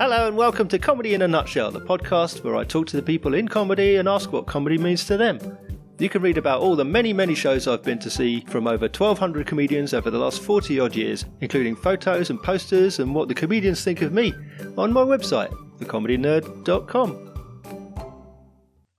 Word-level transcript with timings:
Hello 0.00 0.26
and 0.26 0.34
welcome 0.34 0.66
to 0.68 0.78
Comedy 0.78 1.12
in 1.12 1.20
a 1.20 1.28
Nutshell, 1.28 1.70
the 1.70 1.78
podcast 1.78 2.42
where 2.42 2.56
I 2.56 2.64
talk 2.64 2.86
to 2.86 2.96
the 2.96 3.02
people 3.02 3.34
in 3.34 3.46
comedy 3.46 3.96
and 3.96 4.08
ask 4.08 4.32
what 4.32 4.46
comedy 4.46 4.78
means 4.78 5.04
to 5.04 5.18
them. 5.18 5.58
You 5.98 6.08
can 6.08 6.22
read 6.22 6.38
about 6.38 6.62
all 6.62 6.74
the 6.74 6.86
many, 6.86 7.12
many 7.12 7.34
shows 7.34 7.68
I've 7.68 7.82
been 7.82 7.98
to 7.98 8.08
see 8.08 8.40
from 8.46 8.66
over 8.66 8.86
1,200 8.86 9.46
comedians 9.46 9.92
over 9.92 10.10
the 10.10 10.18
last 10.18 10.40
40 10.40 10.80
odd 10.80 10.96
years, 10.96 11.26
including 11.42 11.76
photos 11.76 12.30
and 12.30 12.42
posters 12.42 12.98
and 12.98 13.14
what 13.14 13.28
the 13.28 13.34
comedians 13.34 13.84
think 13.84 14.00
of 14.00 14.10
me 14.10 14.32
on 14.78 14.90
my 14.90 15.02
website, 15.02 15.52
thecomedynerd.com. 15.80 17.26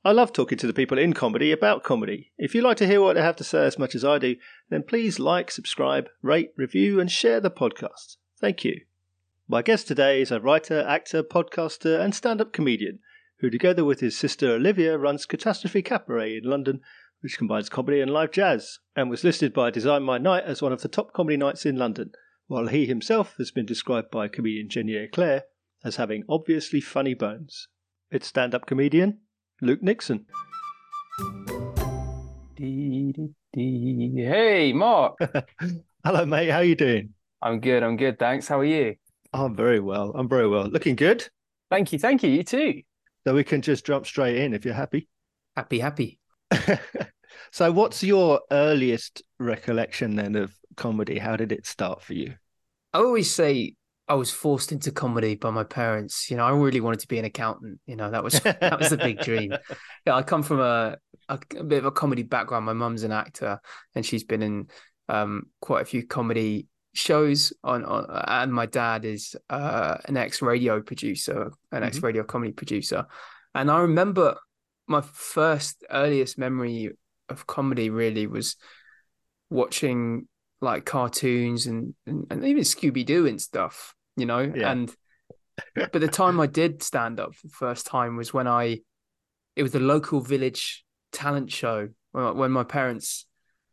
I 0.05 0.11
love 0.11 0.33
talking 0.33 0.59
to 0.59 0.67
the 0.67 0.73
people 0.73 0.99
in 0.99 1.13
comedy 1.13 1.51
about 1.51 1.81
comedy. 1.81 2.31
If 2.37 2.53
you 2.53 2.61
like 2.61 2.77
to 2.77 2.85
hear 2.85 3.01
what 3.01 3.15
they 3.15 3.23
have 3.23 3.37
to 3.37 3.43
say 3.43 3.65
as 3.65 3.79
much 3.79 3.95
as 3.95 4.05
I 4.05 4.19
do, 4.19 4.35
then 4.69 4.83
please 4.83 5.17
like, 5.17 5.49
subscribe, 5.49 6.09
rate, 6.21 6.51
review, 6.55 6.99
and 6.99 7.09
share 7.09 7.39
the 7.39 7.49
podcast. 7.49 8.17
Thank 8.39 8.63
you. 8.63 8.81
My 9.51 9.61
guest 9.61 9.85
today 9.85 10.21
is 10.21 10.31
a 10.31 10.39
writer, 10.39 10.79
actor, 10.79 11.21
podcaster, 11.21 11.99
and 11.99 12.15
stand 12.15 12.39
up 12.39 12.53
comedian 12.53 12.99
who, 13.41 13.49
together 13.49 13.83
with 13.83 13.99
his 13.99 14.17
sister 14.17 14.53
Olivia, 14.53 14.97
runs 14.97 15.25
Catastrophe 15.25 15.81
Cabaret 15.81 16.37
in 16.37 16.45
London, 16.45 16.79
which 17.19 17.37
combines 17.37 17.67
comedy 17.67 17.99
and 17.99 18.13
live 18.13 18.31
jazz, 18.31 18.79
and 18.95 19.09
was 19.09 19.25
listed 19.25 19.51
by 19.53 19.69
Design 19.69 20.03
My 20.03 20.17
Night 20.17 20.45
as 20.45 20.61
one 20.61 20.71
of 20.71 20.81
the 20.83 20.87
top 20.87 21.11
comedy 21.11 21.35
nights 21.35 21.65
in 21.65 21.75
London, 21.75 22.11
while 22.47 22.67
he 22.67 22.85
himself 22.85 23.35
has 23.39 23.51
been 23.51 23.65
described 23.65 24.09
by 24.09 24.29
comedian 24.29 24.69
Jenny 24.69 24.95
Eclair 24.95 25.43
as 25.83 25.97
having 25.97 26.23
obviously 26.29 26.79
funny 26.79 27.13
bones. 27.13 27.67
It's 28.09 28.27
stand 28.27 28.55
up 28.55 28.65
comedian 28.65 29.19
Luke 29.61 29.83
Nixon. 29.83 30.27
Hey, 33.53 34.71
Mark. 34.71 35.17
Hello, 36.05 36.25
mate. 36.25 36.51
How 36.51 36.61
you 36.61 36.75
doing? 36.75 37.15
I'm 37.41 37.59
good. 37.59 37.83
I'm 37.83 37.97
good. 37.97 38.17
Thanks. 38.17 38.47
How 38.47 38.61
are 38.61 38.63
you? 38.63 38.95
I'm 39.33 39.55
very 39.55 39.79
well. 39.79 40.11
I'm 40.15 40.27
very 40.27 40.47
well. 40.47 40.67
Looking 40.67 40.95
good. 40.95 41.27
Thank 41.69 41.93
you. 41.93 41.99
Thank 41.99 42.23
you. 42.23 42.29
You 42.29 42.43
too. 42.43 42.81
So 43.25 43.33
we 43.33 43.43
can 43.43 43.61
just 43.61 43.85
jump 43.85 44.05
straight 44.05 44.37
in 44.37 44.53
if 44.53 44.65
you're 44.65 44.73
happy. 44.73 45.07
Happy, 45.55 45.79
happy. 45.79 46.19
so, 47.51 47.71
what's 47.71 48.03
your 48.03 48.41
earliest 48.51 49.21
recollection 49.39 50.15
then 50.15 50.35
of 50.35 50.53
comedy? 50.75 51.17
How 51.17 51.35
did 51.35 51.51
it 51.51 51.65
start 51.65 52.01
for 52.01 52.13
you? 52.13 52.33
I 52.93 52.99
always 52.99 53.33
say 53.33 53.75
I 54.07 54.15
was 54.15 54.31
forced 54.31 54.71
into 54.73 54.91
comedy 54.91 55.35
by 55.35 55.51
my 55.51 55.63
parents. 55.63 56.29
You 56.29 56.37
know, 56.37 56.43
I 56.43 56.51
really 56.51 56.81
wanted 56.81 56.99
to 57.01 57.07
be 57.07 57.19
an 57.19 57.25
accountant. 57.25 57.79
You 57.85 57.95
know, 57.95 58.11
that 58.11 58.23
was 58.23 58.39
that 58.41 58.79
was 58.79 58.89
the 58.89 58.97
big 58.97 59.19
dream. 59.19 59.53
Yeah, 60.03 60.15
I 60.15 60.23
come 60.23 60.41
from 60.41 60.59
a, 60.59 60.97
a, 61.29 61.39
a 61.57 61.63
bit 61.63 61.77
of 61.77 61.85
a 61.85 61.91
comedy 61.91 62.23
background. 62.23 62.65
My 62.65 62.73
mum's 62.73 63.03
an 63.03 63.11
actor, 63.11 63.59
and 63.93 64.03
she's 64.03 64.23
been 64.23 64.41
in 64.41 64.67
um, 65.09 65.43
quite 65.59 65.83
a 65.83 65.85
few 65.85 66.07
comedy 66.07 66.67
shows 66.93 67.53
on, 67.63 67.85
on 67.85 68.05
and 68.27 68.53
my 68.53 68.65
dad 68.65 69.05
is 69.05 69.35
uh, 69.49 69.97
an 70.05 70.17
ex 70.17 70.41
radio 70.41 70.81
producer, 70.81 71.43
an 71.43 71.51
mm-hmm. 71.71 71.83
ex 71.83 72.01
radio 72.01 72.23
comedy 72.23 72.51
producer, 72.51 73.05
and 73.55 73.71
I 73.71 73.79
remember 73.79 74.37
my 74.87 75.01
first 75.01 75.83
earliest 75.89 76.37
memory 76.37 76.91
of 77.29 77.47
comedy 77.47 77.89
really 77.89 78.27
was 78.27 78.57
watching 79.49 80.27
like 80.61 80.85
cartoons 80.85 81.65
and 81.67 81.93
and, 82.05 82.25
and 82.29 82.45
even 82.45 82.63
Scooby 82.63 83.05
Doo 83.05 83.27
and 83.27 83.41
stuff, 83.41 83.95
you 84.17 84.25
know, 84.25 84.39
yeah. 84.39 84.71
and 84.71 84.93
but 85.75 85.93
the 85.93 86.07
time 86.07 86.39
I 86.39 86.47
did 86.47 86.83
stand 86.83 87.19
up 87.19 87.35
for 87.35 87.47
the 87.47 87.53
first 87.53 87.85
time 87.85 88.17
was 88.17 88.33
when 88.33 88.47
I 88.47 88.79
it 89.55 89.63
was 89.63 89.71
the 89.71 89.79
local 89.79 90.21
village 90.21 90.85
talent 91.11 91.51
show 91.51 91.89
when 92.11 92.51
my 92.51 92.63
parents 92.63 93.25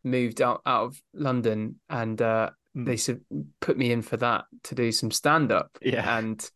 moved 0.05 0.41
out 0.41 0.63
out 0.65 0.85
of 0.85 1.03
London 1.13 1.81
and 1.89 2.21
uh, 2.21 2.51
Mm. 2.79 2.87
they 2.87 3.43
put 3.61 3.77
me 3.77 3.91
in 3.93 4.03
for 4.03 4.17
that 4.19 4.45
to 4.65 4.75
do 4.75 4.93
some 4.93 5.11
stand 5.11 5.51
up. 5.51 5.77
Yeah. 5.83 6.19
And 6.19 6.49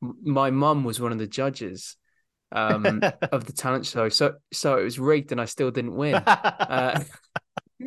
my 0.00 0.50
mum 0.50 0.84
was 0.84 1.00
one 1.00 1.12
of 1.12 1.18
the 1.18 1.26
judges 1.26 1.96
um, 2.52 3.02
of 3.32 3.44
the 3.44 3.52
talent 3.52 3.86
show. 3.86 4.08
So 4.08 4.34
so 4.52 4.78
it 4.78 4.84
was 4.84 4.98
rigged 4.98 5.32
and 5.32 5.40
I 5.40 5.44
still 5.44 5.70
didn't 5.70 5.94
win. 5.94 6.14
uh, 6.26 7.02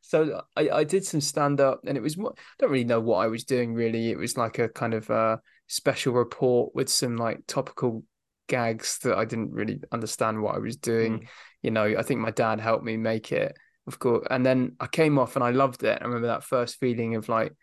so 0.00 0.42
I, 0.56 0.70
I 0.70 0.84
did 0.84 1.04
some 1.04 1.20
stand 1.20 1.60
up 1.60 1.80
and 1.86 1.96
it 1.96 2.02
was 2.02 2.18
I 2.18 2.30
don't 2.58 2.70
really 2.70 2.84
know 2.84 3.00
what 3.00 3.18
I 3.18 3.26
was 3.26 3.44
doing 3.44 3.74
really. 3.74 4.10
It 4.10 4.18
was 4.18 4.36
like 4.36 4.58
a 4.58 4.68
kind 4.68 4.94
of 4.94 5.10
a 5.10 5.40
special 5.66 6.14
report 6.14 6.74
with 6.74 6.88
some 6.88 7.16
like 7.16 7.40
topical 7.46 8.04
gags 8.46 8.98
that 8.98 9.16
I 9.16 9.24
didn't 9.24 9.52
really 9.52 9.80
understand 9.92 10.42
what 10.42 10.54
I 10.54 10.58
was 10.58 10.76
doing. 10.76 11.20
Mm. 11.20 11.26
You 11.62 11.70
know, 11.70 11.94
I 11.98 12.02
think 12.02 12.20
my 12.20 12.30
dad 12.30 12.60
helped 12.60 12.84
me 12.84 12.96
make 12.96 13.32
it 13.32 13.56
of 13.86 13.98
course. 13.98 14.26
And 14.30 14.44
then 14.44 14.76
I 14.80 14.86
came 14.86 15.18
off 15.18 15.36
and 15.36 15.44
I 15.44 15.50
loved 15.50 15.82
it. 15.84 15.98
I 16.00 16.04
remember 16.04 16.28
that 16.28 16.44
first 16.44 16.78
feeling 16.78 17.16
of 17.16 17.28
like 17.28 17.54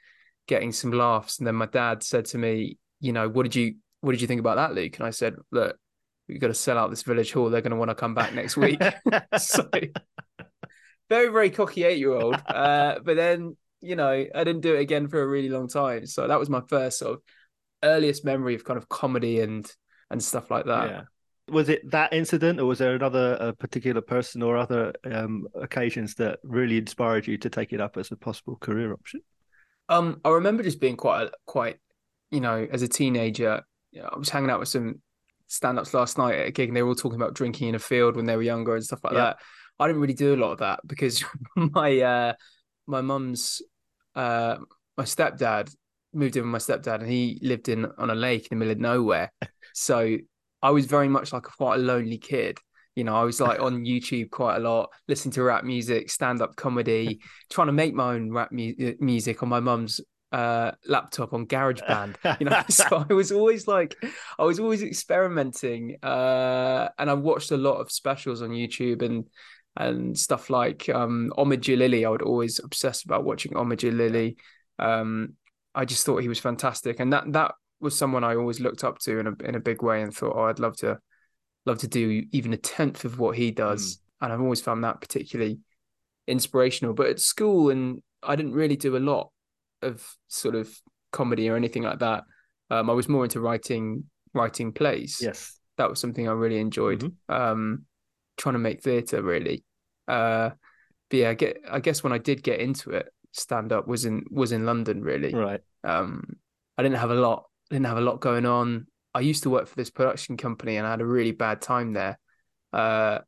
getting 0.47 0.71
some 0.71 0.91
laughs. 0.91 1.39
And 1.39 1.47
then 1.47 1.55
my 1.55 1.65
dad 1.65 2.03
said 2.03 2.25
to 2.25 2.37
me, 2.37 2.77
you 2.99 3.13
know, 3.13 3.27
what 3.29 3.43
did 3.43 3.55
you 3.55 3.75
what 4.01 4.13
did 4.13 4.21
you 4.21 4.27
think 4.27 4.39
about 4.39 4.55
that, 4.55 4.73
Luke? 4.73 4.97
And 4.97 5.05
I 5.05 5.11
said, 5.11 5.35
look, 5.51 5.77
we've 6.27 6.39
got 6.39 6.47
to 6.47 6.53
sell 6.53 6.77
out 6.77 6.89
this 6.89 7.03
village 7.03 7.31
hall. 7.31 7.49
They're 7.49 7.61
going 7.61 7.71
to 7.71 7.77
want 7.77 7.89
to 7.89 7.95
come 7.95 8.15
back 8.15 8.33
next 8.33 8.57
week. 8.57 8.81
so 9.37 9.69
very, 11.09 11.27
very 11.27 11.49
cocky 11.49 11.83
eight 11.83 11.99
year 11.99 12.13
old. 12.13 12.35
Uh, 12.47 12.99
but 13.03 13.15
then, 13.15 13.55
you 13.79 13.95
know, 13.95 14.09
I 14.09 14.43
didn't 14.43 14.61
do 14.61 14.75
it 14.75 14.79
again 14.79 15.07
for 15.07 15.21
a 15.21 15.27
really 15.27 15.49
long 15.49 15.67
time. 15.67 16.05
So 16.07 16.27
that 16.27 16.39
was 16.39 16.49
my 16.49 16.61
first 16.67 16.99
sort 16.99 17.13
of 17.13 17.21
earliest 17.83 18.25
memory 18.25 18.55
of 18.55 18.63
kind 18.63 18.77
of 18.77 18.89
comedy 18.89 19.39
and 19.39 19.71
and 20.09 20.21
stuff 20.21 20.51
like 20.51 20.65
that. 20.65 20.89
Yeah 20.89 21.01
was 21.47 21.69
it 21.69 21.89
that 21.91 22.13
incident, 22.13 22.59
or 22.59 22.65
was 22.65 22.79
there 22.79 22.95
another 22.95 23.33
a 23.39 23.53
particular 23.53 24.01
person 24.01 24.41
or 24.41 24.57
other 24.57 24.93
um, 25.05 25.47
occasions 25.55 26.15
that 26.15 26.39
really 26.43 26.77
inspired 26.77 27.27
you 27.27 27.37
to 27.39 27.49
take 27.49 27.73
it 27.73 27.81
up 27.81 27.97
as 27.97 28.11
a 28.11 28.15
possible 28.15 28.55
career 28.57 28.93
option? 28.93 29.21
Um, 29.89 30.21
I 30.23 30.29
remember 30.29 30.63
just 30.63 30.79
being 30.79 30.95
quite, 30.95 31.23
a, 31.23 31.31
quite, 31.45 31.77
you 32.29 32.39
know, 32.39 32.67
as 32.71 32.81
a 32.81 32.87
teenager, 32.87 33.61
you 33.91 34.01
know, 34.01 34.09
I 34.13 34.17
was 34.17 34.29
hanging 34.29 34.49
out 34.49 34.59
with 34.59 34.69
some 34.69 35.01
stand-ups 35.47 35.93
last 35.93 36.17
night 36.17 36.35
at 36.35 36.47
a 36.47 36.51
gig, 36.51 36.69
and 36.69 36.77
they 36.77 36.81
were 36.81 36.89
all 36.89 36.95
talking 36.95 37.19
about 37.19 37.33
drinking 37.33 37.69
in 37.69 37.75
a 37.75 37.79
field 37.79 38.15
when 38.15 38.25
they 38.25 38.35
were 38.35 38.41
younger 38.41 38.75
and 38.75 38.83
stuff 38.83 39.03
like 39.03 39.13
yeah. 39.13 39.19
that. 39.19 39.37
I 39.79 39.87
didn't 39.87 40.01
really 40.01 40.13
do 40.13 40.35
a 40.35 40.37
lot 40.37 40.51
of 40.51 40.59
that 40.59 40.79
because 40.85 41.23
my 41.55 41.99
uh, 41.99 42.33
my 42.87 43.01
mum's 43.01 43.61
uh, 44.15 44.57
my 44.97 45.03
stepdad 45.03 45.73
moved 46.13 46.35
in 46.37 46.43
with 46.43 46.51
my 46.51 46.57
stepdad, 46.57 47.01
and 47.01 47.09
he 47.09 47.39
lived 47.41 47.67
in 47.67 47.85
on 47.97 48.09
a 48.09 48.15
lake 48.15 48.47
in 48.51 48.57
the 48.57 48.65
middle 48.65 48.73
of 48.73 48.79
nowhere. 48.79 49.31
So 49.73 50.17
I 50.61 50.71
was 50.71 50.85
very 50.85 51.07
much 51.07 51.33
like 51.33 51.47
a 51.47 51.51
quite 51.51 51.75
a 51.75 51.83
lonely 51.83 52.17
kid. 52.17 52.57
You 52.95 53.05
know, 53.05 53.15
I 53.15 53.23
was 53.23 53.39
like 53.39 53.61
on 53.61 53.85
YouTube 53.85 54.31
quite 54.31 54.57
a 54.57 54.59
lot, 54.59 54.89
listening 55.07 55.31
to 55.33 55.43
rap 55.43 55.63
music, 55.63 56.09
stand 56.09 56.41
up 56.41 56.55
comedy, 56.57 57.21
trying 57.49 57.67
to 57.67 57.73
make 57.73 57.93
my 57.93 58.15
own 58.15 58.31
rap 58.31 58.51
mu- 58.51 58.73
uh, 58.83 58.91
music 58.99 59.41
on 59.43 59.49
my 59.49 59.61
mum's 59.61 60.01
uh, 60.31 60.71
laptop 60.85 61.33
on 61.33 61.45
GarageBand. 61.45 62.39
You 62.39 62.47
know, 62.47 62.63
so 62.69 63.05
I 63.09 63.13
was 63.13 63.31
always 63.31 63.67
like, 63.67 63.95
I 64.37 64.43
was 64.43 64.59
always 64.59 64.83
experimenting, 64.83 65.97
uh, 66.03 66.89
and 66.99 67.09
I 67.09 67.13
watched 67.13 67.51
a 67.51 67.57
lot 67.57 67.77
of 67.79 67.91
specials 67.91 68.41
on 68.41 68.49
YouTube 68.49 69.01
and 69.01 69.25
and 69.77 70.17
stuff 70.17 70.49
like 70.49 70.89
um, 70.89 71.31
Djalili. 71.37 72.05
I 72.05 72.09
would 72.09 72.21
always 72.21 72.59
obsess 72.59 73.03
about 73.03 73.23
watching 73.23 73.53
Omid 73.53 73.77
Djalili. 73.77 74.35
Um, 74.79 75.35
I 75.73 75.85
just 75.85 76.05
thought 76.05 76.21
he 76.21 76.27
was 76.27 76.39
fantastic, 76.39 76.99
and 76.99 77.13
that 77.13 77.31
that 77.31 77.55
was 77.81 77.97
someone 77.97 78.23
I 78.23 78.35
always 78.35 78.59
looked 78.59 78.83
up 78.83 78.99
to 78.99 79.19
in 79.19 79.27
a 79.27 79.33
in 79.43 79.55
a 79.55 79.59
big 79.59 79.81
way 79.81 80.01
and 80.01 80.13
thought, 80.13 80.35
oh, 80.35 80.43
I'd 80.43 80.59
love 80.59 80.77
to 80.77 80.99
love 81.65 81.79
to 81.79 81.87
do 81.87 82.23
even 82.31 82.53
a 82.53 82.57
tenth 82.57 83.05
of 83.05 83.19
what 83.19 83.37
he 83.37 83.51
does. 83.51 83.95
Mm. 83.95 83.99
And 84.21 84.33
I've 84.33 84.41
always 84.41 84.61
found 84.61 84.83
that 84.83 85.01
particularly 85.01 85.59
inspirational. 86.27 86.93
But 86.93 87.07
at 87.07 87.19
school, 87.19 87.69
and 87.69 88.01
I 88.23 88.35
didn't 88.35 88.53
really 88.53 88.75
do 88.75 88.97
a 88.97 88.99
lot 88.99 89.31
of 89.81 90.05
sort 90.27 90.55
of 90.55 90.69
comedy 91.11 91.49
or 91.49 91.55
anything 91.55 91.83
like 91.83 91.99
that. 91.99 92.23
Um, 92.69 92.89
I 92.89 92.93
was 92.93 93.09
more 93.09 93.23
into 93.23 93.39
writing 93.39 94.05
writing 94.33 94.71
plays. 94.71 95.19
Yes, 95.21 95.59
that 95.77 95.89
was 95.89 95.99
something 95.99 96.27
I 96.27 96.33
really 96.33 96.59
enjoyed. 96.59 97.01
Mm-hmm. 97.01 97.33
Um, 97.33 97.85
trying 98.37 98.53
to 98.53 98.59
make 98.59 98.81
theatre 98.81 99.21
really. 99.21 99.63
Uh, 100.07 100.51
but 101.09 101.17
yeah, 101.17 101.29
I 101.29 101.33
get 101.33 101.61
I 101.69 101.79
guess 101.79 102.03
when 102.03 102.13
I 102.13 102.17
did 102.17 102.43
get 102.43 102.59
into 102.59 102.91
it, 102.91 103.07
stand 103.31 103.71
up 103.71 103.87
was 103.87 104.05
in 104.05 104.23
was 104.29 104.51
in 104.51 104.65
London 104.65 105.01
really. 105.01 105.33
Right. 105.33 105.61
Um, 105.83 106.37
I 106.77 106.83
didn't 106.83 106.97
have 106.97 107.11
a 107.11 107.15
lot 107.15 107.45
didn't 107.71 107.87
have 107.87 107.97
a 107.97 108.01
lot 108.01 108.19
going 108.19 108.45
on. 108.45 108.87
I 109.13 109.21
used 109.21 109.43
to 109.43 109.49
work 109.49 109.67
for 109.67 109.75
this 109.75 109.89
production 109.89 110.37
company 110.37 110.77
and 110.77 110.87
I 110.87 110.91
had 110.91 111.01
a 111.01 111.05
really 111.05 111.31
bad 111.31 111.61
time 111.61 111.93
there. 111.93 112.19
Uh, 112.71 113.19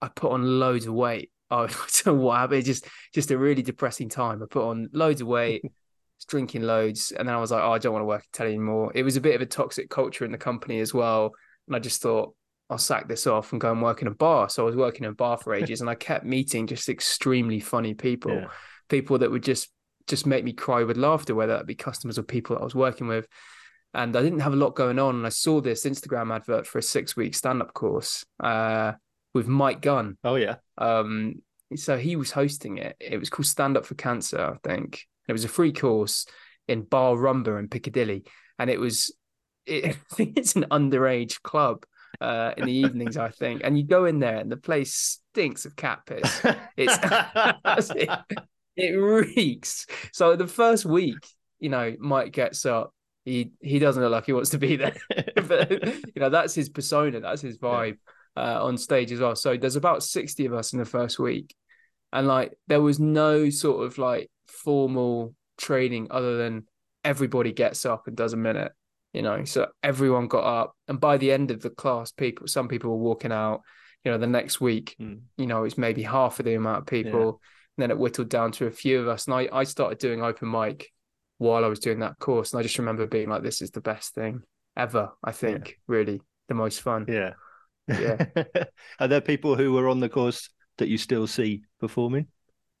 I 0.00 0.08
put 0.08 0.32
on 0.32 0.58
loads 0.58 0.86
of 0.86 0.94
weight. 0.94 1.30
Oh, 1.52 1.64
I 1.64 1.66
don't 1.66 2.06
know 2.06 2.14
what 2.14 2.38
happened. 2.38 2.64
Just 2.64 2.86
just 3.12 3.30
a 3.30 3.36
really 3.36 3.60
depressing 3.60 4.08
time. 4.08 4.42
I 4.42 4.46
put 4.46 4.66
on 4.66 4.88
loads 4.94 5.20
of 5.20 5.26
weight, 5.26 5.62
drinking 6.26 6.62
loads, 6.62 7.12
and 7.12 7.28
then 7.28 7.34
I 7.34 7.38
was 7.38 7.50
like, 7.50 7.62
oh, 7.62 7.72
I 7.72 7.78
don't 7.78 7.92
want 7.92 8.00
to 8.00 8.06
work 8.06 8.22
in 8.22 8.28
telly 8.32 8.54
anymore. 8.54 8.90
It 8.94 9.02
was 9.02 9.18
a 9.18 9.20
bit 9.20 9.34
of 9.34 9.42
a 9.42 9.44
toxic 9.44 9.90
culture 9.90 10.24
in 10.24 10.32
the 10.32 10.38
company 10.38 10.80
as 10.80 10.94
well, 10.94 11.32
and 11.66 11.76
I 11.76 11.78
just 11.78 12.00
thought 12.00 12.34
I'll 12.70 12.78
sack 12.78 13.06
this 13.06 13.26
off 13.26 13.52
and 13.52 13.60
go 13.60 13.70
and 13.70 13.82
work 13.82 14.00
in 14.00 14.08
a 14.08 14.12
bar. 14.12 14.48
So 14.48 14.62
I 14.62 14.64
was 14.64 14.76
working 14.76 15.04
in 15.04 15.10
a 15.10 15.14
bar 15.14 15.36
for 15.36 15.52
ages, 15.52 15.82
and 15.82 15.90
I 15.90 15.94
kept 15.94 16.24
meeting 16.24 16.66
just 16.66 16.88
extremely 16.88 17.60
funny 17.60 17.92
people, 17.92 18.32
yeah. 18.32 18.46
people 18.88 19.18
that 19.18 19.30
would 19.30 19.42
just 19.42 19.68
just 20.06 20.24
make 20.24 20.44
me 20.44 20.54
cry 20.54 20.84
with 20.84 20.96
laughter, 20.96 21.34
whether 21.34 21.58
that 21.58 21.66
be 21.66 21.74
customers 21.74 22.18
or 22.18 22.22
people 22.22 22.56
that 22.56 22.62
I 22.62 22.64
was 22.64 22.74
working 22.74 23.08
with 23.08 23.28
and 23.94 24.16
I 24.16 24.22
didn't 24.22 24.40
have 24.40 24.52
a 24.52 24.56
lot 24.56 24.74
going 24.74 24.98
on. 24.98 25.16
And 25.16 25.26
I 25.26 25.30
saw 25.30 25.60
this 25.60 25.84
Instagram 25.84 26.34
advert 26.34 26.66
for 26.66 26.78
a 26.78 26.82
six 26.82 27.16
week 27.16 27.34
stand 27.34 27.62
up 27.62 27.74
course 27.74 28.24
uh, 28.40 28.92
with 29.34 29.48
Mike 29.48 29.80
Gunn. 29.80 30.16
Oh, 30.24 30.36
yeah. 30.36 30.56
Um, 30.78 31.42
so 31.76 31.96
he 31.96 32.16
was 32.16 32.30
hosting 32.30 32.78
it. 32.78 32.96
It 33.00 33.18
was 33.18 33.30
called 33.30 33.46
Stand 33.46 33.76
Up 33.76 33.86
for 33.86 33.94
Cancer, 33.94 34.40
I 34.40 34.68
think. 34.68 35.06
It 35.28 35.32
was 35.32 35.44
a 35.44 35.48
free 35.48 35.72
course. 35.72 36.26
in 36.68 36.82
Bar 36.82 37.16
Rumba 37.16 37.58
in 37.58 37.68
Piccadilly, 37.68 38.24
and 38.58 38.70
it 38.70 38.78
was, 38.78 39.14
it, 39.66 39.84
I 40.12 40.14
think 40.14 40.38
it's 40.38 40.56
an 40.56 40.66
underage 40.70 41.40
club 41.42 41.84
uh, 42.20 42.52
in 42.56 42.66
the 42.66 42.72
evenings, 42.72 43.16
I 43.16 43.30
think. 43.30 43.62
And 43.64 43.76
you 43.76 43.84
go 43.84 44.04
in 44.04 44.18
there, 44.18 44.36
and 44.36 44.50
the 44.50 44.56
place 44.56 45.20
stinks 45.32 45.64
of 45.64 45.76
cat 45.76 46.00
piss. 46.06 46.42
It's 46.76 47.90
it, 47.96 48.10
it 48.76 48.90
reeks. 48.92 49.86
So 50.12 50.36
the 50.36 50.46
first 50.46 50.84
week, 50.84 51.26
you 51.58 51.68
know, 51.68 51.94
Mike 51.98 52.32
gets 52.32 52.66
up. 52.66 52.94
He 53.24 53.52
he 53.60 53.78
doesn't 53.78 54.02
look 54.02 54.12
like 54.12 54.26
he 54.26 54.32
wants 54.32 54.50
to 54.50 54.58
be 54.58 54.76
there, 54.76 54.96
but 55.36 55.70
you 55.70 56.20
know 56.20 56.30
that's 56.30 56.54
his 56.54 56.68
persona, 56.68 57.20
that's 57.20 57.42
his 57.42 57.58
vibe 57.58 57.98
uh, 58.36 58.64
on 58.64 58.76
stage 58.76 59.12
as 59.12 59.20
well. 59.20 59.36
So 59.36 59.56
there's 59.56 59.76
about 59.76 60.02
sixty 60.02 60.46
of 60.46 60.54
us 60.54 60.72
in 60.72 60.78
the 60.78 60.84
first 60.84 61.18
week, 61.18 61.54
and 62.12 62.26
like 62.26 62.52
there 62.66 62.82
was 62.82 62.98
no 62.98 63.48
sort 63.50 63.86
of 63.86 63.98
like 63.98 64.30
formal 64.48 65.34
training 65.56 66.08
other 66.10 66.36
than 66.36 66.66
everybody 67.04 67.52
gets 67.52 67.86
up 67.86 68.06
and 68.06 68.16
does 68.16 68.32
a 68.32 68.36
minute 68.36 68.72
you 69.12 69.22
know? 69.22 69.44
So 69.44 69.68
everyone 69.82 70.28
got 70.28 70.44
up. 70.44 70.76
And 70.88 71.00
by 71.00 71.16
the 71.16 71.32
end 71.32 71.50
of 71.50 71.60
the 71.60 71.70
class 71.70 72.12
people 72.12 72.46
some 72.46 72.68
people 72.68 72.90
were 72.90 72.96
walking 72.96 73.32
out. 73.32 73.62
You 74.04 74.10
know 74.10 74.18
the 74.18 74.26
next 74.26 74.60
week 74.60 74.96
mm. 75.00 75.20
you 75.36 75.46
know 75.46 75.62
it's 75.62 75.78
maybe 75.78 76.02
half 76.02 76.40
of 76.40 76.44
the 76.44 76.54
amount 76.54 76.78
of 76.78 76.86
people. 76.86 77.20
Yeah. 77.20 77.26
and 77.26 77.78
then 77.78 77.90
it 77.90 77.98
whittled 77.98 78.28
down 78.28 78.52
to 78.52 78.66
a 78.66 78.70
few 78.70 79.00
of 79.00 79.08
us. 79.08 79.26
And 79.26 79.34
I, 79.34 79.48
I 79.52 79.64
started 79.64 79.98
doing 79.98 80.22
open 80.22 80.50
mic 80.50 80.90
while 81.42 81.64
I 81.64 81.68
was 81.68 81.80
doing 81.80 82.00
that 82.00 82.18
course 82.18 82.52
and 82.52 82.60
I 82.60 82.62
just 82.62 82.78
remember 82.78 83.06
being 83.06 83.28
like 83.28 83.42
this 83.42 83.60
is 83.60 83.70
the 83.70 83.80
best 83.80 84.14
thing 84.14 84.42
ever 84.76 85.10
I 85.22 85.32
think 85.32 85.68
yeah. 85.68 85.74
really 85.86 86.20
the 86.48 86.54
most 86.54 86.80
fun. 86.80 87.06
Yeah. 87.08 87.32
Yeah. 87.88 88.26
Are 89.00 89.08
there 89.08 89.20
people 89.20 89.56
who 89.56 89.72
were 89.72 89.88
on 89.88 90.00
the 90.00 90.08
course 90.08 90.48
that 90.78 90.88
you 90.88 90.98
still 90.98 91.26
see 91.26 91.62
performing? 91.80 92.28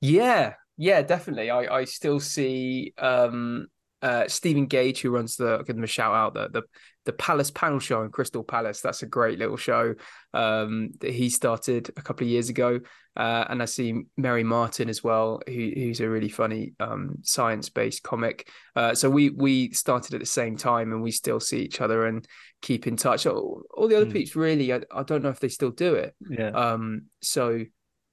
Yeah. 0.00 0.54
Yeah 0.76 1.02
definitely. 1.02 1.50
I 1.50 1.80
I 1.80 1.84
still 1.84 2.20
see 2.20 2.94
um 2.98 3.66
uh, 4.02 4.26
Stephen 4.28 4.66
Gage, 4.66 5.00
who 5.00 5.10
runs 5.10 5.36
the, 5.36 5.46
I'll 5.46 5.62
give 5.62 5.76
him 5.76 5.84
a 5.84 5.88
shout 5.88 6.14
out, 6.14 6.34
the, 6.34 6.48
the, 6.48 6.62
the 7.04 7.12
Palace 7.12 7.50
panel 7.50 7.78
show 7.78 8.02
in 8.02 8.10
Crystal 8.10 8.44
Palace. 8.44 8.80
That's 8.80 9.02
a 9.02 9.06
great 9.06 9.38
little 9.38 9.56
show 9.56 9.94
um, 10.34 10.90
that 11.00 11.12
he 11.12 11.30
started 11.30 11.90
a 11.96 12.02
couple 12.02 12.24
of 12.24 12.30
years 12.30 12.48
ago. 12.48 12.80
Uh, 13.16 13.44
and 13.48 13.62
I 13.62 13.66
see 13.66 14.02
Mary 14.16 14.42
Martin 14.42 14.88
as 14.88 15.04
well, 15.04 15.40
who, 15.46 15.52
who's 15.52 16.00
a 16.00 16.08
really 16.08 16.28
funny 16.28 16.74
um, 16.80 17.16
science 17.22 17.68
based 17.68 18.02
comic. 18.02 18.48
Uh, 18.74 18.94
so 18.94 19.10
we 19.10 19.30
we 19.30 19.70
started 19.72 20.14
at 20.14 20.20
the 20.20 20.26
same 20.26 20.56
time 20.56 20.92
and 20.92 21.02
we 21.02 21.10
still 21.10 21.40
see 21.40 21.60
each 21.60 21.80
other 21.80 22.06
and 22.06 22.26
keep 22.62 22.86
in 22.86 22.96
touch. 22.96 23.26
All, 23.26 23.62
all 23.74 23.88
the 23.88 23.96
other 23.96 24.06
mm. 24.06 24.12
peeps, 24.12 24.34
really, 24.34 24.72
I, 24.72 24.80
I, 24.94 25.02
don't 25.02 25.22
know 25.22 25.28
if 25.28 25.40
they 25.40 25.48
still 25.48 25.70
do 25.70 25.94
it. 25.94 26.14
Yeah. 26.28 26.50
Um, 26.50 27.06
so, 27.20 27.62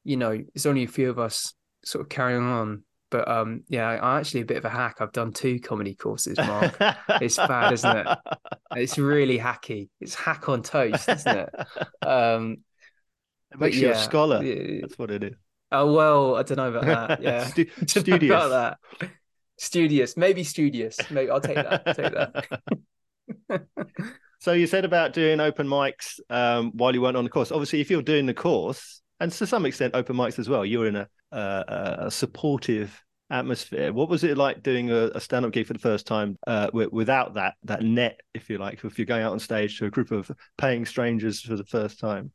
you 0.03 0.17
know, 0.17 0.37
there's 0.53 0.65
only 0.65 0.83
a 0.83 0.87
few 0.87 1.09
of 1.09 1.19
us 1.19 1.53
sort 1.85 2.03
of 2.03 2.09
carrying 2.09 2.43
on 2.43 2.83
but 3.09 3.27
um, 3.27 3.63
yeah, 3.67 3.87
I'm 3.87 4.19
actually 4.19 4.41
a 4.41 4.45
bit 4.45 4.57
of 4.57 4.65
a 4.65 4.69
hack. 4.69 4.97
I've 4.99 5.11
done 5.11 5.31
two 5.33 5.59
comedy 5.59 5.95
courses, 5.95 6.37
Mark. 6.37 6.75
it's 7.21 7.37
bad, 7.37 7.73
isn't 7.73 7.97
it? 7.97 8.07
It's 8.75 8.99
really 8.99 9.39
hacky. 9.39 9.89
It's 9.99 10.13
hack 10.13 10.47
on 10.47 10.61
toast, 10.61 11.09
isn't 11.09 11.37
it? 11.37 11.49
Um, 12.07 12.57
it 13.51 13.59
makes 13.59 13.77
you 13.77 13.89
a 13.91 13.95
scholar. 13.95 14.43
That's 14.43 14.97
what 14.99 15.09
it 15.09 15.23
is. 15.23 15.33
Oh 15.71 15.91
well, 15.93 16.35
I 16.35 16.43
don't 16.43 16.57
know 16.57 16.69
about 16.71 16.85
that. 16.85 17.21
Yeah, 17.23 17.45
Stu- 17.45 17.67
studious. 17.87 18.23
about 18.31 18.77
that. 18.99 19.09
Studious, 19.57 20.15
maybe 20.17 20.43
studious. 20.43 20.97
Maybe 21.09 21.31
I'll 21.31 21.41
take 21.41 21.55
that. 21.55 21.83
I'll 21.85 21.93
take 21.95 22.13
that. 22.13 23.65
so 24.39 24.53
you 24.53 24.67
said 24.67 24.85
about 24.85 25.13
doing 25.13 25.39
open 25.39 25.67
mics 25.67 26.19
um, 26.29 26.71
while 26.75 26.93
you 26.93 27.01
weren't 27.01 27.17
on 27.17 27.23
the 27.23 27.29
course. 27.29 27.51
Obviously, 27.51 27.81
if 27.81 27.89
you're 27.89 28.01
doing 28.01 28.25
the 28.25 28.33
course, 28.33 29.01
and 29.19 29.31
to 29.31 29.47
some 29.47 29.65
extent 29.65 29.95
open 29.95 30.15
mics 30.15 30.39
as 30.39 30.47
well, 30.47 30.65
you're 30.65 30.87
in 30.87 30.95
a 30.95 31.07
uh, 31.31 31.95
a 31.99 32.11
supportive 32.11 33.03
atmosphere. 33.29 33.93
What 33.93 34.09
was 34.09 34.23
it 34.23 34.37
like 34.37 34.63
doing 34.63 34.89
a, 34.89 35.11
a 35.15 35.21
stand-up 35.21 35.51
gig 35.51 35.67
for 35.67 35.73
the 35.73 35.79
first 35.79 36.07
time 36.07 36.37
uh, 36.47 36.69
without 36.73 37.35
that 37.35 37.55
that 37.63 37.83
net, 37.83 38.21
if 38.33 38.49
you 38.49 38.57
like, 38.57 38.83
if 38.83 38.97
you're 38.97 39.05
going 39.05 39.23
out 39.23 39.31
on 39.31 39.39
stage 39.39 39.77
to 39.79 39.85
a 39.85 39.89
group 39.89 40.11
of 40.11 40.31
paying 40.57 40.85
strangers 40.85 41.41
for 41.41 41.55
the 41.55 41.65
first 41.65 41.99
time? 41.99 42.31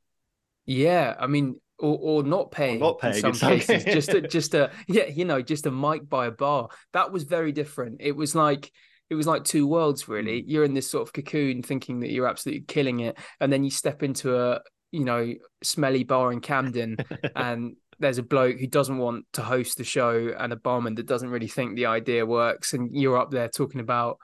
Yeah, 0.67 1.15
I 1.19 1.27
mean, 1.27 1.61
or, 1.79 1.99
or 2.01 2.23
not 2.23 2.51
paying, 2.51 2.77
or 2.77 2.93
not 2.93 3.01
paying 3.01 3.25
in 3.25 3.35
some 3.35 3.51
cases, 3.51 3.85
just 3.85 4.09
a, 4.11 4.21
just 4.29 4.55
a 4.55 4.71
yeah, 4.89 5.07
you 5.07 5.25
know, 5.25 5.43
just 5.43 5.67
a 5.67 5.71
mic 5.71 6.09
by 6.09 6.27
a 6.27 6.31
bar. 6.31 6.69
That 6.93 7.13
was 7.13 7.25
very 7.25 7.53
different. 7.53 8.01
It 8.01 8.13
was 8.13 8.35
like 8.35 8.71
it 9.11 9.15
was 9.15 9.27
like 9.27 9.45
two 9.45 9.67
worlds 9.67 10.09
really. 10.09 10.43
Mm. 10.43 10.45
You're 10.47 10.65
in 10.65 10.75
this 10.75 10.91
sort 10.91 11.07
of 11.07 11.13
cocoon 11.13 11.63
thinking 11.63 12.01
that 12.01 12.11
you're 12.11 12.29
absolutely 12.29 12.65
killing 12.67 13.01
it, 13.01 13.19
and 13.41 13.53
then 13.53 13.65
you 13.65 13.71
step 13.71 14.03
into 14.03 14.39
a 14.39 14.61
you 14.93 15.05
know 15.05 15.35
smelly 15.63 16.05
bar 16.05 16.33
in 16.33 16.41
Camden 16.41 16.97
and 17.37 17.77
there's 17.99 18.19
a 18.19 18.23
bloke 18.23 18.59
who 18.59 18.67
doesn't 18.67 18.99
want 18.99 19.25
to 19.33 19.43
host 19.43 19.79
the 19.79 19.85
show 19.85 20.35
and 20.39 20.53
a 20.53 20.57
barman 20.57 20.95
that 20.95 21.07
doesn't 21.07 21.31
really 21.31 21.49
think 21.49 21.75
the 21.75 21.87
idea 21.87 22.25
works 22.27 22.73
and 22.73 22.91
you're 22.93 23.19
up 23.19 23.31
there 23.31 23.49
talking 23.49 23.81
about 23.81 24.19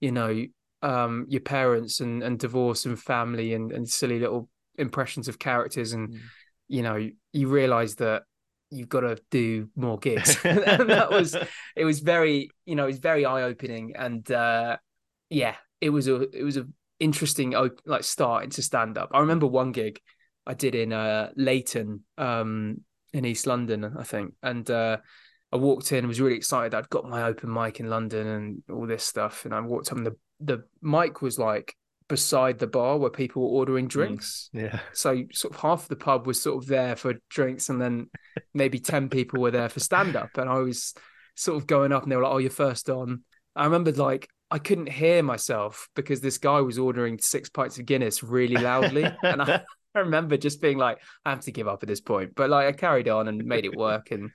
you 0.00 0.12
know 0.12 0.44
um, 0.82 1.26
your 1.28 1.42
parents 1.42 2.00
and, 2.00 2.22
and 2.22 2.38
divorce 2.38 2.86
and 2.86 2.98
family 2.98 3.52
and, 3.52 3.70
and 3.70 3.88
silly 3.88 4.18
little 4.18 4.48
impressions 4.78 5.28
of 5.28 5.38
characters 5.38 5.92
and 5.92 6.10
mm. 6.10 6.18
you 6.68 6.82
know 6.82 7.08
you 7.32 7.48
realize 7.48 7.96
that 7.96 8.22
you've 8.70 8.88
got 8.88 9.00
to 9.00 9.18
do 9.30 9.68
more 9.76 9.98
gigs 9.98 10.38
and 10.44 10.88
that 10.88 11.10
was 11.10 11.36
it 11.76 11.84
was 11.84 12.00
very 12.00 12.50
you 12.64 12.76
know 12.76 12.84
it 12.84 12.88
was 12.88 12.98
very 12.98 13.26
eye-opening 13.26 13.94
and 13.96 14.30
uh 14.30 14.76
yeah 15.28 15.56
it 15.80 15.90
was 15.90 16.08
a 16.08 16.22
it 16.36 16.42
was 16.42 16.56
a 16.56 16.66
interesting 16.98 17.54
like 17.86 18.04
start 18.04 18.44
into 18.44 18.62
stand 18.62 18.98
up 18.98 19.10
i 19.12 19.20
remember 19.20 19.46
one 19.46 19.72
gig 19.72 19.98
i 20.46 20.54
did 20.54 20.74
in 20.74 20.92
uh 20.92 21.30
Leyton 21.34 22.04
um 22.18 22.82
in 23.12 23.24
East 23.24 23.46
London, 23.46 23.94
I 23.98 24.04
think. 24.04 24.34
And 24.42 24.68
uh, 24.70 24.98
I 25.52 25.56
walked 25.56 25.92
in, 25.92 26.06
was 26.06 26.20
really 26.20 26.36
excited. 26.36 26.74
I'd 26.74 26.90
got 26.90 27.08
my 27.08 27.24
open 27.24 27.52
mic 27.52 27.80
in 27.80 27.90
London 27.90 28.26
and 28.26 28.62
all 28.70 28.86
this 28.86 29.04
stuff. 29.04 29.44
And 29.44 29.54
I 29.54 29.60
walked 29.60 29.90
up, 29.90 29.98
and 29.98 30.06
the 30.06 30.16
the 30.40 30.64
mic 30.80 31.20
was 31.20 31.38
like 31.38 31.74
beside 32.08 32.58
the 32.58 32.66
bar 32.66 32.98
where 32.98 33.10
people 33.10 33.42
were 33.42 33.58
ordering 33.58 33.86
mm, 33.86 33.90
drinks. 33.90 34.50
Mm, 34.54 34.62
yeah. 34.62 34.80
So 34.92 35.24
sort 35.32 35.54
of 35.54 35.60
half 35.60 35.88
the 35.88 35.96
pub 35.96 36.26
was 36.26 36.42
sort 36.42 36.62
of 36.62 36.68
there 36.68 36.96
for 36.96 37.14
drinks, 37.28 37.68
and 37.68 37.80
then 37.80 38.10
maybe 38.54 38.78
ten 38.78 39.08
people 39.08 39.40
were 39.40 39.50
there 39.50 39.68
for 39.68 39.80
stand 39.80 40.16
up. 40.16 40.36
And 40.36 40.48
I 40.48 40.58
was 40.58 40.94
sort 41.34 41.56
of 41.56 41.66
going 41.66 41.92
up, 41.92 42.02
and 42.02 42.12
they 42.12 42.16
were 42.16 42.22
like, 42.22 42.32
"Oh, 42.32 42.38
you're 42.38 42.50
first 42.50 42.88
on." 42.90 43.22
I 43.56 43.64
remember 43.64 43.92
like 43.92 44.28
I 44.50 44.58
couldn't 44.58 44.88
hear 44.88 45.22
myself 45.22 45.88
because 45.94 46.20
this 46.20 46.38
guy 46.38 46.60
was 46.60 46.78
ordering 46.78 47.18
six 47.18 47.48
pints 47.48 47.78
of 47.78 47.86
Guinness 47.86 48.22
really 48.22 48.56
loudly, 48.56 49.04
and 49.22 49.42
I, 49.42 49.62
I 49.94 50.00
remember 50.00 50.36
just 50.36 50.60
being 50.60 50.78
like, 50.78 50.98
I 51.24 51.30
have 51.30 51.40
to 51.40 51.52
give 51.52 51.68
up 51.68 51.82
at 51.82 51.88
this 51.88 52.00
point. 52.00 52.34
But 52.34 52.50
like 52.50 52.66
I 52.66 52.72
carried 52.72 53.08
on 53.08 53.28
and 53.28 53.44
made 53.44 53.64
it 53.64 53.76
work 53.76 54.10
and 54.10 54.30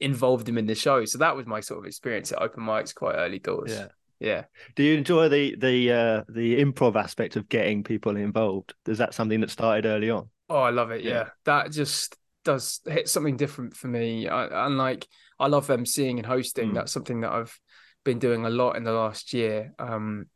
involved 0.00 0.48
him 0.48 0.58
in 0.58 0.66
the 0.66 0.74
show. 0.74 1.04
So 1.04 1.18
that 1.18 1.36
was 1.36 1.46
my 1.46 1.60
sort 1.60 1.80
of 1.80 1.86
experience 1.86 2.32
at 2.32 2.42
open 2.42 2.62
mics 2.62 2.94
quite 2.94 3.14
early 3.14 3.38
doors. 3.38 3.72
Yeah. 3.72 3.88
Yeah. 4.20 4.44
Do 4.76 4.84
you 4.84 4.96
enjoy 4.96 5.28
the 5.28 5.56
the 5.56 5.92
uh 5.92 6.22
the 6.28 6.62
improv 6.62 6.94
aspect 6.94 7.34
of 7.34 7.48
getting 7.48 7.82
people 7.82 8.16
involved? 8.16 8.74
Is 8.86 8.98
that 8.98 9.14
something 9.14 9.40
that 9.40 9.50
started 9.50 9.84
early 9.84 10.10
on? 10.10 10.28
Oh, 10.48 10.60
I 10.60 10.70
love 10.70 10.92
it. 10.92 11.02
Yeah. 11.02 11.10
yeah. 11.10 11.28
That 11.44 11.72
just 11.72 12.16
does 12.44 12.80
hit 12.86 13.08
something 13.08 13.36
different 13.36 13.76
for 13.76 13.88
me. 13.88 14.28
I, 14.28 14.66
and 14.66 14.78
like 14.78 15.08
I 15.40 15.48
love 15.48 15.66
emceeing 15.68 16.18
and 16.18 16.26
hosting. 16.26 16.70
Mm. 16.70 16.74
That's 16.74 16.92
something 16.92 17.22
that 17.22 17.32
I've 17.32 17.58
been 18.04 18.20
doing 18.20 18.44
a 18.44 18.50
lot 18.50 18.76
in 18.76 18.84
the 18.84 18.92
last 18.92 19.32
year. 19.32 19.72
Um 19.80 20.26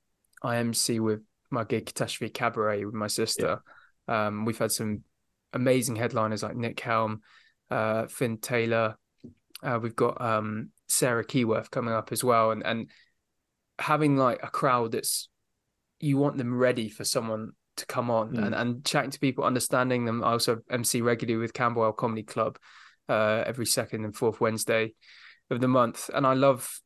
I 0.42 0.56
MC 0.56 0.98
with 0.98 1.22
my 1.50 1.62
gig 1.62 1.86
Catastrophe 1.86 2.32
Cabaret 2.32 2.84
with 2.84 2.94
my 2.94 3.06
sister. 3.06 3.60
Yeah 3.64 3.72
um, 4.08 4.44
we've 4.44 4.58
had 4.58 4.72
some 4.72 5.02
amazing 5.52 5.96
headliners 5.96 6.42
like 6.42 6.56
Nick 6.56 6.80
Helm, 6.80 7.22
uh, 7.70 8.06
Finn 8.06 8.38
Taylor. 8.38 8.96
Uh, 9.62 9.78
we've 9.82 9.96
got 9.96 10.20
um, 10.20 10.70
Sarah 10.88 11.24
Keyworth 11.24 11.70
coming 11.70 11.94
up 11.94 12.12
as 12.12 12.22
well, 12.22 12.50
and 12.50 12.64
and 12.64 12.90
having 13.78 14.16
like 14.16 14.40
a 14.42 14.48
crowd 14.48 14.92
that's 14.92 15.28
you 15.98 16.18
want 16.18 16.36
them 16.36 16.54
ready 16.54 16.88
for 16.88 17.04
someone 17.04 17.52
to 17.76 17.86
come 17.86 18.10
on 18.10 18.32
mm. 18.32 18.44
and, 18.44 18.54
and 18.54 18.84
chatting 18.84 19.10
to 19.10 19.18
people, 19.18 19.44
understanding 19.44 20.04
them. 20.04 20.22
I 20.22 20.32
also 20.32 20.58
MC 20.70 21.00
regularly 21.00 21.40
with 21.40 21.54
Camberwell 21.54 21.92
Comedy 21.92 22.22
Club 22.22 22.58
uh, 23.08 23.42
every 23.46 23.66
second 23.66 24.04
and 24.04 24.14
fourth 24.14 24.40
Wednesday 24.40 24.94
of 25.50 25.60
the 25.60 25.68
month, 25.68 26.10
and 26.14 26.26
I 26.26 26.34
love 26.34 26.80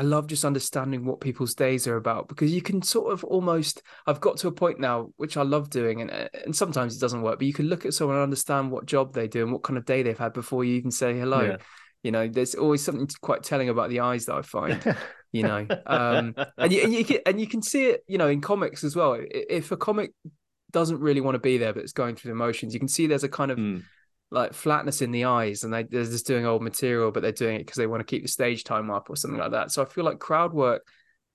I 0.00 0.02
love 0.02 0.28
just 0.28 0.46
understanding 0.46 1.04
what 1.04 1.20
people's 1.20 1.54
days 1.54 1.86
are 1.86 1.96
about 1.96 2.26
because 2.26 2.50
you 2.50 2.62
can 2.62 2.80
sort 2.80 3.12
of 3.12 3.22
almost 3.22 3.82
I've 4.06 4.18
got 4.18 4.38
to 4.38 4.48
a 4.48 4.52
point 4.52 4.80
now 4.80 5.10
which 5.18 5.36
I 5.36 5.42
love 5.42 5.68
doing 5.68 6.00
and 6.00 6.30
and 6.32 6.56
sometimes 6.56 6.96
it 6.96 7.00
doesn't 7.00 7.20
work 7.20 7.38
but 7.38 7.46
you 7.46 7.52
can 7.52 7.66
look 7.66 7.84
at 7.84 7.92
someone 7.92 8.16
and 8.16 8.22
understand 8.22 8.70
what 8.70 8.86
job 8.86 9.12
they 9.12 9.28
do 9.28 9.42
and 9.42 9.52
what 9.52 9.62
kind 9.62 9.76
of 9.76 9.84
day 9.84 10.02
they've 10.02 10.16
had 10.16 10.32
before 10.32 10.64
you 10.64 10.76
even 10.76 10.90
say 10.90 11.18
hello. 11.18 11.42
Yeah. 11.42 11.56
You 12.02 12.12
know, 12.12 12.28
there's 12.28 12.54
always 12.54 12.82
something 12.82 13.10
quite 13.20 13.42
telling 13.42 13.68
about 13.68 13.90
the 13.90 14.00
eyes 14.00 14.24
that 14.24 14.36
I 14.36 14.40
find. 14.40 14.96
you 15.32 15.42
know, 15.42 15.66
um, 15.84 16.34
and 16.56 16.72
you 16.72 16.82
and 16.82 16.94
you 16.94 17.04
can 17.04 17.18
and 17.26 17.38
you 17.38 17.46
can 17.46 17.60
see 17.60 17.90
it. 17.90 18.02
You 18.08 18.16
know, 18.16 18.28
in 18.28 18.40
comics 18.40 18.84
as 18.84 18.96
well. 18.96 19.18
If 19.20 19.70
a 19.70 19.76
comic 19.76 20.12
doesn't 20.70 20.98
really 20.98 21.20
want 21.20 21.34
to 21.34 21.40
be 21.40 21.58
there 21.58 21.74
but 21.74 21.82
it's 21.82 21.92
going 21.92 22.16
through 22.16 22.30
the 22.30 22.36
motions, 22.36 22.72
you 22.72 22.80
can 22.80 22.88
see 22.88 23.06
there's 23.06 23.24
a 23.24 23.28
kind 23.28 23.50
of 23.50 23.58
mm 23.58 23.82
like 24.30 24.54
flatness 24.54 25.02
in 25.02 25.10
the 25.10 25.24
eyes 25.24 25.64
and 25.64 25.72
they, 25.72 25.82
they're 25.82 26.04
just 26.04 26.26
doing 26.26 26.46
old 26.46 26.62
material, 26.62 27.10
but 27.10 27.20
they're 27.20 27.32
doing 27.32 27.56
it 27.56 27.66
because 27.66 27.76
they 27.76 27.86
want 27.86 28.00
to 28.00 28.04
keep 28.04 28.22
the 28.22 28.28
stage 28.28 28.64
time 28.64 28.90
up 28.90 29.10
or 29.10 29.16
something 29.16 29.40
like 29.40 29.50
that. 29.52 29.72
So 29.72 29.82
I 29.82 29.86
feel 29.86 30.04
like 30.04 30.18
crowd 30.18 30.52
work 30.52 30.86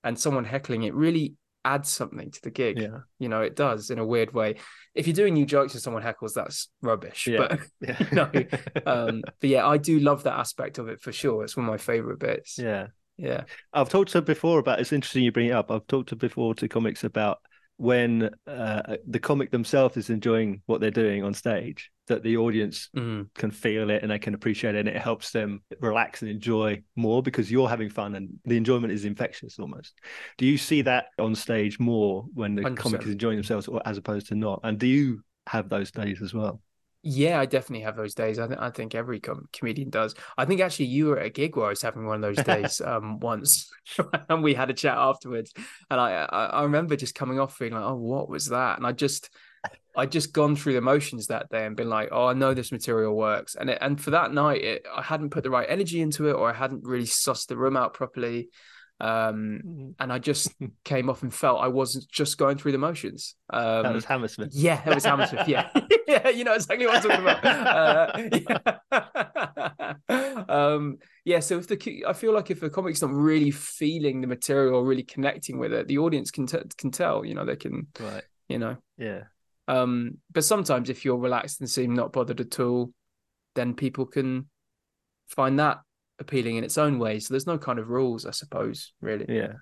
and 0.02 0.18
someone 0.18 0.44
heckling 0.44 0.84
it 0.84 0.94
really 0.94 1.34
adds 1.64 1.90
something 1.90 2.30
to 2.30 2.42
the 2.42 2.50
gig. 2.50 2.78
Yeah. 2.78 3.00
You 3.18 3.28
know, 3.28 3.42
it 3.42 3.56
does 3.56 3.90
in 3.90 3.98
a 3.98 4.06
weird 4.06 4.32
way. 4.32 4.56
If 4.94 5.06
you're 5.06 5.14
doing 5.14 5.34
new 5.34 5.44
jokes 5.44 5.74
and 5.74 5.82
someone 5.82 6.02
heckles, 6.02 6.32
that's 6.32 6.68
rubbish. 6.80 7.26
Yeah. 7.26 7.38
But 7.38 7.60
yeah. 7.80 7.96
you 7.98 8.16
know, 8.16 8.82
um, 8.86 9.22
but 9.40 9.50
yeah, 9.50 9.66
I 9.66 9.76
do 9.76 9.98
love 9.98 10.22
that 10.22 10.38
aspect 10.38 10.78
of 10.78 10.88
it 10.88 11.00
for 11.00 11.12
sure. 11.12 11.44
It's 11.44 11.56
one 11.56 11.66
of 11.66 11.70
my 11.70 11.78
favorite 11.78 12.20
bits. 12.20 12.56
Yeah. 12.58 12.88
Yeah. 13.18 13.44
I've 13.72 13.88
talked 13.88 14.12
to 14.12 14.22
before 14.22 14.58
about 14.58 14.80
it's 14.80 14.92
interesting 14.92 15.24
you 15.24 15.32
bring 15.32 15.48
it 15.48 15.52
up. 15.52 15.70
I've 15.70 15.86
talked 15.86 16.10
to 16.10 16.16
before 16.16 16.54
to 16.54 16.68
comics 16.68 17.04
about 17.04 17.38
when 17.78 18.30
uh, 18.46 18.96
the 19.06 19.18
comic 19.18 19.50
themselves 19.50 19.96
is 19.96 20.08
enjoying 20.10 20.62
what 20.66 20.80
they're 20.80 20.90
doing 20.90 21.22
on 21.22 21.34
stage, 21.34 21.90
that 22.06 22.22
the 22.22 22.36
audience 22.38 22.88
Mm. 22.96 23.28
can 23.34 23.50
feel 23.50 23.90
it 23.90 24.02
and 24.02 24.10
they 24.10 24.18
can 24.18 24.32
appreciate 24.34 24.74
it, 24.74 24.80
and 24.80 24.88
it 24.88 24.96
helps 24.96 25.30
them 25.32 25.62
relax 25.80 26.22
and 26.22 26.30
enjoy 26.30 26.82
more 26.94 27.22
because 27.22 27.50
you're 27.50 27.68
having 27.68 27.90
fun 27.90 28.14
and 28.14 28.28
the 28.44 28.56
enjoyment 28.56 28.92
is 28.92 29.04
infectious 29.04 29.58
almost. 29.58 29.94
Do 30.38 30.46
you 30.46 30.56
see 30.56 30.82
that 30.82 31.06
on 31.18 31.34
stage 31.34 31.78
more 31.78 32.24
when 32.32 32.54
the 32.54 32.62
comic 32.62 33.00
100%. 33.00 33.04
is 33.06 33.12
enjoying 33.12 33.36
themselves, 33.36 33.68
or 33.68 33.82
as 33.84 33.98
opposed 33.98 34.28
to 34.28 34.34
not? 34.34 34.60
And 34.62 34.78
do 34.78 34.86
you 34.86 35.22
have 35.46 35.68
those 35.68 35.90
days 35.90 36.22
as 36.22 36.32
well? 36.32 36.62
Yeah, 37.08 37.38
I 37.38 37.46
definitely 37.46 37.84
have 37.84 37.94
those 37.94 38.14
days. 38.14 38.40
I, 38.40 38.48
th- 38.48 38.58
I 38.58 38.70
think 38.70 38.96
every 38.96 39.20
com- 39.20 39.48
comedian 39.52 39.90
does. 39.90 40.16
I 40.36 40.44
think 40.44 40.60
actually 40.60 40.86
you 40.86 41.06
were 41.06 41.20
at 41.20 41.26
a 41.26 41.30
gig 41.30 41.56
where 41.56 41.66
I 41.66 41.68
was 41.68 41.80
having 41.80 42.04
one 42.04 42.16
of 42.16 42.22
those 42.22 42.44
days 42.44 42.80
um, 42.80 43.20
once, 43.20 43.70
and 44.28 44.42
we 44.42 44.54
had 44.54 44.70
a 44.70 44.74
chat 44.74 44.98
afterwards. 44.98 45.52
And 45.88 46.00
I, 46.00 46.26
I 46.28 46.46
I 46.46 46.62
remember 46.64 46.96
just 46.96 47.14
coming 47.14 47.38
off 47.38 47.56
feeling 47.56 47.74
like, 47.74 47.84
oh, 47.84 47.94
what 47.94 48.28
was 48.28 48.46
that? 48.46 48.78
And 48.78 48.84
I 48.84 48.90
just 48.90 49.30
I 49.96 50.06
just 50.06 50.32
gone 50.32 50.56
through 50.56 50.72
the 50.72 50.80
motions 50.80 51.28
that 51.28 51.48
day 51.48 51.64
and 51.64 51.76
been 51.76 51.88
like, 51.88 52.08
oh, 52.10 52.26
I 52.26 52.32
know 52.32 52.54
this 52.54 52.72
material 52.72 53.16
works. 53.16 53.54
And 53.54 53.70
it, 53.70 53.78
and 53.80 54.00
for 54.00 54.10
that 54.10 54.32
night, 54.32 54.64
it, 54.64 54.86
I 54.92 55.00
hadn't 55.00 55.30
put 55.30 55.44
the 55.44 55.50
right 55.50 55.66
energy 55.68 56.00
into 56.00 56.28
it, 56.28 56.32
or 56.32 56.50
I 56.50 56.54
hadn't 56.54 56.82
really 56.82 57.06
sussed 57.06 57.46
the 57.46 57.56
room 57.56 57.76
out 57.76 57.94
properly. 57.94 58.48
Um, 58.98 59.94
and 59.98 60.12
I 60.12 60.18
just 60.18 60.54
came 60.84 61.10
off 61.10 61.22
and 61.22 61.32
felt 61.32 61.60
I 61.60 61.68
wasn't 61.68 62.08
just 62.08 62.38
going 62.38 62.56
through 62.56 62.72
the 62.72 62.78
motions. 62.78 63.34
Um, 63.50 63.82
that 63.82 63.94
was 63.94 64.04
Hammersmith. 64.04 64.50
yeah, 64.54 64.80
it 64.88 64.94
was 64.94 65.04
Hammersmith. 65.04 65.48
Yeah, 65.48 65.68
yeah, 66.08 66.28
you 66.28 66.44
know 66.44 66.54
exactly 66.54 66.86
what 66.86 66.96
I'm 66.96 67.02
talking 67.02 67.20
about. 67.20 67.44
Uh, 67.44 68.28
yeah. 70.08 70.44
um, 70.48 70.98
yeah. 71.24 71.40
So 71.40 71.58
if 71.58 71.68
the 71.68 72.04
I 72.06 72.12
feel 72.12 72.32
like 72.32 72.50
if 72.50 72.62
a 72.62 72.70
comic's 72.70 73.02
not 73.02 73.12
really 73.12 73.50
feeling 73.50 74.20
the 74.20 74.26
material, 74.26 74.76
or 74.76 74.84
really 74.84 75.02
connecting 75.02 75.58
with 75.58 75.72
it, 75.72 75.88
the 75.88 75.98
audience 75.98 76.30
can 76.30 76.46
t- 76.46 76.58
can 76.78 76.90
tell. 76.90 77.24
You 77.24 77.34
know, 77.34 77.44
they 77.44 77.56
can. 77.56 77.88
Right. 78.00 78.24
You 78.48 78.58
know. 78.58 78.76
Yeah. 78.96 79.24
Um, 79.68 80.18
but 80.32 80.44
sometimes 80.44 80.88
if 80.88 81.04
you're 81.04 81.16
relaxed 81.16 81.60
and 81.60 81.68
seem 81.68 81.94
not 81.94 82.12
bothered 82.12 82.40
at 82.40 82.60
all, 82.60 82.92
then 83.56 83.74
people 83.74 84.06
can 84.06 84.48
find 85.28 85.58
that 85.58 85.78
appealing 86.18 86.56
in 86.56 86.64
its 86.64 86.78
own 86.78 86.98
way. 86.98 87.18
So 87.20 87.32
there's 87.32 87.46
no 87.46 87.58
kind 87.58 87.78
of 87.78 87.88
rules, 87.88 88.26
I 88.26 88.30
suppose. 88.30 88.92
Really. 89.00 89.26
Yeah. 89.28 89.54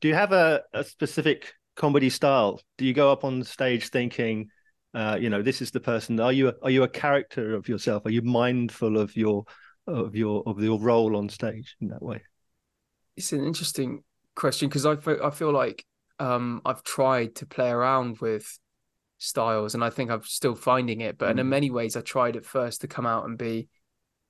Do 0.00 0.08
you 0.08 0.14
have 0.14 0.32
a, 0.32 0.62
a 0.72 0.84
specific 0.84 1.52
comedy 1.76 2.10
style? 2.10 2.60
Do 2.78 2.84
you 2.84 2.92
go 2.92 3.10
up 3.10 3.24
on 3.24 3.42
stage 3.42 3.88
thinking, 3.88 4.48
uh, 4.94 5.18
you 5.20 5.30
know, 5.30 5.42
this 5.42 5.60
is 5.60 5.70
the 5.70 5.80
person? 5.80 6.20
Are 6.20 6.32
you 6.32 6.48
a, 6.48 6.54
are 6.62 6.70
you 6.70 6.82
a 6.84 6.88
character 6.88 7.54
of 7.54 7.68
yourself? 7.68 8.06
Are 8.06 8.10
you 8.10 8.22
mindful 8.22 8.98
of 8.98 9.16
your 9.16 9.44
of 9.86 10.14
your 10.14 10.44
of 10.46 10.62
your 10.62 10.78
role 10.78 11.16
on 11.16 11.28
stage 11.28 11.76
in 11.80 11.88
that 11.88 12.02
way? 12.02 12.22
It's 13.16 13.32
an 13.32 13.44
interesting 13.44 14.04
question 14.34 14.68
because 14.68 14.86
I 14.86 14.96
feel, 14.96 15.18
I 15.22 15.30
feel 15.30 15.52
like 15.52 15.84
um, 16.18 16.62
I've 16.64 16.82
tried 16.82 17.34
to 17.36 17.46
play 17.46 17.68
around 17.68 18.18
with 18.18 18.58
styles 19.18 19.74
and 19.74 19.84
I 19.84 19.90
think 19.90 20.10
I'm 20.10 20.22
still 20.22 20.54
finding 20.54 21.00
it. 21.00 21.18
But 21.18 21.36
Mm. 21.36 21.40
in 21.40 21.48
many 21.48 21.70
ways, 21.70 21.96
I 21.96 22.00
tried 22.00 22.36
at 22.36 22.44
first 22.44 22.80
to 22.80 22.88
come 22.88 23.06
out 23.06 23.24
and 23.24 23.36
be, 23.36 23.68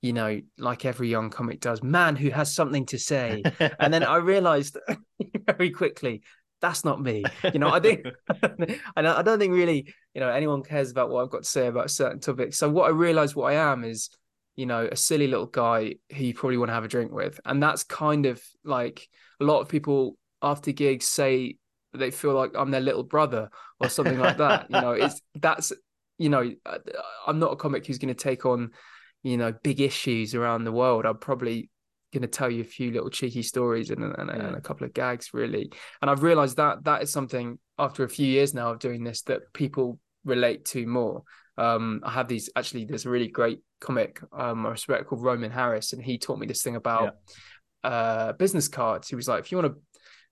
you 0.02 0.12
know, 0.12 0.40
like 0.58 0.84
every 0.84 1.08
young 1.08 1.30
comic 1.30 1.60
does, 1.60 1.82
man 1.82 2.16
who 2.16 2.30
has 2.30 2.54
something 2.54 2.84
to 2.86 2.98
say. 2.98 3.42
and 3.78 3.94
then 3.94 4.02
I 4.02 4.16
realized 4.18 4.76
very 5.46 5.70
quickly 5.70 6.22
that's 6.62 6.84
not 6.84 7.02
me. 7.02 7.24
You 7.52 7.58
know, 7.58 7.68
I 7.68 7.80
think, 7.80 8.06
and 8.96 9.08
I 9.08 9.20
don't 9.22 9.40
think 9.40 9.52
really, 9.52 9.92
you 10.14 10.20
know, 10.20 10.28
anyone 10.28 10.62
cares 10.62 10.92
about 10.92 11.10
what 11.10 11.24
I've 11.24 11.30
got 11.30 11.42
to 11.42 11.48
say 11.48 11.66
about 11.66 11.90
certain 11.90 12.20
topics. 12.20 12.56
So 12.56 12.70
what 12.70 12.86
I 12.86 12.90
realized 12.90 13.34
what 13.34 13.52
I 13.52 13.72
am 13.72 13.82
is, 13.82 14.10
you 14.54 14.66
know, 14.66 14.88
a 14.90 14.96
silly 14.96 15.26
little 15.26 15.46
guy 15.46 15.96
who 16.16 16.24
you 16.24 16.34
probably 16.34 16.58
want 16.58 16.68
to 16.68 16.74
have 16.74 16.84
a 16.84 16.88
drink 16.88 17.10
with, 17.12 17.40
and 17.44 17.60
that's 17.60 17.82
kind 17.82 18.26
of 18.26 18.40
like 18.64 19.08
a 19.40 19.44
lot 19.44 19.60
of 19.60 19.68
people 19.68 20.16
after 20.40 20.70
gigs 20.70 21.06
say 21.06 21.56
they 21.94 22.12
feel 22.12 22.32
like 22.32 22.52
I'm 22.54 22.70
their 22.70 22.80
little 22.80 23.02
brother 23.02 23.50
or 23.80 23.88
something 23.88 24.18
like 24.18 24.36
that. 24.36 24.66
You 24.70 24.80
know, 24.80 24.92
it's 24.92 25.20
that's 25.34 25.72
you 26.18 26.28
know, 26.28 26.52
uh, 26.64 26.78
I'm 27.26 27.40
not 27.40 27.52
a 27.52 27.56
comic 27.56 27.86
who's 27.86 27.98
going 27.98 28.14
to 28.14 28.22
take 28.22 28.46
on, 28.46 28.70
you 29.22 29.36
know, 29.36 29.52
big 29.62 29.80
issues 29.80 30.34
around 30.34 30.64
the 30.64 30.72
world. 30.72 31.06
I'm 31.06 31.18
probably 31.18 31.70
going 32.12 32.22
to 32.22 32.28
tell 32.28 32.50
you 32.50 32.60
a 32.60 32.64
few 32.64 32.90
little 32.90 33.08
cheeky 33.08 33.42
stories 33.42 33.90
and, 33.90 34.02
and, 34.02 34.28
Yeah. 34.28 34.46
and 34.48 34.56
a 34.56 34.60
couple 34.60 34.86
of 34.86 34.92
gags, 34.92 35.30
really. 35.32 35.72
And 36.00 36.10
I've 36.10 36.22
realized 36.22 36.56
that 36.58 36.84
that 36.84 37.02
is 37.02 37.10
something 37.10 37.58
after 37.78 38.04
a 38.04 38.08
few 38.08 38.26
years 38.26 38.52
now 38.52 38.72
of 38.72 38.78
doing 38.78 39.02
this 39.02 39.22
that 39.22 39.52
people 39.52 39.98
relate 40.24 40.64
to 40.66 40.86
more. 40.86 41.22
Um, 41.56 42.00
I 42.04 42.10
have 42.10 42.28
these 42.28 42.50
actually. 42.56 42.84
There's 42.84 43.06
a 43.06 43.10
really 43.10 43.28
great 43.28 43.60
comic 43.80 44.20
um, 44.32 44.64
I 44.66 44.70
respect 44.70 45.06
called 45.06 45.22
Roman 45.22 45.50
Harris, 45.50 45.92
and 45.92 46.02
he 46.02 46.18
taught 46.18 46.38
me 46.38 46.46
this 46.46 46.62
thing 46.62 46.76
about 46.76 47.16
uh, 47.84 48.32
business 48.34 48.68
cards. 48.68 49.08
He 49.08 49.16
was 49.16 49.28
like, 49.28 49.40
if 49.44 49.52
you 49.52 49.58
want 49.58 49.74
to 49.74 49.80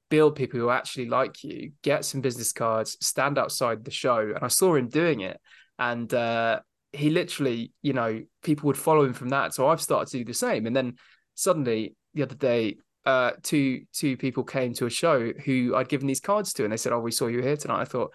build 0.09 0.35
people 0.35 0.59
who 0.59 0.70
actually 0.70 1.06
like 1.06 1.42
you, 1.44 1.73
get 1.82 2.04
some 2.04 2.20
business 2.20 2.52
cards, 2.52 2.97
stand 3.00 3.38
outside 3.38 3.85
the 3.85 3.90
show. 3.90 4.18
And 4.18 4.42
I 4.42 4.49
saw 4.49 4.75
him 4.75 4.88
doing 4.88 5.20
it, 5.20 5.40
and 5.78 6.12
uh, 6.12 6.61
he 6.92 7.11
literally, 7.11 7.73
you 7.82 7.92
know, 7.92 8.23
people 8.42 8.66
would 8.66 8.78
follow 8.78 9.04
him 9.04 9.12
from 9.12 9.28
that. 9.30 9.54
So 9.54 9.68
I've 9.68 9.80
started 9.80 10.11
to 10.11 10.18
do 10.18 10.25
the 10.25 10.35
same. 10.35 10.66
And 10.66 10.75
then 10.75 10.97
suddenly 11.35 11.94
the 12.14 12.23
other 12.23 12.35
day, 12.35 12.78
uh, 13.06 13.32
two 13.42 13.82
two 13.92 14.16
people 14.16 14.44
came 14.44 14.75
to 14.75 14.87
a 14.87 14.90
show 14.90 15.32
who 15.44 15.75
I'd 15.75 15.88
given 15.88 16.06
these 16.06 16.20
cards 16.20 16.52
to, 16.54 16.64
and 16.64 16.73
they 16.73 16.76
said, 16.76 16.92
"Oh, 16.92 17.00
we 17.00 17.12
saw 17.12 17.28
you 17.28 17.40
here 17.40 17.56
tonight." 17.56 17.80
I 17.80 17.85
thought 17.85 18.12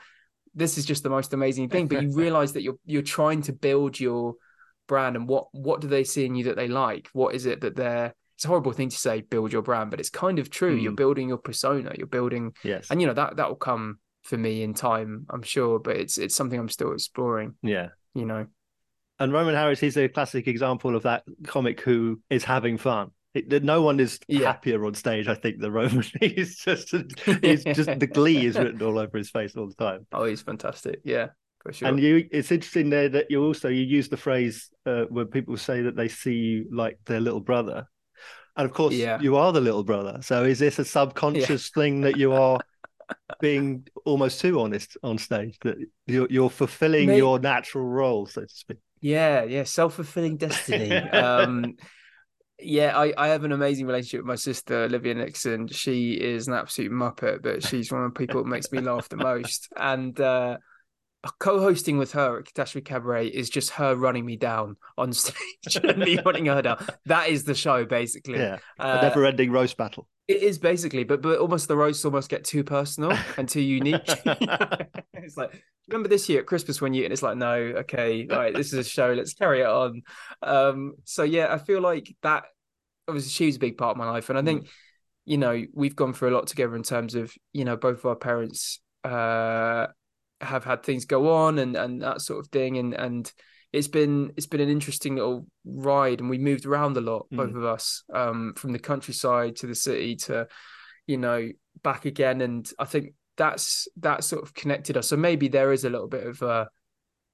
this 0.54 0.78
is 0.78 0.86
just 0.86 1.04
the 1.04 1.10
most 1.10 1.34
amazing 1.34 1.70
thing. 1.70 1.88
But 1.88 2.04
you 2.04 2.12
realize 2.14 2.54
that 2.54 2.62
you're 2.62 2.78
you're 2.86 3.02
trying 3.02 3.42
to 3.44 3.54
build 3.54 4.00
your 4.00 4.36
brand, 4.88 5.16
and 5.16 5.28
what 5.28 5.48
what 5.54 5.82
do 5.82 5.88
they 5.88 6.04
see 6.04 6.26
in 6.26 6.36
you 6.36 6.44
that 6.46 6.56
they 6.56 6.68
like? 6.68 7.10
What 7.14 7.34
is 7.34 7.46
it 7.48 7.62
that 7.62 7.76
they're 7.76 8.14
it's 8.36 8.46
a 8.46 8.50
horrible 8.50 8.74
thing 8.74 8.90
to 8.90 8.98
say 8.98 9.22
build 9.22 9.54
your 9.54 9.62
brand 9.62 9.90
but 9.90 10.00
it's 10.02 10.10
kind 10.10 10.40
of 10.40 10.50
true 10.50 10.76
you're 10.76 10.92
Mm. 10.92 10.98
building 10.98 11.30
your 11.30 11.38
persona 11.38 11.94
you're 11.98 12.06
building 12.06 12.54
yes. 12.66 12.92
and 12.92 13.00
you 13.00 13.08
know 13.08 13.14
that 13.14 13.38
that 13.38 13.48
will 13.48 13.56
come 13.56 13.98
for 14.24 14.38
me 14.38 14.62
in 14.62 14.74
time 14.74 15.26
i'm 15.30 15.42
sure 15.42 15.80
but 15.80 15.96
it's 15.96 16.18
it's 16.18 16.36
something 16.36 16.60
i'm 16.60 16.68
still 16.68 16.92
exploring 16.92 17.56
yeah. 17.62 17.88
you 18.14 18.26
know 18.26 18.46
And 19.20 19.32
Roman 19.32 19.56
Harris, 19.56 19.82
is 19.84 19.98
a 19.98 20.10
classic 20.10 20.48
example 20.48 20.96
of 20.96 21.04
that 21.04 21.24
comic 21.48 21.82
who 21.82 22.20
is 22.30 22.44
having 22.44 22.78
fun. 22.78 23.12
It, 23.34 23.64
no 23.64 23.82
one 23.82 24.00
is 24.00 24.20
Yeah. 24.28 24.48
happier 24.48 24.86
on 24.86 24.94
stage, 24.94 25.28
I 25.28 25.36
think, 25.36 25.60
than 25.60 25.72
Roman. 25.74 26.04
he's 26.22 26.58
just, 26.58 26.94
he's 27.42 27.64
just 27.64 28.00
the 28.00 28.08
glee 28.12 28.46
is 28.46 28.58
written 28.58 28.82
all 28.82 28.98
over 28.98 29.18
his 29.18 29.30
face 29.30 29.56
all 29.56 29.68
the 29.68 29.76
time. 29.76 30.06
oh 30.14 30.24
he's 30.26 30.42
fantastic 30.42 31.00
yeah 31.04 31.28
for 31.62 31.74
sure 31.74 31.88
And 31.90 32.00
you, 32.00 32.28
it's 32.32 32.52
interesting 32.52 32.90
there 32.90 33.10
that 33.10 33.30
you 33.30 33.44
also 33.44 33.70
you 33.70 33.84
use 33.84 34.08
the 34.10 34.18
phrase 34.18 34.70
uh, 34.86 35.04
where 35.10 35.26
people 35.26 35.58
say 35.58 35.82
that 35.82 35.96
they 35.96 36.08
see 36.08 36.34
you 36.36 36.66
like 36.72 36.98
their 37.06 37.20
little 37.20 37.40
brother, 37.42 37.88
and 38.56 38.66
of 38.66 38.74
course 38.74 38.94
Yeah. 38.94 39.20
you 39.20 39.36
are 39.36 39.52
the 39.52 39.62
little 39.62 39.84
brother. 39.84 40.20
So 40.22 40.44
is 40.44 40.60
this 40.60 40.80
a 40.80 40.86
subconscious 40.86 41.70
thing 41.72 42.02
that 42.02 42.18
you 42.18 42.32
are 42.34 42.60
being 43.42 43.86
almost 44.06 44.40
too 44.42 44.60
honest 44.62 44.96
on 45.04 45.18
stage 45.18 45.58
that 45.62 45.76
you're 46.08 46.28
you're 46.30 46.50
fulfilling 46.50 47.08
May- 47.08 47.18
your 47.18 47.40
natural 47.40 47.86
role, 47.86 48.28
so 48.28 48.42
to 48.42 48.48
speak? 48.50 48.78
Yeah, 49.02 49.44
yeah, 49.44 49.64
self-fulfilling 49.64 50.38
destiny. 50.38 50.92
um 50.92 51.76
yeah, 52.60 52.98
I, 52.98 53.14
I 53.18 53.28
have 53.30 53.44
an 53.44 53.52
amazing 53.52 53.86
relationship 53.86 54.22
with 54.22 54.28
my 54.28 54.36
sister, 54.36 54.84
Olivia 54.84 55.14
Nixon. 55.14 55.68
She 55.68 56.14
is 56.14 56.48
an 56.48 56.54
absolute 56.54 56.92
muppet, 56.92 57.44
but 57.44 57.64
she's 57.64 57.92
one 57.92 58.04
of 58.04 58.14
the 58.14 58.18
people 58.18 58.42
that 58.44 58.50
makes 58.50 58.72
me 58.72 58.80
laugh 58.80 59.10
the 59.10 59.18
most. 59.18 59.70
And 59.76 60.20
uh 60.20 60.58
co-hosting 61.40 61.98
with 61.98 62.12
her 62.12 62.40
at 62.40 62.46
Catastrophe 62.46 62.84
Cabaret 62.84 63.28
is 63.28 63.50
just 63.50 63.72
her 63.72 63.96
running 63.96 64.26
me 64.26 64.38
down 64.38 64.78
on 64.98 65.12
stage 65.14 65.76
and 65.84 65.98
me 65.98 66.20
running 66.24 66.46
her 66.46 66.62
down. 66.62 66.86
That 67.08 67.30
is 67.30 67.44
the 67.44 67.56
show, 67.56 67.86
basically. 67.86 68.36
Yeah, 68.36 68.60
a 68.80 68.84
Uh, 68.84 69.02
never-ending 69.02 69.52
roast 69.52 69.76
battle. 69.76 70.08
It 70.28 70.42
is 70.42 70.58
basically, 70.58 71.04
but 71.04 71.22
but 71.22 71.40
almost 71.40 71.68
the 71.68 71.78
roasts 71.78 72.04
almost 72.04 72.30
get 72.30 72.44
too 72.44 72.64
personal 72.64 73.18
and 73.38 73.48
too 73.48 73.62
unique. 73.62 74.02
it's 75.14 75.38
like 75.38 75.64
remember 75.88 76.10
this 76.10 76.28
year 76.28 76.40
at 76.40 76.48
Christmas 76.48 76.82
when 76.82 76.94
you 76.94 77.04
and 77.04 77.14
it's 77.14 77.22
like 77.22 77.38
no, 77.38 77.54
okay, 77.54 78.28
all 78.30 78.38
right, 78.38 78.56
this 78.56 78.74
is 78.74 78.80
a 78.80 78.84
show, 78.84 79.14
let's 79.14 79.34
carry 79.34 79.62
it 79.62 79.68
on. 79.68 80.02
Um, 80.42 80.96
so 81.04 81.24
yeah, 81.24 81.54
I 81.54 81.60
feel 81.60 81.82
like 81.82 82.16
that 82.24 82.46
obviously 83.08 83.30
she 83.30 83.46
was 83.46 83.58
a 83.58 83.60
big 83.60 83.78
part 83.78 83.92
of 83.92 83.98
my 83.98 84.10
life, 84.10 84.30
and 84.30 84.38
I 84.38 84.42
think 84.42 84.68
you 85.26 85.38
know 85.38 85.64
we've 85.74 85.96
gone 85.96 86.14
through 86.14 86.30
a 86.30 86.36
lot 86.36 86.48
together 86.48 86.76
in 86.76 86.84
terms 86.84 87.14
of 87.16 87.34
you 87.54 87.66
know 87.66 87.76
both 87.76 88.00
of 88.00 88.06
our 88.06 88.16
parents 88.16 88.80
uh 89.04 89.88
have 90.42 90.64
had 90.64 90.84
things 90.84 91.06
go 91.06 91.32
on 91.34 91.60
and 91.60 91.76
and 91.76 92.02
that 92.02 92.22
sort 92.22 92.40
of 92.40 92.48
thing, 92.52 92.78
and 92.78 92.96
and 92.96 93.32
it's 93.74 93.88
been 93.88 94.32
it's 94.38 94.46
been 94.48 94.62
an 94.62 94.70
interesting 94.70 95.16
little 95.16 95.46
ride 95.66 96.20
and 96.22 96.30
we 96.30 96.38
moved 96.38 96.66
around 96.66 96.96
a 96.98 97.02
lot 97.02 97.28
both 97.32 97.52
Mm. 97.52 97.58
of 97.58 97.66
us 97.66 98.04
um 98.14 98.54
from 98.56 98.72
the 98.72 98.80
countryside 98.80 99.56
to 99.58 99.68
the 99.68 99.76
city 99.76 100.16
to 100.16 100.48
you 101.08 101.18
know 101.18 101.50
back 101.84 102.06
again. 102.06 102.42
And 102.42 102.70
i 102.80 102.86
think 102.86 103.14
that's 103.38 103.88
that 103.98 104.24
sort 104.24 104.44
of 104.44 104.54
connected 104.54 104.96
us. 104.96 105.10
So 105.10 105.18
maybe 105.18 105.50
there 105.50 105.74
is 105.74 105.84
a 105.84 105.90
little 105.90 106.08
bit 106.08 106.26
of 106.26 106.42
uh 106.42 106.66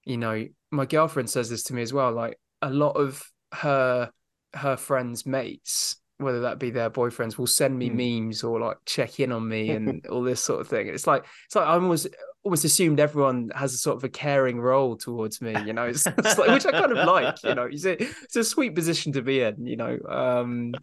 you 0.05 0.17
know 0.17 0.47
my 0.71 0.85
girlfriend 0.85 1.29
says 1.29 1.50
this 1.50 1.63
to 1.63 1.73
me 1.75 1.81
as 1.83 1.93
well 1.93 2.11
like 2.11 2.39
a 2.63 2.69
lot 2.71 2.93
of 2.93 3.23
her 3.53 4.09
her 4.53 4.77
friends 4.77 5.25
mates 5.25 5.97
whether 6.17 6.41
that 6.41 6.59
be 6.59 6.69
their 6.69 6.89
boyfriends 6.89 7.38
will 7.38 7.47
send 7.47 7.77
me 7.77 7.89
memes 7.89 8.43
or 8.43 8.59
like 8.59 8.77
check 8.85 9.19
in 9.19 9.31
on 9.31 9.47
me 9.47 9.71
and 9.71 10.05
all 10.11 10.21
this 10.21 10.43
sort 10.43 10.61
of 10.61 10.67
thing. 10.67 10.88
It's 10.88 11.07
like 11.07 11.25
it's 11.47 11.55
like 11.55 11.67
I'm 11.67 11.83
almost 11.83 12.07
almost 12.43 12.65
assumed 12.65 13.00
everyone 13.00 13.51
has 13.53 13.74
a 13.74 13.77
sort 13.77 13.98
of 13.98 14.03
a 14.03 14.10
caring 14.10 14.60
role 14.60 14.98
towards 14.98 15.41
me 15.41 15.55
you 15.65 15.74
know 15.74 15.83
it's, 15.83 16.07
it's 16.07 16.38
like 16.38 16.50
which 16.50 16.65
i 16.65 16.71
kind 16.71 16.91
of 16.91 17.05
like 17.07 17.36
you 17.43 17.53
know 17.53 17.67
it's 17.71 17.86
a, 17.86 18.01
it's 18.01 18.36
a 18.36 18.43
sweet 18.43 18.74
position 18.74 19.12
to 19.12 19.21
be 19.21 19.41
in 19.41 19.65
you 19.65 19.75
know 19.75 19.98
um 20.10 20.74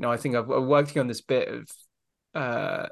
you 0.00 0.02
know, 0.02 0.12
I 0.12 0.16
think 0.16 0.34
I've, 0.34 0.48
I'm 0.48 0.66
working 0.66 1.00
on 1.00 1.08
this 1.08 1.20
bit 1.20 1.48
of 1.48 1.70
uh 2.34 2.86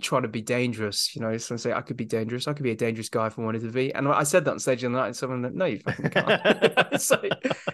trying 0.00 0.22
to 0.22 0.28
be 0.28 0.40
dangerous. 0.40 1.14
You 1.14 1.22
know, 1.22 1.36
so 1.36 1.54
I 1.54 1.58
say 1.58 1.72
I 1.72 1.80
could 1.80 1.96
be 1.96 2.04
dangerous. 2.04 2.46
I 2.46 2.52
could 2.52 2.62
be 2.62 2.70
a 2.70 2.76
dangerous 2.76 3.08
guy 3.08 3.26
if 3.26 3.38
I 3.38 3.42
wanted 3.42 3.62
to 3.62 3.72
be. 3.72 3.92
And 3.94 4.06
I 4.06 4.22
said 4.22 4.44
that 4.44 4.52
on 4.52 4.58
stage 4.58 4.82
the 4.82 4.88
night, 4.88 5.06
and 5.06 5.16
someone 5.16 5.42
went, 5.42 5.54
"No, 5.54 5.64
you 5.64 5.78
fucking 5.80 6.10
can't." 6.10 7.00
so, 7.00 7.20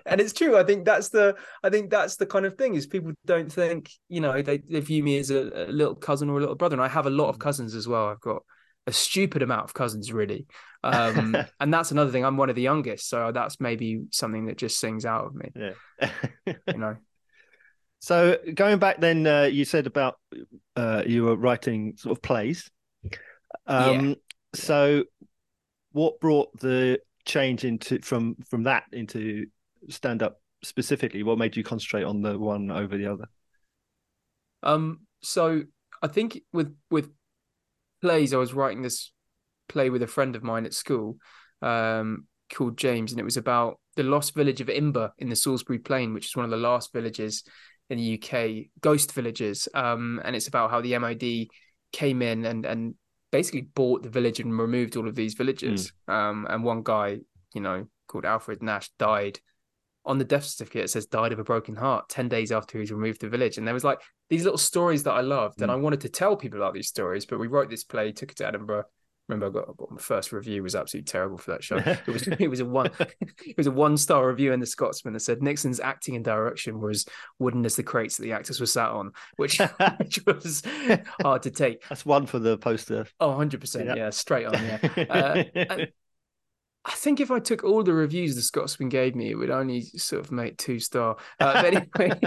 and 0.06 0.20
it's 0.20 0.32
true. 0.32 0.56
I 0.56 0.64
think 0.64 0.86
that's 0.86 1.10
the. 1.10 1.36
I 1.62 1.70
think 1.70 1.90
that's 1.90 2.16
the 2.16 2.26
kind 2.26 2.46
of 2.46 2.56
thing 2.56 2.74
is 2.74 2.86
people 2.86 3.12
don't 3.26 3.52
think. 3.52 3.90
You 4.08 4.20
know, 4.20 4.40
they, 4.40 4.58
they 4.58 4.80
view 4.80 5.02
me 5.02 5.18
as 5.18 5.30
a, 5.30 5.68
a 5.68 5.72
little 5.72 5.94
cousin 5.94 6.30
or 6.30 6.38
a 6.38 6.40
little 6.40 6.54
brother, 6.54 6.74
and 6.74 6.82
I 6.82 6.88
have 6.88 7.06
a 7.06 7.10
lot 7.10 7.28
of 7.28 7.36
mm. 7.36 7.40
cousins 7.40 7.74
as 7.74 7.86
well. 7.86 8.08
I've 8.08 8.20
got 8.20 8.42
a 8.90 8.92
stupid 8.92 9.40
amount 9.42 9.64
of 9.64 9.74
cousins, 9.74 10.12
really. 10.12 10.46
Um, 10.82 11.36
and 11.60 11.74
that's 11.74 11.90
another 11.90 12.10
thing. 12.10 12.24
I'm 12.24 12.38
one 12.38 12.48
of 12.48 12.56
the 12.56 12.62
youngest, 12.62 13.10
so 13.10 13.32
that's 13.32 13.60
maybe 13.60 14.04
something 14.12 14.46
that 14.46 14.56
just 14.56 14.80
sings 14.80 15.04
out 15.04 15.26
of 15.26 15.34
me. 15.34 15.50
Yeah, 15.54 16.10
you 16.66 16.78
know. 16.78 16.96
So 18.02 18.38
going 18.54 18.78
back 18.78 18.98
then, 18.98 19.26
uh, 19.26 19.42
you 19.42 19.66
said 19.66 19.86
about 19.86 20.18
uh, 20.74 21.02
you 21.06 21.24
were 21.24 21.36
writing 21.36 21.98
sort 21.98 22.16
of 22.16 22.22
plays. 22.22 22.70
Um, 23.66 24.08
yeah. 24.08 24.14
So, 24.54 25.04
what 25.92 26.18
brought 26.18 26.58
the 26.58 27.00
change 27.26 27.66
into 27.66 28.00
from 28.00 28.36
from 28.48 28.62
that 28.62 28.84
into 28.90 29.48
stand 29.90 30.22
up 30.22 30.40
specifically? 30.62 31.22
What 31.22 31.36
made 31.36 31.56
you 31.56 31.62
concentrate 31.62 32.04
on 32.04 32.22
the 32.22 32.38
one 32.38 32.70
over 32.70 32.96
the 32.96 33.12
other? 33.12 33.28
Um. 34.62 35.00
So 35.20 35.64
I 36.02 36.08
think 36.08 36.40
with 36.54 36.74
with 36.90 37.10
plays, 38.00 38.34
I 38.34 38.38
was 38.38 38.54
writing 38.54 38.82
this 38.82 39.12
play 39.68 39.90
with 39.90 40.02
a 40.02 40.06
friend 40.06 40.36
of 40.36 40.42
mine 40.42 40.66
at 40.66 40.74
school, 40.74 41.16
um, 41.62 42.26
called 42.52 42.76
James, 42.76 43.12
and 43.12 43.20
it 43.20 43.24
was 43.24 43.36
about 43.36 43.78
the 43.96 44.02
lost 44.02 44.34
village 44.34 44.60
of 44.60 44.68
Imber 44.68 45.12
in 45.18 45.28
the 45.28 45.36
Salisbury 45.36 45.78
Plain, 45.78 46.14
which 46.14 46.26
is 46.26 46.36
one 46.36 46.44
of 46.44 46.50
the 46.50 46.56
last 46.56 46.92
villages 46.92 47.44
in 47.88 47.98
the 47.98 48.22
UK, 48.22 48.70
ghost 48.80 49.12
villages, 49.12 49.68
um, 49.74 50.20
and 50.24 50.36
it's 50.36 50.48
about 50.48 50.70
how 50.70 50.80
the 50.80 50.96
MOD 50.98 51.48
came 51.92 52.22
in 52.22 52.44
and 52.44 52.64
and 52.64 52.94
basically 53.32 53.62
bought 53.62 54.02
the 54.02 54.08
village 54.08 54.40
and 54.40 54.56
removed 54.58 54.96
all 54.96 55.08
of 55.08 55.14
these 55.14 55.34
villages. 55.34 55.92
Mm. 56.08 56.14
Um, 56.14 56.46
and 56.48 56.64
one 56.64 56.82
guy, 56.82 57.18
you 57.54 57.60
know, 57.60 57.86
called 58.08 58.24
Alfred 58.24 58.62
Nash, 58.62 58.90
died 58.98 59.38
on 60.04 60.18
the 60.18 60.24
death 60.24 60.44
certificate. 60.44 60.84
It 60.84 60.90
says 60.90 61.06
died 61.06 61.32
of 61.32 61.38
a 61.38 61.44
broken 61.44 61.76
heart 61.76 62.08
ten 62.08 62.28
days 62.28 62.52
after 62.52 62.78
he's 62.78 62.92
removed 62.92 63.20
the 63.20 63.28
village. 63.28 63.58
And 63.58 63.66
there 63.66 63.74
was 63.74 63.84
like 63.84 64.00
these 64.30 64.44
little 64.44 64.58
stories 64.58 65.02
that 65.02 65.12
I 65.12 65.20
loved, 65.20 65.58
mm. 65.58 65.62
and 65.62 65.70
I 65.70 65.76
wanted 65.76 66.00
to 66.02 66.08
tell 66.08 66.36
people 66.36 66.58
about 66.58 66.72
these 66.72 66.88
stories. 66.88 67.26
But 67.26 67.38
we 67.38 67.48
wrote 67.48 67.68
this 67.68 67.84
play, 67.84 68.12
took 68.12 68.30
it 68.30 68.38
to 68.38 68.46
Edinburgh, 68.46 68.84
remember 69.30 69.46
I 69.46 69.64
got, 69.64 69.76
got, 69.76 69.90
my 69.90 70.00
first 70.00 70.32
review 70.32 70.62
was 70.62 70.74
absolutely 70.74 71.06
terrible 71.06 71.38
for 71.38 71.52
that 71.52 71.62
show. 71.62 71.76
It 71.76 72.06
was 72.06 72.26
it 72.26 72.48
was 72.48 72.60
a 72.60 72.64
one 72.64 72.90
it 73.46 73.56
was 73.56 73.66
a 73.66 73.70
one 73.70 73.96
star 73.96 74.28
review 74.28 74.52
in 74.52 74.60
the 74.60 74.66
Scotsman 74.66 75.14
that 75.14 75.20
said 75.20 75.42
Nixon's 75.42 75.80
acting 75.80 76.16
and 76.16 76.24
direction 76.24 76.80
was 76.80 77.06
wooden 77.38 77.64
as 77.64 77.76
the 77.76 77.82
crates 77.82 78.16
that 78.16 78.24
the 78.24 78.32
actors 78.32 78.60
were 78.60 78.66
sat 78.66 78.90
on, 78.90 79.12
which 79.36 79.58
which 79.98 80.24
was 80.26 80.62
hard 81.22 81.42
to 81.42 81.50
take. 81.50 81.82
That's 81.88 82.04
one 82.04 82.26
for 82.26 82.38
the 82.38 82.58
poster. 82.58 83.06
Oh, 83.20 83.28
100 83.28 83.60
percent, 83.60 83.96
yeah, 83.96 84.10
straight 84.10 84.46
on, 84.46 84.54
yeah. 84.54 85.04
Uh, 85.08 85.86
I 86.82 86.92
think 86.92 87.20
if 87.20 87.30
I 87.30 87.40
took 87.40 87.62
all 87.62 87.82
the 87.82 87.92
reviews 87.92 88.34
the 88.34 88.42
Scotsman 88.42 88.88
gave 88.88 89.14
me, 89.14 89.30
it 89.30 89.34
would 89.34 89.50
only 89.50 89.82
sort 89.82 90.24
of 90.24 90.32
make 90.32 90.56
two 90.56 90.78
star. 90.78 91.16
Uh, 91.38 91.62
but 91.62 91.64
anyway, 91.66 92.20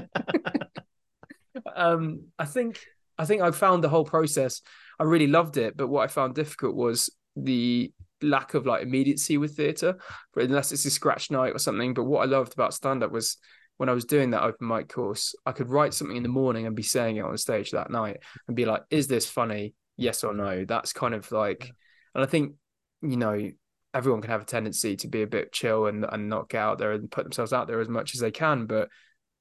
um, 1.75 2.25
I 2.37 2.45
think 2.45 2.85
I 3.17 3.25
think 3.25 3.41
I 3.41 3.51
found 3.51 3.83
the 3.83 3.89
whole 3.89 4.05
process 4.05 4.61
I 4.99 5.03
really 5.03 5.27
loved 5.27 5.57
it. 5.57 5.75
But 5.75 5.87
what 5.87 6.03
I 6.03 6.07
found 6.07 6.35
difficult 6.35 6.75
was 6.75 7.09
the 7.35 7.91
lack 8.21 8.53
of 8.53 8.65
like 8.65 8.83
immediacy 8.83 9.37
with 9.37 9.55
theatre, 9.55 9.97
unless 10.35 10.71
it's 10.71 10.85
a 10.85 10.91
scratch 10.91 11.31
night 11.31 11.53
or 11.53 11.59
something. 11.59 11.93
But 11.93 12.05
what 12.05 12.21
I 12.21 12.25
loved 12.25 12.53
about 12.53 12.73
stand 12.73 13.03
up 13.03 13.11
was 13.11 13.37
when 13.77 13.89
I 13.89 13.93
was 13.93 14.05
doing 14.05 14.31
that 14.31 14.43
open 14.43 14.67
mic 14.67 14.89
course, 14.89 15.35
I 15.45 15.51
could 15.51 15.69
write 15.69 15.93
something 15.93 16.15
in 16.15 16.23
the 16.23 16.29
morning 16.29 16.67
and 16.67 16.75
be 16.75 16.83
saying 16.83 17.17
it 17.17 17.25
on 17.25 17.37
stage 17.37 17.71
that 17.71 17.91
night 17.91 18.17
and 18.47 18.55
be 18.55 18.65
like, 18.65 18.83
is 18.89 19.07
this 19.07 19.27
funny? 19.27 19.73
Yes 19.97 20.23
or 20.23 20.33
no? 20.33 20.65
That's 20.65 20.93
kind 20.93 21.13
of 21.13 21.31
like, 21.31 21.71
and 22.15 22.23
I 22.23 22.27
think, 22.27 22.53
you 23.01 23.17
know, 23.17 23.51
everyone 23.93 24.21
can 24.21 24.31
have 24.31 24.41
a 24.41 24.45
tendency 24.45 24.95
to 24.97 25.07
be 25.07 25.21
a 25.21 25.27
bit 25.27 25.51
chill 25.51 25.87
and, 25.87 26.05
and 26.09 26.29
not 26.29 26.49
get 26.49 26.61
out 26.61 26.77
there 26.77 26.93
and 26.93 27.11
put 27.11 27.25
themselves 27.25 27.53
out 27.53 27.67
there 27.67 27.79
as 27.79 27.89
much 27.89 28.13
as 28.15 28.21
they 28.21 28.31
can. 28.31 28.65
But 28.67 28.89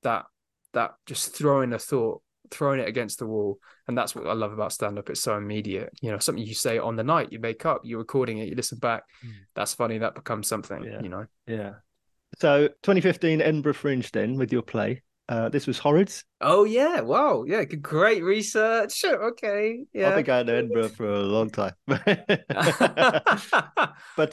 that, 0.03 0.25
that 0.73 0.93
just 1.07 1.35
throwing 1.35 1.73
a 1.73 1.79
thought 1.79 2.23
throwing 2.53 2.81
it 2.81 2.89
against 2.89 3.19
the 3.19 3.27
wall. 3.27 3.59
And 3.89 3.99
that's 3.99 4.15
what 4.15 4.27
I 4.27 4.35
love 4.35 4.53
about 4.53 4.73
stand 4.73 4.99
up. 4.99 5.11
It's 5.11 5.21
so 5.21 5.37
immediate. 5.37 5.91
You 6.01 6.13
know, 6.13 6.19
something 6.19 6.45
you 6.45 6.55
say 6.55 6.79
on 6.79 6.97
the 6.97 7.03
night, 7.03 7.33
you 7.33 7.41
make 7.41 7.67
up, 7.67 7.81
you're 7.83 7.99
recording 7.99 8.39
it, 8.39 8.49
you 8.49 8.55
listen 8.55 8.79
back. 8.79 9.03
Mm. 9.25 9.33
That's 9.55 9.75
funny. 9.75 9.99
That 9.99 10.15
becomes 10.15 10.49
something, 10.49 10.85
yeah. 10.85 11.03
you 11.03 11.09
know? 11.09 11.27
Yeah. 11.47 11.73
So 12.39 12.69
2015 12.69 13.41
Edinburgh 13.41 13.75
Fringe 13.75 14.11
then 14.13 14.37
with 14.37 14.53
your 14.53 14.63
play. 14.63 15.03
Uh, 15.29 15.49
this 15.49 15.67
was 15.67 15.79
Horrids. 15.79 16.25
Oh 16.41 16.65
yeah! 16.65 17.01
Wow! 17.01 17.45
Yeah, 17.47 17.63
great 17.65 18.25
research. 18.25 19.05
Okay. 19.05 19.85
Yeah, 19.95 20.09
I've 20.09 20.17
been 20.17 20.25
going 20.25 20.47
to 20.49 20.57
Edinburgh 20.57 20.89
for 20.89 21.07
a 21.07 21.21
long 21.21 21.49
time. 21.49 21.75
but 21.87 22.03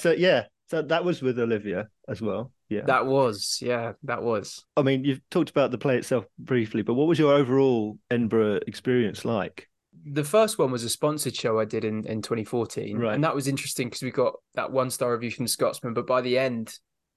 uh, 0.06 0.16
yeah, 0.18 0.46
so 0.70 0.84
that 0.84 1.04
was 1.04 1.22
with 1.22 1.40
Olivia 1.40 1.90
as 2.08 2.22
well. 2.22 2.52
Yeah. 2.70 2.82
That 2.86 3.08
was, 3.08 3.60
yeah, 3.62 3.94
that 4.04 4.22
was. 4.22 4.66
I 4.78 4.84
mean, 4.84 5.04
you've 5.04 5.22
talked 5.32 5.50
about 5.50 5.72
the 5.72 5.80
play 5.80 5.98
itself 5.98 6.26
briefly, 6.38 6.84
but 6.84 6.94
what 6.94 7.08
was 7.08 7.18
your 7.18 7.34
overall 7.34 7.98
Edinburgh 8.12 8.60
experience 8.68 9.26
like? 9.26 9.68
The 10.06 10.24
first 10.24 10.60
one 10.60 10.72
was 10.72 10.84
a 10.84 10.90
sponsored 10.90 11.36
show 11.36 11.60
I 11.60 11.66
did 11.66 11.84
in, 11.84 12.06
in 12.06 12.22
2014. 12.22 12.98
Right. 12.98 13.16
And 13.16 13.24
that 13.24 13.34
was 13.34 13.48
interesting 13.48 13.88
because 13.88 14.04
we 14.04 14.12
got 14.12 14.36
that 14.54 14.72
one 14.72 14.92
star 14.92 15.12
review 15.12 15.32
from 15.32 15.48
Scotsman, 15.48 15.96
but 15.96 16.06
by 16.06 16.22
the 16.22 16.38
end, 16.38 16.74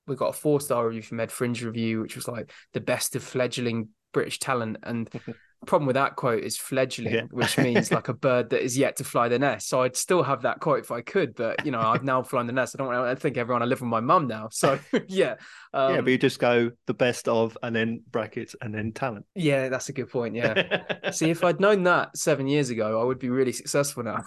we 0.07 0.17
got 0.17 0.31
a 0.31 0.33
four 0.33 0.61
star 0.61 0.87
review 0.87 1.03
from 1.03 1.21
Ed 1.21 1.31
Fringe 1.31 1.63
Review, 1.63 2.01
which 2.01 2.17
was 2.17 2.27
like 2.27 2.51
the 2.73 2.81
best 2.81 3.15
of 3.15 3.23
fledgling 3.23 3.91
British 4.13 4.39
talent. 4.39 4.79
And 4.83 5.11
problem 5.67 5.87
with 5.87 5.95
that 5.95 6.17
quote 6.17 6.43
is 6.43 6.57
fledgling, 6.57 7.15
yeah. 7.15 7.23
which 7.31 7.57
means 7.59 7.91
like 7.91 8.09
a 8.09 8.15
bird 8.29 8.51
that 8.51 8.63
is 8.63 8.77
yet 8.77 8.97
to 8.97 9.05
fly 9.05 9.29
the 9.29 9.39
nest. 9.39 9.69
So 9.69 9.83
I'd 9.83 9.97
still 9.97 10.23
have 10.23 10.43
that 10.43 10.61
quote 10.61 10.81
if 10.81 10.91
I 10.91 11.01
could, 11.01 11.35
but 11.35 11.65
you 11.65 11.73
know, 11.73 11.81
I've 11.81 12.05
now 12.05 12.23
flown 12.23 12.47
the 12.47 12.53
nest. 12.53 12.75
I 12.75 12.79
don't 12.79 12.89
want 12.89 13.17
to 13.17 13.21
think 13.21 13.37
everyone 13.37 13.63
I 13.63 13.67
live 13.67 13.81
with 13.81 13.89
my 13.89 14.01
mum 14.01 14.27
now. 14.27 14.49
So 14.51 14.79
yeah. 15.09 15.37
Um, 15.73 15.95
yeah, 15.95 16.01
but 16.01 16.11
you 16.11 16.19
just 16.19 16.39
go 16.39 16.71
the 16.87 16.95
best 16.95 17.29
of 17.29 17.57
and 17.63 17.75
then 17.75 18.03
brackets 18.11 18.57
and 18.61 18.75
then 18.75 18.93
talent. 18.93 19.27
Yeah, 19.35 19.69
that's 19.69 19.89
a 19.89 19.93
good 19.93 20.11
point. 20.11 20.35
Yeah. 20.35 21.11
See, 21.11 21.31
if 21.31 21.45
I'd 21.45 21.61
known 21.61 21.85
that 21.85 22.17
seven 22.17 22.47
years 22.47 22.71
ago, 22.71 23.01
I 23.01 23.05
would 23.05 23.19
be 23.19 23.31
really 23.31 23.53
successful 23.53 24.03
now. 24.03 24.23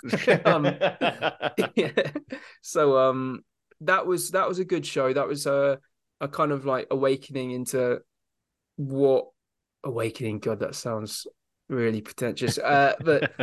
um, 0.45 0.65
yeah. 1.75 1.91
So 2.61 2.97
um 2.97 3.43
that 3.81 4.05
was 4.05 4.31
that 4.31 4.47
was 4.47 4.59
a 4.59 4.65
good 4.65 4.85
show. 4.85 5.11
That 5.11 5.27
was 5.27 5.45
a 5.45 5.79
a 6.21 6.27
kind 6.27 6.51
of 6.51 6.65
like 6.65 6.87
awakening 6.91 7.51
into 7.51 7.99
what 8.77 9.27
awakening. 9.85 10.39
God, 10.39 10.59
that 10.59 10.75
sounds 10.75 11.25
really 11.69 12.01
pretentious. 12.01 12.57
Uh, 12.57 12.93
but 13.01 13.33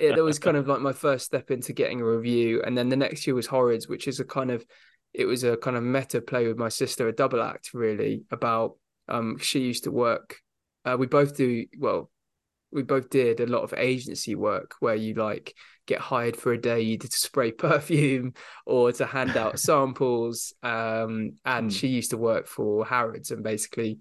it, 0.00 0.22
was 0.22 0.38
kind 0.38 0.56
of 0.56 0.66
like 0.66 0.80
my 0.80 0.92
first 0.92 1.26
step 1.26 1.50
into 1.50 1.72
getting 1.72 2.00
a 2.00 2.04
review, 2.04 2.62
and 2.62 2.76
then 2.76 2.88
the 2.88 2.96
next 2.96 3.26
year 3.26 3.34
was 3.34 3.48
Horrids, 3.48 3.88
which 3.88 4.08
is 4.08 4.20
a 4.20 4.24
kind 4.24 4.50
of 4.50 4.64
it 5.12 5.24
was 5.24 5.44
a 5.44 5.56
kind 5.56 5.76
of 5.76 5.82
meta 5.82 6.20
play 6.20 6.46
with 6.46 6.56
my 6.56 6.68
sister, 6.68 7.08
a 7.08 7.12
double 7.12 7.42
act 7.42 7.74
really 7.74 8.22
about. 8.30 8.76
Um, 9.08 9.38
she 9.38 9.60
used 9.60 9.84
to 9.84 9.90
work. 9.90 10.36
Uh, 10.84 10.96
we 10.98 11.06
both 11.06 11.36
do 11.36 11.66
well. 11.78 12.10
We 12.72 12.84
both 12.84 13.10
did 13.10 13.40
a 13.40 13.46
lot 13.46 13.64
of 13.64 13.74
agency 13.76 14.36
work 14.36 14.76
where 14.78 14.94
you 14.94 15.14
like 15.14 15.54
get 15.86 15.98
hired 15.98 16.36
for 16.36 16.52
a 16.52 16.60
day 16.60 16.82
either 16.82 17.08
to 17.08 17.16
spray 17.16 17.50
perfume 17.66 18.34
or 18.64 18.92
to 18.92 19.04
hand 19.04 19.36
out 19.36 19.58
samples. 19.58 20.54
Um, 20.62 21.32
and 21.44 21.70
mm. 21.70 21.72
she 21.72 21.88
used 21.88 22.10
to 22.10 22.16
work 22.16 22.46
for 22.46 22.86
Harrods 22.86 23.32
and 23.32 23.42
basically 23.42 23.98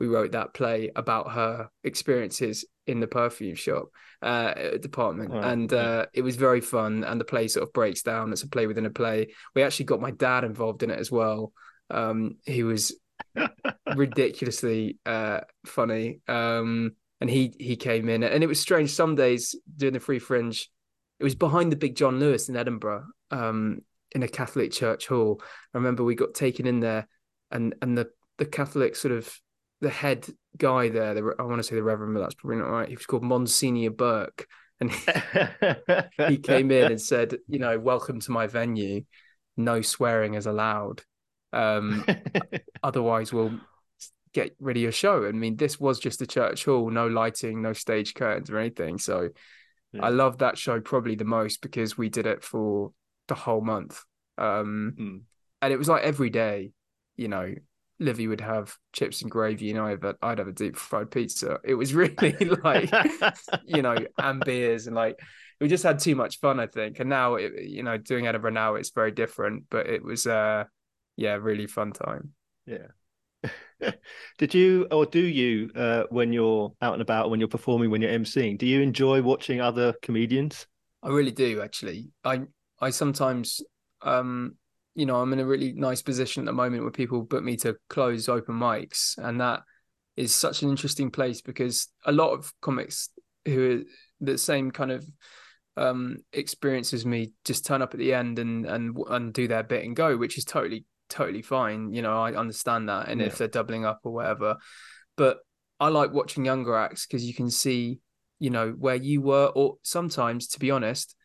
we 0.00 0.08
wrote 0.08 0.32
that 0.32 0.54
play 0.54 0.90
about 0.94 1.32
her 1.32 1.68
experiences 1.84 2.64
in 2.86 3.00
the 3.00 3.06
perfume 3.06 3.54
shop 3.54 3.84
uh, 4.22 4.76
department, 4.78 5.32
and 5.32 5.72
uh, 5.72 6.06
it 6.12 6.22
was 6.22 6.36
very 6.36 6.60
fun. 6.60 7.04
And 7.04 7.20
the 7.20 7.24
play 7.24 7.48
sort 7.48 7.66
of 7.66 7.72
breaks 7.72 8.02
down. 8.02 8.32
It's 8.32 8.42
a 8.42 8.48
play 8.48 8.66
within 8.66 8.86
a 8.86 8.90
play. 8.90 9.28
We 9.54 9.62
actually 9.62 9.86
got 9.86 10.00
my 10.00 10.10
dad 10.10 10.44
involved 10.44 10.82
in 10.82 10.90
it 10.90 10.98
as 10.98 11.10
well. 11.10 11.52
Um, 11.90 12.36
he 12.44 12.62
was 12.62 12.96
ridiculously 13.96 14.98
uh, 15.06 15.40
funny, 15.66 16.20
um, 16.28 16.92
and 17.20 17.30
he 17.30 17.54
he 17.58 17.76
came 17.76 18.08
in, 18.08 18.22
and 18.22 18.42
it 18.42 18.48
was 18.48 18.60
strange. 18.60 18.90
Some 18.90 19.14
days 19.14 19.54
doing 19.76 19.92
the 19.92 20.00
free 20.00 20.18
fringe, 20.18 20.68
it 21.20 21.24
was 21.24 21.34
behind 21.34 21.70
the 21.70 21.76
big 21.76 21.96
John 21.96 22.18
Lewis 22.18 22.48
in 22.48 22.56
Edinburgh, 22.56 23.06
um, 23.30 23.80
in 24.12 24.22
a 24.22 24.28
Catholic 24.28 24.72
church 24.72 25.06
hall. 25.06 25.40
I 25.74 25.78
remember 25.78 26.04
we 26.04 26.14
got 26.14 26.34
taken 26.34 26.66
in 26.66 26.80
there, 26.80 27.08
and 27.50 27.74
and 27.82 27.96
the 27.96 28.08
the 28.38 28.46
Catholic 28.46 28.96
sort 28.96 29.12
of 29.12 29.32
the 29.82 29.90
head 29.90 30.26
guy 30.56 30.88
there, 30.88 31.12
the, 31.12 31.34
I 31.38 31.42
want 31.42 31.58
to 31.58 31.62
say 31.64 31.74
the 31.74 31.82
Reverend, 31.82 32.14
but 32.14 32.20
that's 32.20 32.36
probably 32.36 32.58
not 32.58 32.70
right. 32.70 32.88
He 32.88 32.94
was 32.94 33.04
called 33.04 33.24
Monsignor 33.24 33.90
Burke. 33.90 34.46
And 34.80 34.90
he, 34.90 35.06
he 36.28 36.38
came 36.38 36.70
in 36.70 36.92
and 36.92 37.00
said, 37.00 37.36
you 37.48 37.58
know, 37.58 37.78
welcome 37.78 38.20
to 38.20 38.30
my 38.30 38.46
venue. 38.46 39.02
No 39.56 39.82
swearing 39.82 40.34
is 40.34 40.46
allowed. 40.46 41.02
Um, 41.52 42.06
otherwise, 42.82 43.32
we'll 43.32 43.58
get 44.32 44.54
rid 44.60 44.76
of 44.76 44.82
your 44.82 44.92
show. 44.92 45.26
I 45.26 45.32
mean, 45.32 45.56
this 45.56 45.78
was 45.80 45.98
just 45.98 46.22
a 46.22 46.26
church 46.26 46.64
hall, 46.64 46.88
no 46.88 47.08
lighting, 47.08 47.60
no 47.60 47.72
stage 47.72 48.14
curtains 48.14 48.50
or 48.50 48.58
anything. 48.58 48.98
So 48.98 49.30
yeah. 49.92 50.04
I 50.04 50.10
love 50.10 50.38
that 50.38 50.56
show 50.56 50.80
probably 50.80 51.16
the 51.16 51.24
most 51.24 51.60
because 51.60 51.98
we 51.98 52.08
did 52.08 52.26
it 52.26 52.44
for 52.44 52.92
the 53.26 53.34
whole 53.34 53.60
month. 53.60 54.00
Um, 54.38 54.94
mm. 54.98 55.20
And 55.60 55.72
it 55.72 55.76
was 55.76 55.88
like 55.88 56.04
every 56.04 56.30
day, 56.30 56.70
you 57.16 57.26
know, 57.28 57.52
Livy 58.02 58.26
would 58.28 58.40
have 58.40 58.74
chips 58.92 59.22
and 59.22 59.30
gravy, 59.30 59.70
and 59.70 59.80
I'd 59.80 60.02
have, 60.02 60.16
I'd 60.22 60.38
have 60.38 60.48
a 60.48 60.52
deep 60.52 60.76
fried 60.76 61.10
pizza. 61.10 61.58
It 61.64 61.74
was 61.74 61.94
really 61.94 62.50
like, 62.62 62.90
you 63.64 63.82
know, 63.82 63.96
and 64.18 64.44
beers, 64.44 64.86
and 64.86 64.96
like 64.96 65.18
we 65.60 65.68
just 65.68 65.84
had 65.84 65.98
too 65.98 66.16
much 66.16 66.40
fun, 66.40 66.58
I 66.58 66.66
think. 66.66 66.98
And 67.00 67.08
now, 67.08 67.36
it, 67.36 67.52
you 67.62 67.82
know, 67.82 67.96
doing 67.96 68.26
Edinburgh 68.26 68.52
now, 68.52 68.74
it's 68.74 68.90
very 68.90 69.12
different, 69.12 69.64
but 69.70 69.86
it 69.86 70.04
was, 70.04 70.26
uh, 70.26 70.64
yeah, 71.16 71.34
really 71.34 71.66
fun 71.66 71.92
time. 71.92 72.30
Yeah. 72.66 72.88
Did 74.38 74.54
you 74.54 74.86
or 74.90 75.06
do 75.06 75.20
you 75.20 75.70
uh, 75.74 76.04
when 76.10 76.32
you're 76.32 76.72
out 76.80 76.92
and 76.92 77.02
about, 77.02 77.30
when 77.30 77.40
you're 77.40 77.48
performing, 77.48 77.90
when 77.90 78.00
you're 78.00 78.12
emceeing, 78.12 78.56
do 78.58 78.66
you 78.66 78.80
enjoy 78.80 79.22
watching 79.22 79.60
other 79.60 79.94
comedians? 80.02 80.66
I 81.02 81.08
really 81.08 81.32
do, 81.32 81.60
actually. 81.60 82.10
I 82.24 82.42
I 82.80 82.90
sometimes 82.90 83.60
um 84.02 84.56
you 84.94 85.06
know, 85.06 85.16
I'm 85.16 85.32
in 85.32 85.40
a 85.40 85.46
really 85.46 85.72
nice 85.72 86.02
position 86.02 86.42
at 86.42 86.46
the 86.46 86.52
moment 86.52 86.82
where 86.82 86.90
people 86.90 87.22
book 87.22 87.42
me 87.42 87.56
to 87.58 87.76
close 87.88 88.28
open 88.28 88.54
mics, 88.54 89.16
and 89.18 89.40
that 89.40 89.62
is 90.16 90.34
such 90.34 90.62
an 90.62 90.70
interesting 90.70 91.10
place 91.10 91.40
because 91.40 91.88
a 92.04 92.12
lot 92.12 92.32
of 92.32 92.52
comics 92.60 93.08
who 93.46 93.80
are 93.80 93.82
the 94.20 94.38
same 94.38 94.70
kind 94.70 94.92
of 94.92 95.06
um, 95.76 96.18
experience 96.32 96.92
as 96.92 97.06
me 97.06 97.32
just 97.44 97.64
turn 97.64 97.80
up 97.80 97.94
at 97.94 97.98
the 97.98 98.12
end 98.12 98.38
and 98.38 98.66
and 98.66 98.96
and 99.08 99.32
do 99.32 99.48
their 99.48 99.62
bit 99.62 99.84
and 99.84 99.96
go, 99.96 100.16
which 100.16 100.36
is 100.36 100.44
totally 100.44 100.84
totally 101.08 101.42
fine. 101.42 101.92
You 101.92 102.02
know, 102.02 102.20
I 102.20 102.34
understand 102.34 102.88
that, 102.88 103.08
and 103.08 103.20
yeah. 103.20 103.26
if 103.26 103.38
they're 103.38 103.48
doubling 103.48 103.84
up 103.84 104.00
or 104.04 104.12
whatever, 104.12 104.56
but 105.16 105.38
I 105.80 105.88
like 105.88 106.12
watching 106.12 106.44
younger 106.44 106.76
acts 106.76 107.06
because 107.06 107.24
you 107.24 107.34
can 107.34 107.50
see, 107.50 108.00
you 108.38 108.50
know, 108.50 108.70
where 108.78 108.94
you 108.94 109.22
were, 109.22 109.46
or 109.46 109.76
sometimes, 109.82 110.48
to 110.48 110.60
be 110.60 110.70
honest, 110.70 111.16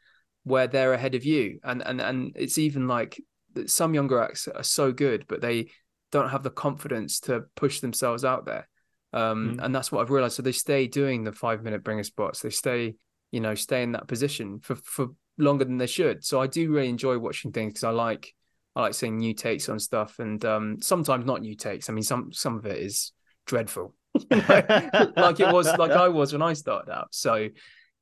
where 0.43 0.67
they're 0.67 0.93
ahead 0.93 1.15
of 1.15 1.25
you, 1.25 1.60
and 1.63 1.82
and 1.86 1.99
and 1.99 2.32
it's 2.36 2.58
even 2.58 2.88
like 2.88 3.21
some 3.65 3.93
younger 3.93 4.22
acts 4.22 4.48
are 4.48 4.63
so 4.63 4.91
good, 4.91 5.26
but 5.28 5.41
they 5.41 5.70
don't 6.12 6.30
have 6.30 6.43
the 6.43 6.50
confidence 6.50 7.20
to 7.22 7.43
push 7.56 7.80
themselves 7.80 8.24
out 8.24 8.46
there. 8.46 8.67
Um, 9.13 9.58
mm. 9.58 9.63
And 9.63 9.74
that's 9.74 9.91
what 9.91 10.02
I've 10.02 10.12
realized. 10.12 10.36
So 10.36 10.43
they 10.43 10.52
stay 10.52 10.88
doing 10.88 11.24
the 11.24 11.32
five 11.32 11.63
minute 11.63 11.84
bringer 11.84 12.04
spots. 12.04 12.41
They 12.41 12.50
stay, 12.50 12.96
you 13.32 13.39
know, 13.39 13.56
stay 13.56 13.84
in 13.84 13.93
that 13.93 14.08
position 14.08 14.60
for 14.60 14.76
for 14.76 15.08
longer 15.38 15.65
than 15.65 15.78
they 15.78 15.88
should. 15.88 16.24
So 16.24 16.41
I 16.41 16.48
do 16.48 16.72
really 16.72 16.89
enjoy 16.89 17.17
watching 17.17 17.52
things 17.52 17.74
because 17.74 17.84
I 17.84 17.91
like 17.91 18.34
I 18.76 18.82
like 18.82 18.93
seeing 18.93 19.17
new 19.17 19.34
takes 19.34 19.70
on 19.70 19.80
stuff, 19.80 20.20
and 20.20 20.43
um, 20.46 20.78
sometimes 20.82 21.26
not 21.26 21.41
new 21.41 21.56
takes. 21.56 21.89
I 21.89 21.93
mean, 21.93 22.04
some 22.04 22.32
some 22.32 22.58
of 22.58 22.65
it 22.65 22.78
is 22.78 23.12
dreadful, 23.46 23.96
like 24.30 25.39
it 25.39 25.52
was, 25.52 25.67
like 25.78 25.91
I 25.91 26.10
was 26.10 26.32
when 26.32 26.41
I 26.41 26.54
started 26.54 26.91
out. 26.91 27.08
So 27.12 27.48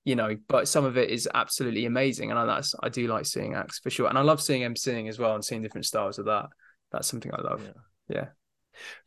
you 0.05 0.15
know, 0.15 0.37
but 0.47 0.67
some 0.67 0.85
of 0.85 0.97
it 0.97 1.09
is 1.09 1.27
absolutely 1.33 1.85
amazing, 1.85 2.31
and 2.31 2.49
that's 2.49 2.73
I 2.81 2.89
do 2.89 3.07
like 3.07 3.25
seeing 3.25 3.55
acts 3.55 3.79
for 3.79 3.89
sure, 3.89 4.07
and 4.07 4.17
I 4.17 4.21
love 4.21 4.41
seeing 4.41 4.61
emceeing 4.61 5.09
as 5.09 5.19
well 5.19 5.35
and 5.35 5.43
seeing 5.43 5.61
different 5.61 5.85
styles 5.85 6.19
of 6.19 6.25
that. 6.25 6.45
That's 6.91 7.07
something 7.07 7.31
I 7.33 7.41
love. 7.41 7.61
Yeah. 8.07 8.15
yeah. 8.15 8.25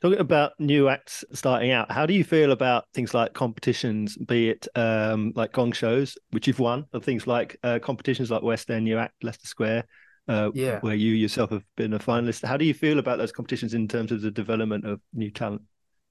Talking 0.02 0.18
about 0.18 0.52
new 0.58 0.88
acts 0.88 1.24
starting 1.32 1.70
out, 1.70 1.90
how 1.90 2.04
do 2.04 2.14
you 2.14 2.24
feel 2.24 2.52
about 2.52 2.87
things 2.94 3.14
like 3.14 3.32
competitions, 3.32 4.16
be 4.16 4.50
it 4.50 4.66
um, 4.74 5.32
like 5.37 5.52
gong 5.52 5.72
shows, 5.72 6.16
which 6.30 6.46
you've 6.46 6.58
won, 6.58 6.87
or 6.92 7.00
things 7.00 7.26
like 7.26 7.56
uh, 7.62 7.78
competitions 7.78 8.30
like 8.30 8.42
West 8.42 8.70
End 8.70 8.84
New 8.84 8.98
Act, 8.98 9.22
Leicester 9.22 9.46
Square, 9.46 9.84
uh, 10.26 10.50
yeah. 10.54 10.80
where 10.80 10.94
you 10.94 11.12
yourself 11.12 11.50
have 11.50 11.64
been 11.76 11.92
a 11.92 11.98
finalist? 11.98 12.44
How 12.44 12.56
do 12.56 12.64
you 12.64 12.74
feel 12.74 12.98
about 12.98 13.18
those 13.18 13.32
competitions 13.32 13.74
in 13.74 13.88
terms 13.88 14.11
of 14.11 14.20
the 14.20 14.30
development 14.30 14.84
of 14.87 15.00
new 15.12 15.30
talent? 15.30 15.62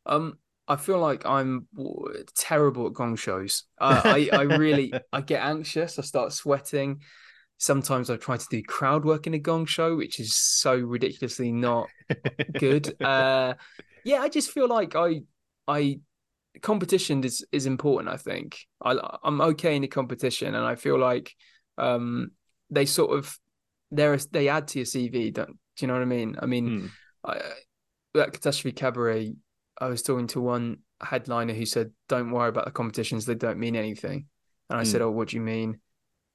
Um, 0.05 0.37
I 0.67 0.75
feel 0.75 0.99
like 0.99 1.25
I'm 1.25 1.67
terrible 2.35 2.87
at 2.87 2.93
gong 2.93 3.15
shows. 3.15 3.63
Uh, 3.79 4.01
I 4.05 4.29
I 4.31 4.41
really 4.41 4.93
I 5.11 5.21
get 5.21 5.43
anxious. 5.43 5.97
I 5.97 6.01
start 6.01 6.33
sweating. 6.33 7.01
Sometimes 7.57 8.09
I 8.09 8.17
try 8.17 8.37
to 8.37 8.45
do 8.51 8.61
crowd 8.61 9.03
work 9.03 9.25
in 9.25 9.33
a 9.33 9.39
gong 9.39 9.65
show, 9.65 9.95
which 9.95 10.19
is 10.19 10.35
so 10.35 10.75
ridiculously 10.75 11.51
not 11.51 11.87
good. 12.53 12.95
Uh, 13.01 13.53
yeah, 14.03 14.21
I 14.21 14.29
just 14.29 14.51
feel 14.51 14.67
like 14.67 14.95
I 14.95 15.21
I 15.67 15.99
competition 16.61 17.23
is 17.23 17.45
is 17.51 17.65
important. 17.65 18.13
I 18.13 18.17
think 18.17 18.59
I 18.81 18.97
I'm 19.23 19.41
okay 19.41 19.75
in 19.75 19.81
the 19.81 19.87
competition, 19.87 20.55
and 20.55 20.65
I 20.65 20.75
feel 20.75 20.99
like 20.99 21.33
um, 21.77 22.31
they 22.69 22.85
sort 22.85 23.17
of 23.17 23.37
they 23.91 24.17
they 24.31 24.49
add 24.49 24.67
to 24.69 24.79
your 24.79 24.85
CV. 24.85 25.33
Don't 25.33 25.49
do 25.49 25.57
you 25.81 25.87
know 25.87 25.93
what 25.93 26.01
I 26.01 26.05
mean? 26.05 26.37
I 26.41 26.45
mean, 26.45 26.69
mm. 26.69 26.89
I, 27.23 27.41
that 28.13 28.33
catastrophe 28.33 28.73
cabaret 28.73 29.35
I 29.79 29.87
was 29.87 30.01
talking 30.01 30.27
to 30.27 30.41
one 30.41 30.79
headliner 31.01 31.53
who 31.53 31.65
said, 31.65 31.91
"Don't 32.07 32.31
worry 32.31 32.49
about 32.49 32.65
the 32.65 32.71
competitions; 32.71 33.25
they 33.25 33.35
don't 33.35 33.59
mean 33.59 33.75
anything." 33.75 34.27
And 34.69 34.79
I 34.79 34.83
mm. 34.83 34.87
said, 34.87 35.01
"Oh, 35.01 35.11
what 35.11 35.29
do 35.29 35.37
you 35.37 35.41
mean?" 35.41 35.79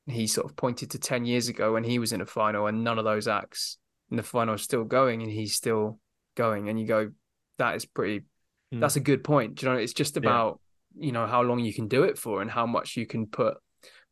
And 0.07 0.17
he 0.17 0.27
sort 0.27 0.49
of 0.49 0.57
pointed 0.57 0.91
to 0.91 0.99
ten 0.99 1.25
years 1.25 1.49
ago 1.49 1.73
when 1.73 1.85
he 1.85 1.99
was 1.99 2.13
in 2.13 2.21
a 2.21 2.27
final, 2.27 2.67
and 2.67 2.85
none 2.85 2.99
of 2.99 3.05
those 3.05 3.29
acts 3.29 3.79
in 4.11 4.17
the 4.17 4.23
final 4.23 4.55
are 4.55 4.59
still 4.59 4.85
going, 4.85 5.23
and 5.23 5.31
he's 5.31 5.55
still 5.55 5.99
going. 6.37 6.69
And 6.69 6.79
you 6.79 6.87
go, 6.87 7.11
"That 7.59 7.77
is 7.77 7.85
pretty. 7.85 8.25
Mm. 8.73 8.81
That's 8.81 8.97
a 8.97 9.01
good 9.01 9.25
point." 9.25 9.57
Do 9.57 9.67
you 9.67 9.73
know? 9.73 9.79
It's 9.79 9.93
just 9.93 10.17
about 10.17 10.61
yeah. 10.95 11.07
you 11.07 11.13
know 11.13 11.27
how 11.27 11.43
long 11.43 11.61
you 11.61 11.75
can 11.75 11.89
do 11.89 12.05
it 12.05 12.19
for 12.19 12.43
and 12.43 12.51
how 12.51 12.67
much 12.67 12.97
you 12.97 13.07
can 13.07 13.27
put 13.27 13.57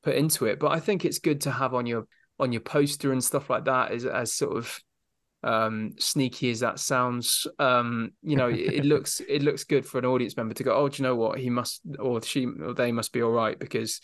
put 0.02 0.16
into 0.16 0.46
it. 0.46 0.58
But 0.58 0.72
I 0.72 0.80
think 0.80 1.04
it's 1.04 1.18
good 1.18 1.42
to 1.42 1.50
have 1.50 1.74
on 1.74 1.86
your 1.86 2.06
on 2.38 2.52
your 2.52 2.62
poster 2.62 3.12
and 3.12 3.22
stuff 3.22 3.50
like 3.50 3.66
that 3.66 3.92
as 3.92 4.06
as 4.06 4.34
sort 4.34 4.56
of 4.56 4.80
um 5.42 5.92
sneaky 5.98 6.50
as 6.50 6.60
that 6.60 6.78
sounds 6.78 7.46
um 7.58 8.10
you 8.22 8.36
know 8.36 8.48
it, 8.48 8.84
looks 8.84 9.20
it 9.28 9.42
looks 9.42 9.64
good 9.64 9.86
for 9.86 9.98
an 9.98 10.04
audience 10.04 10.36
member 10.36 10.52
to 10.52 10.62
go 10.62 10.74
oh 10.74 10.88
do 10.88 11.02
you 11.02 11.08
know 11.08 11.16
what? 11.16 11.38
He 11.38 11.48
must 11.48 11.80
or 11.98 12.20
she 12.22 12.46
or 12.46 12.74
they 12.74 12.92
must 12.92 13.12
be 13.12 13.22
all 13.22 13.30
right 13.30 13.58
because 13.58 14.00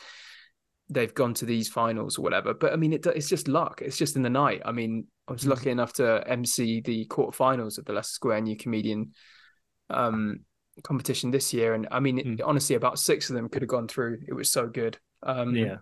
they've 0.88 1.12
gone 1.12 1.34
to 1.34 1.44
these 1.44 1.68
finals 1.68 2.16
or 2.18 2.22
whatever. 2.22 2.54
But 2.54 2.72
i 2.72 2.76
mean 2.76 2.92
it, 2.92 3.04
it's 3.06 3.28
just 3.28 3.48
luck. 3.48 3.82
It's 3.84 3.98
just 3.98 4.16
in 4.16 4.22
the 4.22 4.30
night. 4.30 4.62
I 4.64 4.72
mean 4.72 5.06
i 5.28 5.32
was 5.32 5.44
mm. 5.44 5.48
lucky 5.48 5.70
enough 5.70 5.92
to 5.94 6.24
mc 6.26 6.80
the 6.82 7.06
quarterfinals 7.06 7.78
of 7.78 7.84
the 7.84 7.92
leicester 7.92 8.14
square 8.14 8.40
new 8.40 8.56
comedian 8.56 9.12
um 9.90 10.40
competition 10.84 11.30
this 11.30 11.52
year. 11.52 11.74
And 11.74 11.86
i 11.90 12.00
mean 12.00 12.18
mm. 12.18 12.40
honestly 12.44 12.76
about 12.76 12.98
six 12.98 13.28
of 13.28 13.36
them 13.36 13.50
could 13.50 13.62
have 13.62 13.68
gone 13.68 13.88
through. 13.88 14.20
It 14.26 14.32
was 14.32 14.50
so 14.50 14.68
good. 14.68 14.96
Um 15.22 15.54
yeah. 15.54 15.76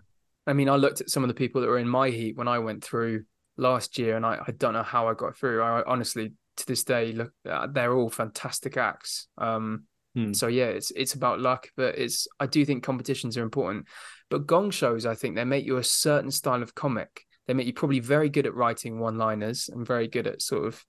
I 0.48 0.52
mean 0.52 0.68
i 0.68 0.74
looked 0.74 1.00
at 1.00 1.10
some 1.10 1.22
of 1.22 1.28
the 1.28 1.34
people 1.34 1.60
that 1.60 1.68
were 1.68 1.78
in 1.78 1.88
my 1.88 2.10
heat 2.10 2.36
when 2.36 2.48
i 2.48 2.58
went 2.58 2.82
through 2.82 3.24
last 3.56 3.98
year, 3.98 4.16
and 4.16 4.26
I, 4.26 4.38
I 4.46 4.52
don't 4.52 4.72
know 4.72 4.82
how 4.82 5.08
I 5.08 5.14
got 5.14 5.36
through. 5.36 5.62
I 5.62 5.82
honestly, 5.86 6.32
to 6.56 6.66
this 6.66 6.84
day, 6.84 7.12
look, 7.12 7.32
uh, 7.48 7.66
they're 7.70 7.94
all 7.94 8.10
fantastic 8.10 8.76
acts. 8.76 9.28
Um, 9.38 9.84
hmm. 10.14 10.32
So 10.32 10.48
yeah, 10.48 10.66
it's 10.66 10.90
it's 10.92 11.14
about 11.14 11.40
luck, 11.40 11.68
but 11.76 11.98
it's 11.98 12.26
I 12.40 12.46
do 12.46 12.64
think 12.64 12.82
competitions 12.82 13.36
are 13.36 13.42
important. 13.42 13.86
But 14.30 14.46
gong 14.46 14.70
shows, 14.70 15.06
I 15.06 15.14
think 15.14 15.36
they 15.36 15.44
make 15.44 15.66
you 15.66 15.76
a 15.76 15.84
certain 15.84 16.30
style 16.30 16.62
of 16.62 16.74
comic. 16.74 17.22
They 17.46 17.54
make 17.54 17.66
you 17.66 17.74
probably 17.74 18.00
very 18.00 18.30
good 18.30 18.46
at 18.46 18.54
writing 18.54 18.98
one-liners 18.98 19.68
and 19.68 19.86
very 19.86 20.08
good 20.08 20.26
at 20.26 20.40
sort 20.40 20.66
of 20.66 20.82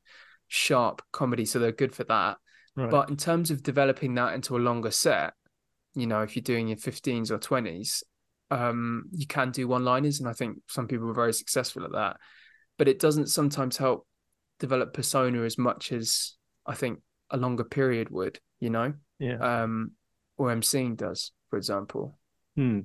sharp 0.47 1.01
comedy, 1.12 1.45
so 1.45 1.60
they're 1.60 1.73
good 1.73 1.93
for 1.93 2.06
that. 2.06 2.38
Right. 2.78 2.89
But 2.89 3.10
in 3.10 3.17
terms 3.17 3.51
of 3.51 3.62
developing 3.62 4.15
that 4.15 4.34
into 4.34 4.56
a 4.56 4.60
longer 4.60 4.91
set, 4.91 5.34
you 5.95 6.08
know, 6.08 6.21
if 6.21 6.36
you're 6.36 6.43
doing 6.43 6.69
your 6.69 6.78
15s 6.78 7.30
or 7.30 7.39
20s, 7.39 8.04
um, 8.51 9.06
you 9.12 9.28
can 9.28 9.51
do 9.51 9.67
one-liners, 9.67 10.21
and 10.21 10.30
I 10.30 10.34
think 10.34 10.60
some 10.69 10.88
people 10.88 11.10
are 11.10 11.13
very 11.13 11.34
successful 11.34 11.84
at 11.84 11.91
that 11.91 12.17
but 12.77 12.88
it 12.88 12.99
doesn't 12.99 13.27
sometimes 13.27 13.77
help 13.77 14.07
develop 14.59 14.93
persona 14.93 15.43
as 15.43 15.57
much 15.57 15.91
as 15.91 16.35
I 16.65 16.75
think 16.75 16.99
a 17.29 17.38
longer 17.38 17.63
period 17.63 18.09
would, 18.09 18.39
you 18.59 18.69
know? 18.69 18.93
Yeah. 19.19 19.38
Um, 19.38 19.91
or 20.38 20.53
emceeing 20.53 20.97
does, 20.97 21.31
for 21.49 21.57
example. 21.57 22.17
Hmm. 22.55 22.81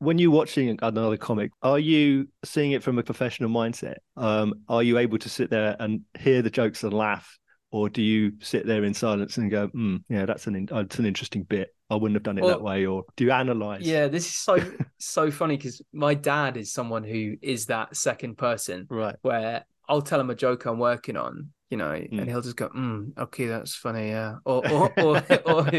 When 0.00 0.18
you're 0.18 0.30
watching 0.30 0.78
another 0.80 1.16
comic, 1.16 1.50
are 1.60 1.78
you 1.78 2.28
seeing 2.44 2.72
it 2.72 2.82
from 2.82 2.98
a 2.98 3.02
professional 3.02 3.50
mindset? 3.50 3.96
Um, 4.16 4.54
are 4.68 4.82
you 4.82 4.98
able 4.98 5.18
to 5.18 5.28
sit 5.28 5.50
there 5.50 5.76
and 5.80 6.02
hear 6.18 6.40
the 6.40 6.50
jokes 6.50 6.84
and 6.84 6.92
laugh, 6.92 7.36
or 7.72 7.88
do 7.88 8.00
you 8.00 8.34
sit 8.40 8.64
there 8.64 8.84
in 8.84 8.94
silence 8.94 9.38
and 9.38 9.50
go, 9.50 9.66
hmm, 9.66 9.96
"Yeah, 10.08 10.24
that's 10.24 10.46
an 10.46 10.66
that's 10.66 11.00
an 11.00 11.06
interesting 11.06 11.42
bit. 11.42 11.74
I 11.90 11.94
wouldn't 11.94 12.16
have 12.16 12.22
done 12.22 12.38
it 12.38 12.44
well, 12.44 12.50
that 12.50 12.62
way," 12.62 12.86
or 12.86 13.04
do 13.16 13.24
you 13.24 13.30
analyze? 13.30 13.82
Yeah, 13.82 14.08
this 14.08 14.26
is 14.26 14.34
so 14.34 14.58
so 14.98 15.30
funny 15.30 15.56
because 15.56 15.82
my 15.92 16.14
dad 16.14 16.56
is 16.56 16.72
someone 16.72 17.04
who 17.04 17.36
is 17.42 17.66
that 17.66 17.96
second 17.96 18.36
person, 18.38 18.86
right? 18.90 19.16
Where 19.22 19.64
I'll 19.88 20.02
tell 20.02 20.20
him 20.20 20.30
a 20.30 20.34
joke 20.34 20.66
I'm 20.66 20.78
working 20.78 21.16
on, 21.16 21.50
you 21.70 21.76
know, 21.76 21.92
mm. 21.92 22.18
and 22.18 22.28
he'll 22.28 22.42
just 22.42 22.56
go, 22.56 22.68
mm, 22.68 23.16
"Okay, 23.18 23.46
that's 23.46 23.74
funny, 23.74 24.08
yeah," 24.08 24.36
or 24.44 24.68
or 24.70 24.92
or, 25.00 25.22
or, 25.46 25.70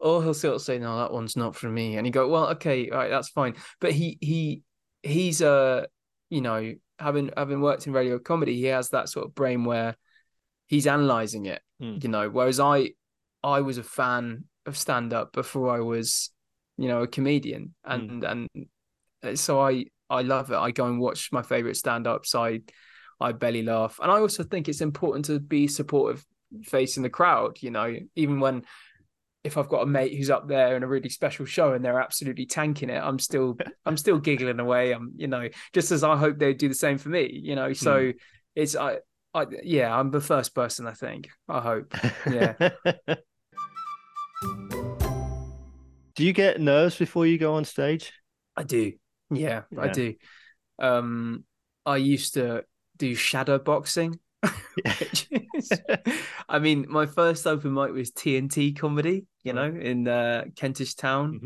or 0.00 0.22
he'll 0.22 0.34
sort 0.34 0.56
of 0.56 0.62
say, 0.62 0.78
"No, 0.78 0.98
that 0.98 1.12
one's 1.12 1.36
not 1.36 1.56
for 1.56 1.68
me," 1.68 1.96
and 1.96 2.06
he 2.06 2.10
go, 2.10 2.28
"Well, 2.28 2.48
okay, 2.50 2.90
all 2.90 2.98
right, 2.98 3.10
that's 3.10 3.30
fine." 3.30 3.54
But 3.80 3.92
he 3.92 4.18
he 4.20 4.62
he's 5.02 5.40
a 5.40 5.50
uh, 5.50 5.86
you 6.28 6.40
know 6.40 6.74
having 6.98 7.30
having 7.36 7.60
worked 7.60 7.86
in 7.86 7.92
radio 7.92 8.18
comedy, 8.18 8.56
he 8.56 8.64
has 8.64 8.90
that 8.90 9.08
sort 9.08 9.26
of 9.26 9.34
brain 9.34 9.64
where 9.64 9.96
he's 10.66 10.86
analyzing 10.86 11.46
it, 11.46 11.62
mm. 11.82 12.02
you 12.02 12.08
know. 12.08 12.28
Whereas 12.28 12.60
I, 12.60 12.90
I 13.42 13.60
was 13.60 13.78
a 13.78 13.82
fan 13.82 14.44
of 14.66 14.76
stand 14.76 15.12
up 15.12 15.32
before 15.32 15.70
I 15.70 15.80
was, 15.80 16.30
you 16.76 16.88
know, 16.88 17.02
a 17.02 17.06
comedian, 17.06 17.74
and 17.84 18.22
mm. 18.22 18.66
and 19.24 19.38
so 19.38 19.60
I 19.60 19.86
I 20.08 20.22
love 20.22 20.50
it. 20.50 20.56
I 20.56 20.70
go 20.70 20.86
and 20.86 21.00
watch 21.00 21.30
my 21.32 21.42
favorite 21.42 21.76
stand 21.76 22.06
ups. 22.06 22.34
I 22.34 22.60
I 23.20 23.32
belly 23.32 23.62
laugh, 23.62 23.98
and 24.02 24.10
I 24.10 24.20
also 24.20 24.42
think 24.42 24.68
it's 24.68 24.80
important 24.80 25.26
to 25.26 25.40
be 25.40 25.68
supportive 25.68 26.24
facing 26.64 27.02
the 27.02 27.10
crowd. 27.10 27.58
You 27.60 27.70
know, 27.70 27.94
even 28.14 28.40
when 28.40 28.64
if 29.46 29.56
I've 29.56 29.68
got 29.68 29.82
a 29.82 29.86
mate 29.86 30.12
who's 30.16 30.28
up 30.30 30.48
there 30.48 30.76
in 30.76 30.82
a 30.82 30.88
really 30.88 31.08
special 31.08 31.46
show 31.46 31.72
and 31.72 31.84
they're 31.84 32.00
absolutely 32.00 32.46
tanking 32.46 32.90
it, 32.90 33.00
I'm 33.02 33.18
still 33.18 33.56
I'm 33.86 33.96
still 33.96 34.18
giggling 34.18 34.60
away. 34.60 34.92
I'm 34.92 35.12
you 35.16 35.28
know 35.28 35.48
just 35.72 35.92
as 35.92 36.02
I 36.02 36.16
hope 36.16 36.38
they 36.38 36.52
do 36.52 36.68
the 36.68 36.74
same 36.74 36.98
for 36.98 37.08
me. 37.08 37.30
You 37.42 37.54
know, 37.54 37.72
so 37.72 37.96
mm. 37.96 38.14
it's 38.54 38.76
I 38.76 38.98
I 39.32 39.46
yeah, 39.62 39.96
I'm 39.96 40.10
the 40.10 40.20
first 40.20 40.54
person. 40.54 40.86
I 40.86 40.92
think. 40.92 41.28
I 41.48 41.60
hope. 41.60 41.94
Yeah. 42.30 42.70
do 44.42 46.24
you 46.24 46.32
get 46.32 46.60
nerves 46.60 46.96
before 46.96 47.26
you 47.26 47.38
go 47.38 47.54
on 47.54 47.64
stage? 47.64 48.12
I 48.56 48.62
do. 48.62 48.92
Yeah, 49.30 49.62
Yeah. 49.70 49.80
I 49.82 49.88
do. 49.88 50.14
Um, 50.78 51.44
I 51.84 51.96
used 51.96 52.34
to 52.34 52.64
do 52.96 53.14
shadow 53.14 53.58
boxing. 53.58 54.18
is- 54.84 55.70
I 56.48 56.58
mean, 56.58 56.86
my 56.88 57.06
first 57.06 57.46
open 57.46 57.74
mic 57.74 57.92
was 57.92 58.12
TNT 58.12 58.76
comedy, 58.78 59.26
you 59.42 59.52
know, 59.52 59.64
in 59.66 60.06
uh, 60.08 60.44
Kentish 60.54 60.94
Town. 60.94 61.40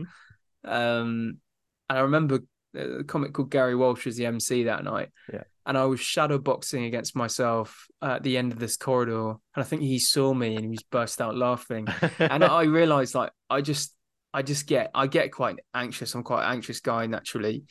Mhm. 0.65 0.71
Um, 0.71 1.39
and 1.89 1.99
I 1.99 2.03
remember 2.03 2.41
uh, 2.77 2.99
a 2.99 3.05
comic 3.05 3.33
called 3.33 3.51
Gary 3.51 3.75
Walsh 3.75 4.05
was 4.05 4.17
the 4.17 4.27
MC 4.27 4.65
that 4.65 4.85
night. 4.85 5.09
Yeah. 5.33 5.45
And 5.67 5.77
I 5.77 5.85
was 5.85 6.01
shadow 6.01 6.39
boxing 6.39 6.85
against 6.85 7.15
myself 7.15 7.87
at 8.03 8.23
the 8.23 8.37
end 8.37 8.53
of 8.53 8.59
this 8.59 8.77
corridor. 8.77 9.31
And 9.31 9.39
I 9.57 9.63
think 9.63 9.83
he 9.83 9.99
saw 9.99 10.33
me 10.33 10.57
and 10.57 10.65
he 10.65 10.71
was 10.71 10.83
burst 10.83 11.21
out 11.21 11.37
laughing. 11.37 11.87
and 12.19 12.43
I 12.43 12.63
realized 12.65 13.15
like 13.15 13.31
I 13.49 13.61
just 13.61 13.95
I 14.33 14.43
just 14.43 14.67
get 14.67 14.91
I 14.95 15.07
get 15.07 15.33
quite 15.33 15.59
anxious. 15.75 16.15
I'm 16.15 16.23
quite 16.23 16.45
an 16.45 16.53
anxious 16.53 16.81
guy 16.81 17.07
naturally. 17.07 17.65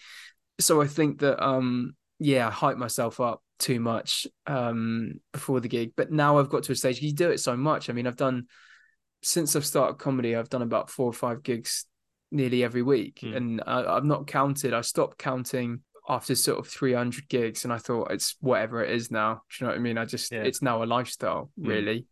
So 0.59 0.81
I 0.81 0.87
think 0.87 1.19
that 1.19 1.43
um 1.43 1.95
yeah, 2.19 2.47
I 2.47 2.51
hype 2.51 2.77
myself 2.77 3.19
up 3.19 3.41
too 3.59 3.79
much 3.79 4.27
um 4.45 5.19
before 5.33 5.59
the 5.59 5.67
gig. 5.67 5.93
But 5.95 6.11
now 6.11 6.37
I've 6.37 6.49
got 6.49 6.63
to 6.63 6.71
a 6.71 6.75
stage 6.75 7.01
you 7.01 7.13
do 7.13 7.31
it 7.31 7.39
so 7.39 7.57
much. 7.57 7.89
I 7.89 7.93
mean, 7.93 8.07
I've 8.07 8.15
done 8.15 8.47
since 9.21 9.55
I've 9.55 9.65
started 9.65 9.95
comedy, 9.95 10.35
I've 10.35 10.49
done 10.49 10.61
about 10.61 10.89
four 10.89 11.07
or 11.07 11.13
five 11.13 11.43
gigs 11.43 11.85
nearly 12.31 12.63
every 12.63 12.81
week. 12.81 13.19
Hmm. 13.21 13.33
And 13.33 13.63
I, 13.65 13.83
I've 13.83 14.05
not 14.05 14.27
counted. 14.27 14.73
I 14.73 14.81
stopped 14.81 15.17
counting 15.17 15.81
after 16.09 16.33
sort 16.35 16.57
of 16.59 16.67
300 16.67 17.29
gigs 17.29 17.63
and 17.63 17.71
I 17.71 17.77
thought 17.77 18.11
it's 18.11 18.35
whatever 18.41 18.83
it 18.83 18.91
is 18.91 19.11
now. 19.11 19.43
Do 19.49 19.55
you 19.59 19.67
know 19.67 19.73
what 19.73 19.79
I 19.79 19.81
mean? 19.81 19.97
I 19.97 20.05
just 20.05 20.31
Yeah. 20.31 20.41
it's 20.43 20.61
now 20.61 20.83
a 20.83 20.85
lifestyle, 20.85 21.51
Hmm. 21.55 21.67
really. 21.67 22.05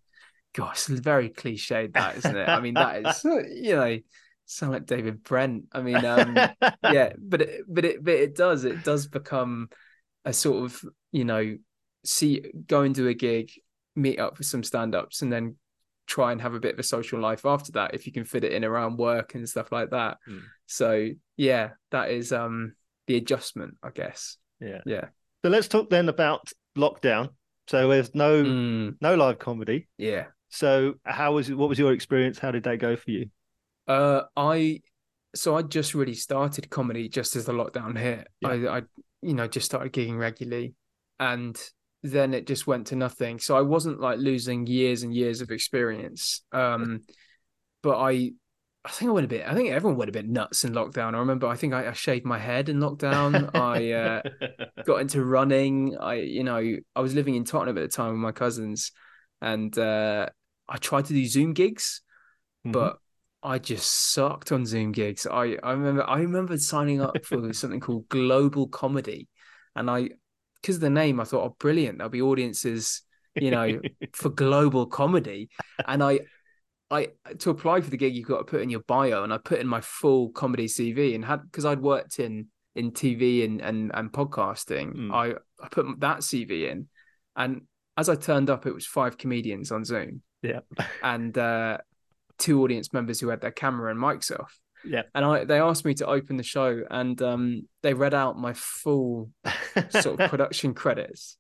Gosh, 0.53 0.89
it's 0.89 0.99
very 1.01 1.29
cliched 1.29 1.93
that, 1.93 2.17
isn't 2.17 2.37
it? 2.37 2.47
I 2.47 2.59
mean, 2.61 2.75
that 2.75 3.05
is 3.05 3.23
you 3.63 3.75
know, 3.75 3.97
sound 4.45 4.71
like 4.71 4.85
David 4.85 5.23
Brent. 5.23 5.65
I 5.71 5.81
mean, 5.81 6.05
um, 6.05 6.35
yeah, 6.83 7.13
but 7.17 7.41
it, 7.41 7.61
but 7.67 7.85
it 7.85 8.03
but 8.03 8.13
it 8.13 8.35
does 8.35 8.63
it 8.63 8.83
does 8.83 9.07
become 9.07 9.69
a 10.25 10.31
sort 10.33 10.63
of 10.65 10.83
you 11.11 11.25
know 11.25 11.57
see 12.05 12.43
go 12.67 12.81
and 12.83 12.93
do 12.95 13.07
a 13.07 13.13
gig, 13.13 13.51
meet 13.95 14.19
up 14.19 14.37
with 14.37 14.47
some 14.47 14.63
stand 14.63 14.95
ups, 14.95 15.21
and 15.21 15.31
then 15.33 15.55
try 16.05 16.31
and 16.31 16.41
have 16.41 16.53
a 16.53 16.59
bit 16.59 16.73
of 16.73 16.79
a 16.79 16.83
social 16.83 17.19
life 17.19 17.45
after 17.45 17.73
that 17.73 17.93
if 17.93 18.07
you 18.07 18.13
can 18.13 18.23
fit 18.23 18.45
it 18.45 18.53
in 18.53 18.63
around 18.63 18.97
work 18.97 19.35
and 19.35 19.49
stuff 19.49 19.71
like 19.71 19.89
that. 19.89 20.17
Mm. 20.27 20.41
So 20.65 21.09
yeah, 21.35 21.71
that 21.91 22.09
is 22.11 22.31
um 22.31 22.73
the 23.07 23.15
adjustment, 23.17 23.75
I 23.81 23.89
guess. 23.89 24.37
yeah. 24.59 24.81
Yeah. 24.85 25.05
So 25.43 25.49
let's 25.49 25.67
talk 25.67 25.89
then 25.89 26.09
about 26.09 26.51
lockdown. 26.77 27.29
So 27.67 27.87
there's 27.89 28.13
no 28.15 28.43
Mm, 28.43 28.95
no 29.01 29.15
live 29.15 29.39
comedy. 29.39 29.87
yeah. 29.97 30.25
So 30.49 30.93
how 31.03 31.33
was? 31.33 31.51
What 31.51 31.67
was 31.69 31.77
your 31.77 31.91
experience? 31.91 32.39
How 32.39 32.51
did 32.51 32.63
that 32.63 32.77
go 32.77 32.95
for 32.95 33.11
you? 33.11 33.29
Uh, 33.87 34.21
I 34.37 34.81
so 35.35 35.55
I 35.57 35.61
just 35.61 35.93
really 35.93 36.13
started 36.13 36.69
comedy 36.69 37.09
just 37.09 37.35
as 37.35 37.45
the 37.45 37.51
lockdown 37.53 37.97
hit. 37.97 38.27
Yeah. 38.41 38.49
I, 38.49 38.77
I, 38.77 38.81
you 39.21 39.33
know, 39.33 39.47
just 39.47 39.65
started 39.65 39.91
gigging 39.91 40.17
regularly, 40.17 40.73
and 41.19 41.61
then 42.03 42.33
it 42.33 42.47
just 42.47 42.65
went 42.67 42.87
to 42.87 42.95
nothing. 42.95 43.39
So 43.39 43.57
I 43.57 43.61
wasn't 43.61 43.99
like 43.99 44.19
losing 44.19 44.65
years 44.65 45.03
and 45.03 45.13
years 45.13 45.41
of 45.41 45.51
experience. 45.51 46.43
Um, 46.53 47.01
but 47.83 47.97
I, 47.99 48.31
I 48.87 48.89
think 48.91 49.09
I 49.09 49.11
went 49.11 49.25
a 49.25 49.27
bit. 49.27 49.45
I 49.45 49.53
think 49.53 49.69
everyone 49.69 49.97
went 49.97 50.09
a 50.09 50.13
bit 50.13 50.29
nuts 50.29 50.63
in 50.63 50.71
lockdown. 50.71 51.13
I 51.13 51.19
remember. 51.19 51.45
I 51.47 51.57
think 51.57 51.73
I, 51.73 51.89
I 51.89 51.93
shaved 51.93 52.25
my 52.25 52.39
head 52.39 52.69
in 52.69 52.77
lockdown. 52.79 53.53
I 53.53 53.91
uh, 53.91 54.21
got 54.85 55.01
into 55.01 55.25
running. 55.25 55.97
I, 55.99 56.15
you 56.15 56.45
know, 56.45 56.77
I 56.95 56.99
was 57.01 57.13
living 57.13 57.35
in 57.35 57.43
Tottenham 57.43 57.77
at 57.77 57.81
the 57.81 57.89
time 57.89 58.11
with 58.11 58.21
my 58.21 58.31
cousins, 58.31 58.93
and 59.41 59.77
uh, 59.77 60.27
I 60.69 60.77
tried 60.77 61.05
to 61.05 61.13
do 61.13 61.25
Zoom 61.25 61.53
gigs 61.53 62.01
Mhm. 62.65 62.71
but 62.71 62.97
I 63.43 63.59
just 63.59 64.13
sucked 64.13 64.51
on 64.51 64.65
Zoom 64.65 64.91
gigs. 64.91 65.27
I, 65.27 65.57
I 65.61 65.71
remember 65.71 66.03
I 66.09 66.19
remember 66.19 66.57
signing 66.57 67.01
up 67.01 67.23
for 67.23 67.53
something 67.53 67.79
called 67.79 68.07
Global 68.09 68.67
Comedy, 68.67 69.27
and 69.75 69.89
I 69.89 70.09
because 70.61 70.75
of 70.75 70.81
the 70.81 70.89
name 70.89 71.19
I 71.19 71.23
thought, 71.23 71.43
oh, 71.43 71.55
brilliant! 71.59 71.97
There'll 71.97 72.09
be 72.09 72.21
audiences, 72.21 73.03
you 73.35 73.51
know, 73.51 73.79
for 74.13 74.29
global 74.29 74.85
comedy, 74.85 75.49
and 75.85 76.01
I. 76.03 76.21
I 76.89 77.09
to 77.39 77.49
apply 77.49 77.81
for 77.81 77.89
the 77.89 77.97
gig, 77.97 78.15
you've 78.15 78.27
got 78.27 78.37
to 78.39 78.43
put 78.43 78.61
in 78.61 78.69
your 78.69 78.81
bio, 78.81 79.23
and 79.23 79.33
I 79.33 79.37
put 79.37 79.59
in 79.59 79.67
my 79.67 79.81
full 79.81 80.29
comedy 80.29 80.67
CV, 80.67 81.15
and 81.15 81.25
had 81.25 81.41
because 81.43 81.65
I'd 81.65 81.81
worked 81.81 82.19
in 82.19 82.47
in 82.75 82.91
TV 82.91 83.43
and 83.43 83.61
and 83.61 83.91
and 83.93 84.11
podcasting, 84.11 84.95
Mm. 84.95 85.13
I 85.13 85.35
I 85.63 85.67
put 85.69 85.85
that 85.99 86.19
CV 86.19 86.71
in, 86.71 86.87
and 87.35 87.61
as 87.97 88.09
I 88.09 88.15
turned 88.15 88.49
up, 88.49 88.65
it 88.65 88.73
was 88.73 88.85
five 88.85 89.17
comedians 89.17 89.71
on 89.71 89.83
Zoom, 89.83 90.21
yeah. 90.41 90.59
and 91.03 91.37
uh, 91.37 91.79
two 92.37 92.63
audience 92.63 92.93
members 92.93 93.19
who 93.19 93.29
had 93.29 93.41
their 93.41 93.51
camera 93.51 93.91
and 93.91 93.99
mics 93.99 94.31
off. 94.37 94.59
Yeah. 94.85 95.03
And 95.13 95.25
I 95.25 95.43
they 95.43 95.59
asked 95.59 95.85
me 95.85 95.95
to 95.95 96.07
open 96.07 96.37
the 96.37 96.43
show 96.43 96.83
and 96.89 97.21
um, 97.21 97.67
they 97.83 97.93
read 97.93 98.13
out 98.13 98.37
my 98.37 98.53
full 98.53 99.31
sort 99.89 100.19
of 100.19 100.29
production 100.29 100.73
credits. 100.73 101.37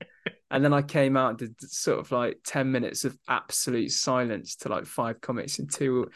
And 0.49 0.63
then 0.63 0.73
I 0.73 0.81
came 0.81 1.17
out 1.17 1.29
and 1.29 1.37
did 1.39 1.61
sort 1.61 1.99
of 1.99 2.11
like 2.11 2.39
10 2.45 2.71
minutes 2.71 3.05
of 3.05 3.17
absolute 3.27 3.91
silence 3.91 4.55
to 4.57 4.69
like 4.69 4.85
five 4.85 5.19
comics 5.19 5.59
and 5.59 5.71
two 5.71 6.09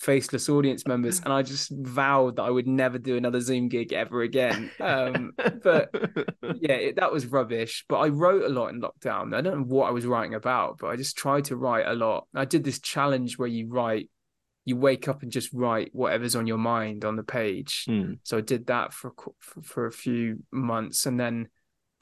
faceless 0.00 0.48
audience 0.48 0.86
members. 0.86 1.20
And 1.20 1.32
I 1.32 1.42
just 1.42 1.70
vowed 1.70 2.36
that 2.36 2.42
I 2.42 2.50
would 2.50 2.66
never 2.66 2.98
do 2.98 3.16
another 3.16 3.40
Zoom 3.40 3.68
gig 3.68 3.92
ever 3.92 4.22
again. 4.22 4.70
Um, 4.80 5.32
but 5.62 5.90
yeah, 6.60 6.74
it, 6.74 6.96
that 6.96 7.12
was 7.12 7.26
rubbish. 7.26 7.84
But 7.88 7.98
I 7.98 8.08
wrote 8.08 8.44
a 8.44 8.48
lot 8.48 8.68
in 8.68 8.80
lockdown. 8.80 9.34
I 9.34 9.40
don't 9.40 9.58
know 9.58 9.74
what 9.74 9.88
I 9.88 9.92
was 9.92 10.06
writing 10.06 10.34
about, 10.34 10.78
but 10.78 10.88
I 10.88 10.96
just 10.96 11.16
tried 11.16 11.44
to 11.46 11.56
write 11.56 11.86
a 11.86 11.94
lot. 11.94 12.26
I 12.34 12.44
did 12.44 12.64
this 12.64 12.80
challenge 12.80 13.38
where 13.38 13.48
you 13.48 13.68
write, 13.68 14.10
you 14.64 14.76
wake 14.76 15.08
up 15.08 15.22
and 15.22 15.30
just 15.30 15.52
write 15.52 15.90
whatever's 15.92 16.36
on 16.36 16.46
your 16.46 16.58
mind 16.58 17.04
on 17.04 17.16
the 17.16 17.22
page. 17.22 17.84
Mm. 17.88 18.18
So 18.22 18.38
I 18.38 18.40
did 18.40 18.66
that 18.66 18.92
for 18.92 19.12
for, 19.40 19.62
for 19.62 19.86
a 19.86 19.92
few 19.92 20.42
months, 20.50 21.06
and 21.06 21.18
then 21.18 21.48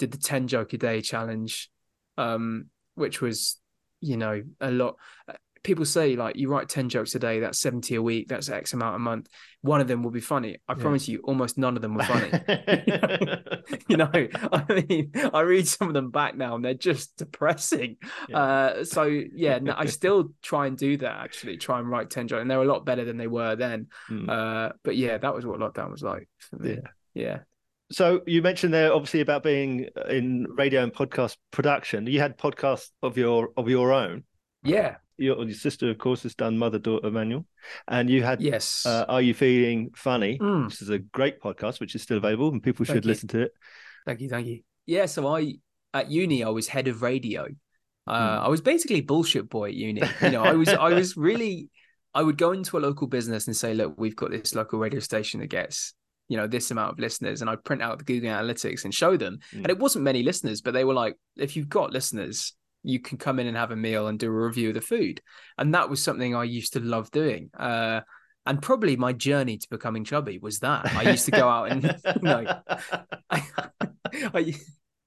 did 0.03 0.11
the 0.11 0.19
ten 0.19 0.49
joke 0.49 0.73
a 0.73 0.79
day 0.79 1.01
challenge, 1.01 1.71
um, 2.19 2.67
which 2.97 3.21
was, 3.21 3.61
you 4.01 4.17
know, 4.17 4.43
a 4.61 4.71
lot. 4.71 4.97
uh, 5.29 5.35
People 5.65 5.85
say 5.85 6.17
like 6.17 6.35
you 6.35 6.49
write 6.49 6.69
ten 6.69 6.89
jokes 6.89 7.15
a 7.15 7.21
day, 7.21 7.39
that's 7.39 7.61
seventy 7.61 7.95
a 7.95 8.03
week, 8.03 8.27
that's 8.27 8.49
X 8.49 8.73
amount 8.73 8.97
a 8.97 8.99
month. 8.99 9.29
One 9.61 9.81
of 9.81 9.87
them 9.87 10.03
will 10.03 10.11
be 10.11 10.21
funny. 10.21 10.57
I 10.67 10.73
Yeah. 10.73 10.83
promise 10.83 11.07
you, 11.09 11.21
almost 11.23 11.57
none 11.57 11.77
of 11.77 11.83
them 11.83 11.95
were 11.95 12.03
funny. 12.03 12.31
you 13.89 13.97
know, 13.97 14.11
I 14.13 14.83
mean, 14.89 15.13
I 15.33 15.41
read 15.43 15.69
some 15.69 15.87
of 15.87 15.95
them 15.95 16.11
back 16.11 16.37
now 16.37 16.57
and 16.57 16.65
they're 16.65 16.75
just 16.75 17.17
depressing. 17.17 17.97
Yeah. 18.29 18.39
Uh, 18.43 18.85
so 18.85 19.05
yeah, 19.05 19.61
no, 19.61 19.73
I 19.77 19.85
still 20.01 20.33
try 20.43 20.67
and 20.67 20.77
do 20.77 20.97
that 20.97 21.17
actually, 21.19 21.59
try 21.59 21.79
and 21.79 21.89
write 21.89 22.11
10 22.11 22.27
jokes, 22.27 22.41
and 22.43 22.51
they're 22.51 22.61
a 22.61 22.65
lot 22.67 22.85
better 22.85 23.05
than 23.05 23.17
they 23.17 23.29
were 23.29 23.55
then. 23.55 23.87
Mm. 24.11 24.29
Uh, 24.29 24.73
but 24.83 24.97
yeah, 24.97 25.17
that 25.19 25.33
was 25.33 25.47
what 25.47 25.61
lockdown 25.61 25.93
was 25.93 26.03
like 26.03 26.29
for 26.41 26.57
me. 26.57 26.79
Yeah. 27.15 27.39
So 27.93 28.23
you 28.27 28.43
mentioned 28.43 28.73
there 28.75 28.93
obviously 28.93 29.21
about 29.21 29.43
being 29.43 29.89
in 30.09 30.47
radio 30.57 30.83
and 30.83 30.93
podcast 30.93 31.37
production. 31.51 32.07
You 32.07 32.21
had 32.21 32.39
podcasts 32.39 32.91
of 33.03 33.17
your 33.17 33.51
of 33.57 33.69
your 33.69 33.93
own. 33.93 34.25
Yeah. 34.63 34.97
Your, 35.19 35.45
your 35.45 35.55
sister, 35.55 35.91
of 35.91 35.99
course, 35.99 36.23
has 36.25 36.35
done 36.35 36.59
Mother 36.59 36.79
Daughter 36.79 37.11
Manual, 37.11 37.47
and 37.87 38.09
you 38.11 38.23
had 38.25 38.41
Yes. 38.41 38.85
uh, 38.87 39.05
Are 39.09 39.21
You 39.23 39.35
Feeling 39.35 39.91
Funny? 39.95 40.39
Mm. 40.39 40.65
Which 40.67 40.83
is 40.83 40.89
a 40.89 40.99
great 40.99 41.41
podcast, 41.41 41.79
which 41.81 41.95
is 41.95 42.03
still 42.03 42.17
available, 42.17 42.49
and 42.51 42.63
people 42.63 42.85
Thank 42.85 42.97
should 42.97 43.05
you. 43.05 43.09
listen 43.11 43.29
to 43.29 43.43
it. 43.43 43.53
Thank 44.07 44.21
you. 44.21 44.29
Thank 44.29 44.47
you. 44.49 44.61
Yeah. 44.87 45.07
So 45.07 45.29
I, 45.29 45.55
at 45.95 46.11
uni, 46.11 46.43
I 46.43 46.49
was 46.49 46.67
head 46.67 46.89
of 46.89 47.03
radio. 47.03 47.47
Uh, 48.07 48.39
Hmm. 48.39 48.45
I 48.47 48.49
was 48.49 48.61
basically 48.63 49.01
bullshit 49.03 49.49
boy 49.49 49.69
at 49.69 49.75
uni. 49.75 50.03
You 50.23 50.31
know, 50.31 50.43
I 50.43 50.55
was, 50.55 50.69
I 50.71 50.93
was 50.95 51.17
really, 51.29 51.69
I 52.15 52.23
would 52.23 52.37
go 52.39 52.51
into 52.53 52.77
a 52.79 52.81
local 52.81 53.07
business 53.07 53.47
and 53.47 53.57
say, 53.57 53.75
look, 53.75 53.95
we've 53.97 54.17
got 54.17 54.31
this 54.33 54.55
local 54.57 54.81
radio 54.81 54.99
station 54.99 55.39
that 55.41 55.49
gets, 55.49 55.95
you 56.29 56.37
know, 56.37 56.47
this 56.47 56.71
amount 56.71 56.93
of 56.93 56.99
listeners. 56.99 57.41
And 57.41 57.51
I'd 57.51 57.65
print 57.65 57.83
out 57.83 57.99
the 57.99 58.05
Google 58.05 58.31
Analytics 58.31 58.85
and 58.85 58.95
show 58.95 59.17
them. 59.17 59.39
Mm. 59.53 59.59
And 59.59 59.71
it 59.71 59.79
wasn't 59.79 60.05
many 60.05 60.23
listeners, 60.23 60.61
but 60.61 60.73
they 60.73 60.85
were 60.85 60.95
like, 60.95 61.17
if 61.37 61.57
you've 61.57 61.69
got 61.69 61.93
listeners, 61.93 62.55
you 62.83 63.01
can 63.01 63.19
come 63.19 63.39
in 63.39 63.47
and 63.47 63.57
have 63.57 63.71
a 63.71 63.77
meal 63.77 64.09
and 64.09 64.19
do 64.19 64.29
a 64.29 64.47
review 64.47 64.69
of 64.69 64.75
the 64.75 64.81
food. 64.81 65.21
And 65.59 65.75
that 65.75 65.89
was 65.89 66.03
something 66.03 66.35
I 66.35 66.45
used 66.45 66.73
to 66.73 66.81
love 66.81 67.11
doing. 67.11 67.51
Uh, 67.59 68.01
and 68.45 68.61
probably 68.61 68.97
my 68.97 69.13
journey 69.13 69.57
to 69.57 69.69
becoming 69.71 70.05
chubby 70.05 70.39
was 70.39 70.59
that. 70.61 70.93
I 70.95 71.11
used 71.11 71.27
to 71.27 71.31
go 71.31 71.49
out 71.49 71.71
and, 71.71 71.85
you 72.17 72.23
know, 72.23 72.45
I, 73.31 73.43
I, 74.35 74.55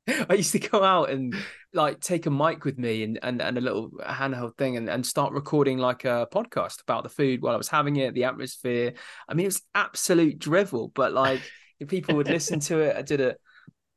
I 0.29 0.35
used 0.35 0.51
to 0.51 0.59
go 0.59 0.83
out 0.83 1.09
and 1.09 1.35
like 1.73 1.99
take 1.99 2.25
a 2.25 2.31
mic 2.31 2.63
with 2.63 2.77
me 2.77 3.03
and, 3.03 3.19
and, 3.23 3.41
and 3.41 3.57
a 3.57 3.61
little 3.61 3.91
handheld 4.01 4.55
thing 4.57 4.77
and, 4.77 4.89
and 4.89 5.05
start 5.05 5.33
recording 5.33 5.77
like 5.77 6.05
a 6.05 6.27
podcast 6.31 6.81
about 6.81 7.03
the 7.03 7.09
food 7.09 7.41
while 7.41 7.53
I 7.53 7.57
was 7.57 7.67
having 7.67 7.95
it, 7.95 8.13
the 8.13 8.25
atmosphere. 8.25 8.93
I 9.27 9.33
mean, 9.33 9.45
it 9.45 9.49
was 9.49 9.61
absolute 9.73 10.37
drivel, 10.39 10.91
but 10.93 11.13
like 11.13 11.41
if 11.79 11.87
people 11.87 12.15
would 12.15 12.29
listen 12.29 12.59
to 12.61 12.79
it, 12.79 12.95
I 12.95 13.01
did 13.01 13.19
a, 13.19 13.35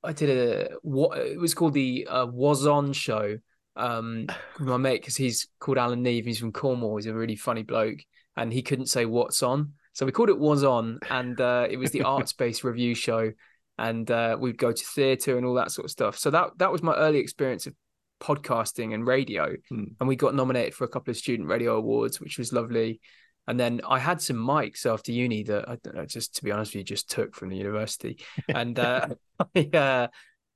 I 0.03 0.13
did 0.13 0.31
a, 0.31 0.77
what 0.83 1.19
it 1.19 1.39
was 1.39 1.55
called 1.55 1.75
the 1.75 2.07
uh, 2.07 2.27
Was 2.27 2.67
On 2.67 2.93
show 2.93 3.37
um, 3.77 4.27
with 4.59 4.69
my 4.69 4.77
mate 4.77 5.03
because 5.03 5.17
he's 5.17 5.49
called 5.61 5.79
Alan 5.79 6.03
Neve. 6.03 6.25
He's 6.25 6.39
from 6.39 6.53
Cornwall. 6.53 6.97
He's 6.97 7.07
a 7.07 7.15
really 7.15 7.37
funny 7.37 7.63
bloke 7.65 7.99
and 8.37 8.53
he 8.53 8.63
couldn't 8.63 8.87
say 8.87 9.05
what's 9.05 9.43
on. 9.43 9.73
So 9.93 10.07
we 10.07 10.13
called 10.13 10.31
it 10.31 10.39
Was 10.39 10.65
On 10.65 11.01
and 11.11 11.39
uh, 11.41 11.67
it 11.69 11.77
was 11.77 11.91
the 11.91 12.03
arts 12.05 12.33
based 12.33 12.65
review 12.65 12.95
show 12.95 13.33
and 13.79 14.11
uh, 14.11 14.37
we'd 14.39 14.59
go 14.59 14.73
to 14.73 14.85
theatre 14.85 15.37
and 15.37 15.47
all 15.47 15.55
that 15.55 15.71
sort 15.71 15.85
of 15.87 15.91
stuff. 15.91 16.19
So 16.19 16.31
that 16.31 16.51
that 16.59 16.73
was 16.73 16.83
my 16.83 16.95
early 16.95 17.19
experience 17.19 17.67
of 17.67 17.75
podcasting 18.21 18.95
and 18.95 19.07
radio. 19.07 19.55
Mm. 19.73 19.95
And 20.01 20.09
we 20.09 20.17
got 20.17 20.35
nominated 20.35 20.75
for 20.75 20.85
a 20.85 20.89
couple 20.89 21.11
of 21.11 21.17
student 21.17 21.49
radio 21.49 21.77
awards, 21.77 22.21
which 22.21 22.39
was 22.39 22.53
lovely. 22.53 23.01
And 23.47 23.59
then 23.59 23.81
I 23.89 23.99
had 23.99 24.21
some 24.21 24.37
mics 24.37 24.85
after 24.85 25.11
uni 25.13 25.43
that 25.45 25.69
I 25.69 25.79
don't 25.83 25.97
know, 25.97 26.05
just 26.05 26.37
to 26.37 26.45
be 26.45 26.51
honest 26.53 26.73
with 26.73 26.81
you, 26.81 26.85
just 26.85 27.11
took 27.11 27.35
from 27.35 27.49
the 27.49 27.57
university. 27.57 28.19
And 28.49 28.79
uh, 28.79 29.09
I, 29.57 29.71
uh, 29.73 30.09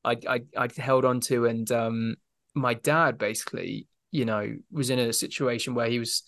I, 0.04 0.16
I, 0.28 0.40
I 0.56 0.68
held 0.76 1.04
on 1.04 1.20
to, 1.20 1.46
and 1.46 1.70
um, 1.70 2.16
my 2.54 2.74
dad 2.74 3.18
basically, 3.18 3.86
you 4.10 4.24
know, 4.24 4.56
was 4.70 4.90
in 4.90 4.98
a 4.98 5.12
situation 5.12 5.74
where 5.74 5.88
he 5.88 5.98
was 5.98 6.24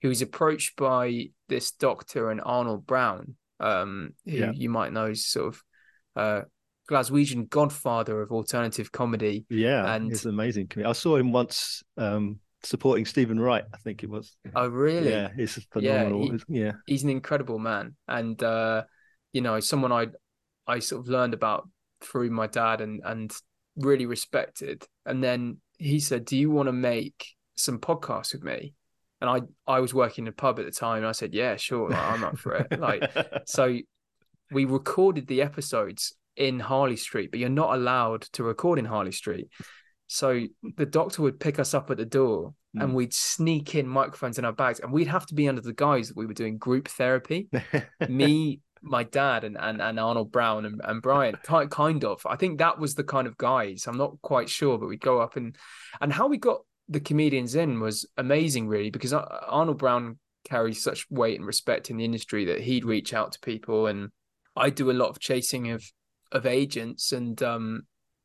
he 0.00 0.08
was 0.08 0.20
approached 0.20 0.76
by 0.76 1.30
this 1.48 1.72
doctor 1.72 2.30
and 2.30 2.42
Arnold 2.44 2.86
Brown, 2.86 3.36
um, 3.58 4.10
who 4.26 4.32
Yeah. 4.32 4.52
you 4.54 4.68
might 4.68 4.92
know 4.92 5.06
is 5.06 5.26
sort 5.26 5.48
of 5.48 5.62
uh, 6.16 6.42
Glaswegian 6.90 7.48
godfather 7.48 8.20
of 8.20 8.30
alternative 8.30 8.92
comedy. 8.92 9.46
Yeah, 9.48 9.94
And- 9.94 10.10
he's 10.10 10.26
amazing. 10.26 10.70
I 10.84 10.92
saw 10.92 11.16
him 11.16 11.32
once 11.32 11.82
um, 11.96 12.40
supporting 12.62 13.06
Steven 13.06 13.40
Wright. 13.40 13.64
I 13.72 13.76
think 13.78 14.02
it 14.02 14.10
was. 14.10 14.36
Oh, 14.54 14.68
really? 14.68 15.10
Yeah, 15.10 15.28
he's 15.34 15.56
Yeah, 15.56 16.02
phenomenal. 16.02 16.32
he- 16.48 16.60
Yeah, 16.60 16.72
he's 16.86 17.02
an 17.04 17.10
incredible 17.10 17.58
man 17.58 17.96
and 18.08 18.42
uh 18.42 18.82
you 19.32 19.40
know 19.40 19.58
someone 19.60 19.90
i 19.92 20.06
i 20.66 20.78
sort 20.78 21.00
of 21.00 21.08
learned 21.08 21.34
about 21.34 21.68
through 22.00 22.30
my 22.30 22.46
dad 22.46 22.80
and 22.80 23.00
and 23.04 23.32
really 23.76 24.06
respected 24.06 24.86
and 25.04 25.22
then 25.24 25.58
he 25.78 25.98
said 25.98 26.24
do 26.24 26.36
you 26.36 26.50
want 26.50 26.68
to 26.68 26.72
make 26.72 27.26
some 27.56 27.78
podcasts 27.80 28.32
with 28.32 28.44
me 28.44 28.74
and 29.20 29.28
i 29.28 29.40
i 29.66 29.80
was 29.80 29.92
working 29.92 30.24
in 30.24 30.28
a 30.28 30.32
pub 30.32 30.60
at 30.60 30.64
the 30.64 30.70
time 30.70 30.98
and 30.98 31.06
i 31.06 31.12
said 31.12 31.34
yeah 31.34 31.56
sure 31.56 31.90
like, 31.90 31.98
i'm 31.98 32.22
up 32.22 32.38
for 32.38 32.54
it 32.54 32.78
like 32.78 33.10
so 33.46 33.76
we 34.54 34.64
recorded 34.64 35.26
the 35.26 35.42
episodes 35.42 36.14
in 36.36 36.58
harley 36.58 36.96
street 36.96 37.30
but 37.30 37.38
you're 37.40 37.48
not 37.48 37.74
allowed 37.74 38.22
to 38.22 38.42
record 38.42 38.78
in 38.78 38.84
harley 38.84 39.12
street. 39.12 39.48
So 40.06 40.46
the 40.76 40.86
doctor 40.86 41.22
would 41.22 41.40
pick 41.40 41.58
us 41.58 41.74
up 41.74 41.90
at 41.90 41.96
the 41.96 42.04
door 42.04 42.54
and 42.74 42.90
Mm. 42.90 42.94
we'd 42.94 43.14
sneak 43.14 43.74
in 43.74 43.86
microphones 43.86 44.38
in 44.38 44.44
our 44.44 44.52
bags 44.52 44.80
and 44.80 44.92
we'd 44.92 45.06
have 45.06 45.26
to 45.26 45.34
be 45.34 45.48
under 45.48 45.60
the 45.62 45.72
guise 45.72 46.08
that 46.08 46.16
we 46.16 46.26
were 46.26 46.34
doing 46.34 46.58
group 46.58 46.88
therapy. 46.88 47.48
Me 48.08 48.60
my 48.82 49.02
dad 49.04 49.44
and 49.44 49.56
and, 49.58 49.80
and 49.80 49.98
arnold 49.98 50.30
brown 50.30 50.66
and, 50.66 50.80
and 50.84 51.00
brian 51.00 51.34
ki- 51.48 51.68
kind 51.70 52.04
of. 52.04 52.20
I 52.26 52.36
think 52.36 52.58
that 52.58 52.78
was 52.78 52.94
the 52.94 53.04
kind 53.04 53.26
of 53.26 53.36
guys 53.38 53.86
i'm 53.86 53.96
not 53.96 54.20
quite 54.22 54.48
sure 54.50 54.76
but 54.78 54.88
we'd 54.88 55.00
go 55.00 55.20
up 55.20 55.36
and 55.36 55.56
and 56.02 56.12
how 56.12 56.26
we 56.28 56.36
got 56.36 56.60
the 56.90 57.00
comedians 57.00 57.54
in 57.54 57.80
was 57.80 58.06
amazing 58.18 58.68
really 58.68 58.90
because 58.90 59.14
arnold 59.14 59.78
brown 59.78 60.18
carries 60.44 60.82
such 60.82 61.06
weight 61.10 61.38
and 61.38 61.46
respect 61.46 61.88
in 61.90 61.96
the 61.96 62.04
industry 62.04 62.44
that 62.44 62.60
he'd 62.60 62.84
reach 62.84 63.14
out 63.14 63.32
to 63.32 63.40
people 63.40 63.86
and 63.86 64.10
i 64.56 64.70
do 64.70 64.90
a 64.90 64.92
lot 64.92 65.08
of 65.08 65.18
chasing 65.20 65.70
of 65.70 65.84
of 66.32 66.46
agents 66.46 67.12
and 67.12 67.42
um 67.42 67.82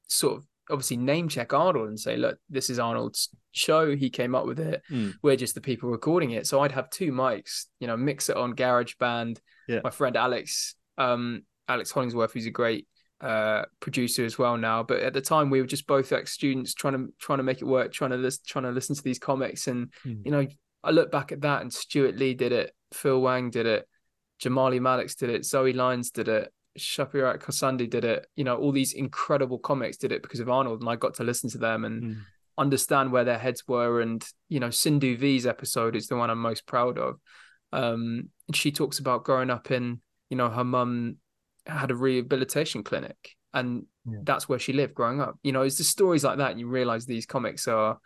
sort 0.08 0.38
of 0.38 0.46
obviously 0.72 0.98
name 0.98 1.28
check 1.28 1.54
arnold 1.54 1.88
and 1.90 2.00
say 2.00 2.16
look 2.16 2.38
this 2.50 2.70
is 2.70 2.78
arnold's 2.80 3.30
show. 3.52 3.96
He 3.96 4.12
came 4.12 4.36
up 4.36 4.46
with 4.46 4.60
it. 4.60 4.84
Mm. 4.92 5.16
we're 5.24 5.36
just 5.36 5.56
the 5.56 5.62
people 5.62 5.90
recording 5.90 6.32
it. 6.32 6.46
So 6.46 6.62
i'd 6.62 6.72
have 6.72 6.90
two 6.92 7.12
mics 7.12 7.66
you 7.80 7.88
know 7.88 7.98
mix 7.98 8.30
it 8.30 8.38
on 8.38 8.54
GarageBand. 8.56 9.40
Yeah. 9.68 9.80
my 9.84 9.90
friend 9.90 10.16
alex 10.16 10.76
um 11.00 11.42
alex 11.68 11.90
hollingsworth 11.92 12.34
who's 12.34 12.46
a 12.46 12.52
great 12.52 12.88
uh 13.22 13.64
producer 13.80 14.24
as 14.24 14.38
well 14.38 14.56
now. 14.58 14.84
But 14.84 15.00
at 15.02 15.14
the 15.14 15.22
time 15.22 15.50
we 15.50 15.60
were 15.62 15.68
just 15.68 15.88
both 15.88 16.12
ex 16.12 16.32
students 16.32 16.76
trying 16.76 16.94
to 16.94 17.14
trying 17.20 17.40
to 17.40 17.44
make 17.44 17.62
it 17.62 17.66
work 17.66 17.92
trying 17.92 18.12
to 18.12 18.18
listen 18.18 18.44
trying 18.48 18.66
to 18.66 18.72
listen 18.72 18.96
to 18.96 19.04
these 19.04 19.20
comics. 19.20 19.68
And 19.68 19.92
Mm. 20.06 20.22
you 20.26 20.32
know 20.32 20.48
i 20.84 20.92
look 20.92 21.12
back 21.12 21.32
at 21.32 21.42
that 21.42 21.62
and 21.64 21.74
stewart 21.74 22.16
lee 22.16 22.36
did 22.36 22.52
it 22.54 22.72
phil 22.94 23.20
wang 23.20 23.50
did 23.50 23.66
it 23.66 23.86
jamali 24.42 24.80
maddix 24.80 25.16
did 25.16 25.30
it 25.30 25.46
zoe 25.46 25.74
lyons 25.74 26.12
did 26.12 26.28
it 26.28 26.54
shaparak 26.78 27.42
khorsandi 27.44 27.90
did 27.90 28.06
it 28.06 28.26
you 28.36 28.44
know 28.44 28.56
all 28.56 28.72
these 28.72 28.94
incredible 28.94 29.60
comics 29.60 29.98
did 29.98 30.12
it 30.12 30.22
because 30.22 30.40
of 30.40 30.50
arnold 30.50 30.80
and 30.82 30.90
i 30.90 30.96
got 30.96 31.14
to 31.16 31.24
listen 31.24 31.50
to 31.50 31.58
them 31.58 31.84
and 31.86 32.04
Mm. 32.04 32.16
understand 32.58 33.12
where 33.12 33.24
their 33.24 33.38
heads 33.38 33.64
were 33.68 34.02
and 34.02 34.26
you 34.50 34.60
know 34.60 34.70
Sindhu 34.70 35.16
Vee's 35.18 35.46
episode 35.48 35.96
is 35.96 36.08
the 36.08 36.18
one 36.18 36.30
I'm 36.30 36.42
most 36.42 36.66
proud 36.66 36.98
of 36.98 37.16
um 37.72 38.30
she 38.54 38.72
talks 38.72 39.00
about 39.00 39.24
growing 39.24 39.50
up 39.50 39.72
in 39.72 40.02
you 40.30 40.36
know 40.36 40.50
her 40.50 40.66
mum 40.66 41.16
had 41.66 41.90
a 41.92 41.96
rehabilitation 41.96 42.84
clinic 42.84 43.18
and 43.54 43.86
Yeah. 44.06 44.20
that's 44.24 44.50
where 44.50 44.60
she 44.60 44.74
lived 44.74 44.94
growing 44.94 45.22
up 45.22 45.36
you 45.42 45.54
know 45.54 45.62
it's 45.62 45.78
the 45.78 45.84
stories 45.86 46.24
like 46.26 46.38
that 46.40 46.52
and 46.52 46.60
you 46.60 46.68
realize 46.68 47.06
these 47.06 47.26
comics 47.26 47.66
are 47.68 47.98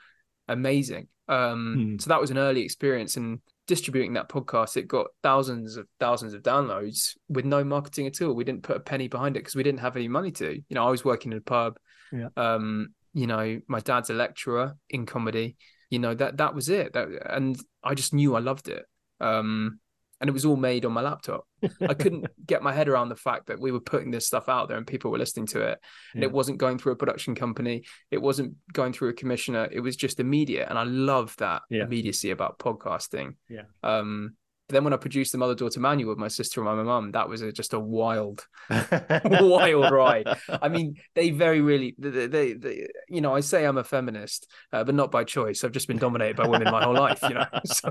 amazing 0.48 1.08
um 1.28 1.76
Hmm. 1.78 1.98
so 2.00 2.10
that 2.10 2.22
was 2.22 2.30
an 2.32 2.38
early 2.38 2.62
experience 2.62 3.18
and 3.18 3.40
distributing 3.66 4.14
that 4.14 4.28
podcast 4.28 4.76
it 4.76 4.88
got 4.88 5.08
thousands 5.22 5.78
of 5.78 5.88
thousands 6.00 6.34
of 6.34 6.42
downloads 6.42 7.16
with 7.30 7.46
no 7.46 7.64
marketing 7.64 8.08
at 8.08 8.22
all. 8.22 8.34
We 8.34 8.44
didn't 8.44 8.64
put 8.64 8.78
a 8.78 8.82
penny 8.82 9.08
behind 9.08 9.38
it 9.38 9.40
because 9.40 9.56
we 9.56 9.64
didn't 9.64 9.80
have 9.80 9.96
any 9.96 10.08
money 10.08 10.32
to. 10.32 10.54
You 10.54 10.76
know 10.76 10.86
I 10.86 10.92
was 10.92 11.06
working 11.06 11.32
in 11.32 11.38
a 11.38 11.42
pub. 11.42 11.78
Yeah. 12.12 12.28
um 12.38 12.90
you 13.14 13.28
know 13.28 13.60
my 13.68 13.80
dad's 13.80 14.10
a 14.10 14.14
lecturer 14.14 14.76
in 14.90 15.06
comedy. 15.06 15.56
You 15.90 16.00
know 16.00 16.14
that 16.14 16.38
that 16.38 16.56
was 16.56 16.70
it. 16.70 16.94
That 16.94 17.08
and 17.30 17.58
i 17.84 17.94
just 17.94 18.14
knew 18.14 18.36
i 18.36 18.40
loved 18.40 18.68
it. 18.68 18.86
Um 19.20 19.80
and 20.24 20.30
it 20.30 20.34
was 20.34 20.46
all 20.46 20.56
made 20.56 20.86
on 20.86 20.94
my 20.94 21.02
laptop 21.02 21.46
i 21.82 21.94
couldn't 21.94 22.26
get 22.48 22.64
my 22.64 22.72
head 22.72 22.88
around 22.88 23.10
the 23.10 23.16
fact 23.16 23.48
that 23.48 23.60
we 23.60 23.74
were 23.74 23.82
putting 23.82 24.10
this 24.10 24.26
stuff 24.26 24.48
out 24.48 24.70
there 24.70 24.78
and 24.78 24.88
people 24.88 25.12
were 25.12 25.18
listening 25.18 25.46
to 25.46 25.60
it 25.62 25.78
and 26.14 26.24
Yeah. 26.24 26.30
it 26.30 26.32
wasn't 26.32 26.60
going 26.60 26.78
through 26.78 26.94
a 26.94 26.96
production 26.96 27.36
company 27.36 27.84
it 28.10 28.22
wasn't 28.22 28.56
going 28.72 28.94
through 28.94 29.10
a 29.10 29.14
commissioner 29.14 29.68
it 29.70 29.82
was 29.82 29.98
just 29.98 30.22
immediate 30.22 30.70
and 30.70 30.80
i 30.80 30.84
love 30.84 31.36
that 31.40 31.64
Yeah. 31.70 31.84
immediacy 31.84 32.32
about 32.32 32.58
podcasting 32.58 33.36
Yeah. 33.50 33.64
um 33.84 34.38
then 34.70 34.84
when 34.84 34.94
I 34.94 34.98
produced 34.98 35.32
the 35.32 35.38
mother 35.38 35.56
daughter 35.56 35.80
manual 35.80 36.10
with 36.10 36.18
my 36.18 36.30
sister 36.30 36.62
and 36.62 36.78
my 36.78 36.84
mum, 36.84 37.12
that 37.12 37.28
was 37.28 37.42
a, 37.42 37.52
just 37.52 37.74
a 37.74 37.80
wild, 37.80 38.48
wild 39.26 39.92
ride. 39.92 40.28
I 40.50 40.70
mean, 40.70 40.96
they 41.16 41.32
very 41.32 41.62
really, 41.62 41.96
they, 41.98 42.28
they, 42.28 42.54
they, 42.54 42.88
you 43.10 43.22
know, 43.22 43.36
I 43.36 43.42
say 43.42 43.66
I'm 43.66 43.78
a 43.78 43.84
feminist, 43.84 44.50
uh, 44.72 44.84
but 44.84 44.96
not 44.96 45.12
by 45.12 45.26
choice. 45.26 45.64
I've 45.64 45.74
just 45.74 45.88
been 45.88 45.98
dominated 45.98 46.38
by 46.38 46.48
women 46.48 46.72
my 46.72 46.84
whole 46.84 46.94
life, 46.94 47.20
you 47.24 47.36
know. 47.36 47.46
So, 47.66 47.90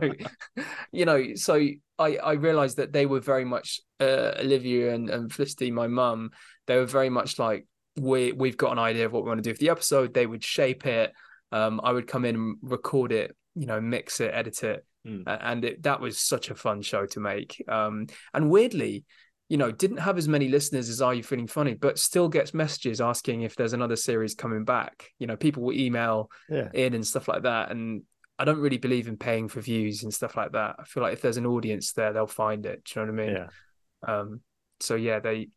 you 0.92 1.04
know, 1.04 1.34
so 1.34 1.54
I 1.98 2.16
I 2.16 2.32
realized 2.32 2.76
that 2.76 2.92
they 2.92 3.06
were 3.06 3.20
very 3.20 3.44
much 3.44 3.80
uh, 4.00 4.32
Olivia 4.38 4.94
and 4.94 5.10
and 5.10 5.32
Felicity, 5.32 5.70
my 5.70 5.86
mum. 5.86 6.30
They 6.66 6.76
were 6.76 6.86
very 6.86 7.10
much 7.10 7.38
like 7.38 7.66
we 7.96 8.32
we've 8.32 8.56
got 8.56 8.72
an 8.72 8.78
idea 8.78 9.06
of 9.06 9.12
what 9.12 9.24
we 9.24 9.28
want 9.28 9.42
to 9.42 9.48
do 9.48 9.54
for 9.54 9.60
the 9.60 9.70
episode. 9.70 10.14
They 10.14 10.26
would 10.26 10.44
shape 10.44 10.86
it. 10.86 11.12
Um, 11.50 11.80
I 11.82 11.92
would 11.92 12.06
come 12.06 12.24
in 12.24 12.34
and 12.34 12.56
record 12.62 13.12
it, 13.12 13.36
you 13.54 13.66
know, 13.66 13.80
mix 13.80 14.20
it, 14.20 14.32
edit 14.32 14.62
it, 14.62 14.86
Mm. 15.06 15.24
And 15.26 15.64
it, 15.64 15.82
that 15.82 16.00
was 16.00 16.18
such 16.18 16.50
a 16.50 16.54
fun 16.54 16.82
show 16.82 17.06
to 17.06 17.20
make. 17.20 17.62
Um, 17.68 18.06
and 18.32 18.50
weirdly, 18.50 19.04
you 19.48 19.58
know, 19.58 19.70
didn't 19.70 19.98
have 19.98 20.16
as 20.16 20.28
many 20.28 20.48
listeners 20.48 20.88
as 20.88 21.02
Are 21.02 21.12
You 21.12 21.22
Feeling 21.22 21.46
Funny, 21.46 21.74
but 21.74 21.98
still 21.98 22.28
gets 22.28 22.54
messages 22.54 23.00
asking 23.00 23.42
if 23.42 23.54
there's 23.54 23.74
another 23.74 23.96
series 23.96 24.34
coming 24.34 24.64
back. 24.64 25.10
You 25.18 25.26
know, 25.26 25.36
people 25.36 25.62
will 25.62 25.76
email 25.76 26.30
yeah. 26.48 26.68
in 26.72 26.94
and 26.94 27.06
stuff 27.06 27.28
like 27.28 27.42
that. 27.42 27.70
And 27.70 28.02
I 28.38 28.44
don't 28.44 28.60
really 28.60 28.78
believe 28.78 29.08
in 29.08 29.16
paying 29.16 29.48
for 29.48 29.60
views 29.60 30.04
and 30.04 30.14
stuff 30.14 30.36
like 30.36 30.52
that. 30.52 30.76
I 30.78 30.84
feel 30.84 31.02
like 31.02 31.12
if 31.12 31.20
there's 31.20 31.36
an 31.36 31.46
audience 31.46 31.92
there, 31.92 32.12
they'll 32.12 32.26
find 32.26 32.64
it. 32.64 32.84
Do 32.84 33.00
you 33.00 33.06
know 33.06 33.12
what 33.12 33.20
I 33.20 33.26
mean? 33.26 33.36
Yeah. 33.36 34.14
Um, 34.14 34.40
so 34.80 34.94
yeah, 34.94 35.20
they 35.20 35.48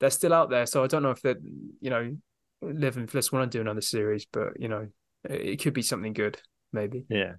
they're 0.00 0.10
still 0.10 0.34
out 0.34 0.50
there. 0.50 0.66
So 0.66 0.82
I 0.82 0.86
don't 0.86 1.02
know 1.02 1.10
if 1.10 1.22
they, 1.22 1.34
you 1.80 1.90
know, 1.90 2.16
Liv 2.62 2.96
and 2.96 3.08
Fliss 3.08 3.32
want 3.32 3.50
to 3.50 3.58
do 3.58 3.62
another 3.62 3.80
series, 3.80 4.26
but 4.30 4.58
you 4.58 4.68
know, 4.68 4.88
it, 5.24 5.40
it 5.40 5.62
could 5.62 5.72
be 5.72 5.82
something 5.82 6.12
good, 6.12 6.38
maybe. 6.72 7.04
Yeah. 7.08 7.34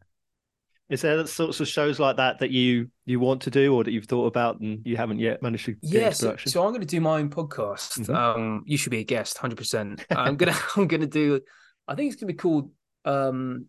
Is 0.89 1.01
there 1.01 1.27
sorts 1.27 1.59
of 1.59 1.67
shows 1.67 1.99
like 1.99 2.15
that 2.15 2.39
that 2.39 2.49
you 2.49 2.89
you 3.05 3.19
want 3.19 3.41
to 3.41 3.51
do 3.51 3.75
or 3.75 3.83
that 3.83 3.91
you've 3.91 4.05
thought 4.05 4.25
about 4.25 4.61
and 4.61 4.79
you 4.85 4.95
haven't 4.95 5.19
yet 5.19 5.41
managed 5.41 5.65
to 5.65 5.73
get 5.73 6.01
Yeah, 6.01 6.09
so, 6.11 6.37
so 6.45 6.63
I'm 6.63 6.69
going 6.69 6.79
to 6.79 6.87
do 6.87 7.01
my 7.01 7.19
own 7.19 7.29
podcast. 7.29 7.99
Mhm. 7.99 8.15
Um, 8.15 8.63
you 8.65 8.77
should 8.77 8.91
be 8.91 8.99
a 8.99 9.03
guest, 9.03 9.37
hundred 9.37 9.57
percent. 9.57 10.05
I'm 10.09 10.37
gonna 10.37 10.55
I'm 10.77 10.87
gonna 10.87 11.05
do. 11.05 11.41
I 11.89 11.95
think 11.95 12.13
it's 12.13 12.21
gonna 12.21 12.31
be 12.31 12.37
called 12.37 12.71
um, 13.03 13.65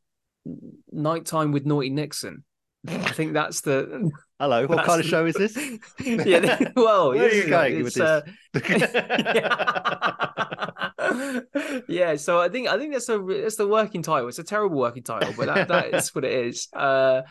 Nighttime 0.93 1.51
with 1.51 1.67
Naughty 1.67 1.91
Nixon. 1.91 2.45
I 2.87 3.11
think 3.13 3.33
that's 3.33 3.63
the. 3.63 4.09
Hello, 4.39 4.67
what 4.69 4.85
kind 4.85 5.01
of 5.01 5.07
show 5.07 5.27
is 5.27 5.35
this? 5.35 5.57
yeah. 6.05 6.71
Well, 6.77 7.11
Where 7.11 7.29
are 7.29 7.33
you 7.33 7.49
going 7.49 7.79
with 7.83 7.97
it's, 7.97 8.01
uh, 8.01 8.21
this? 8.53 8.93
yeah. 8.95 10.71
yeah, 11.89 12.17
so 12.17 12.41
I 12.41 12.49
think 12.49 12.69
I 12.69 12.79
think 12.79 12.93
that's 12.93 13.09
a 13.09 13.19
that's 13.19 13.57
the 13.57 13.67
working 13.67 14.03
title. 14.03 14.29
It's 14.29 14.39
a 14.39 14.45
terrible 14.45 14.79
working 14.79 15.03
title, 15.03 15.33
but 15.37 15.47
that, 15.47 15.69
that 15.69 15.95
is 15.95 16.15
what 16.15 16.25
it 16.25 16.33
is. 16.47 16.69
Uh, 16.79 17.23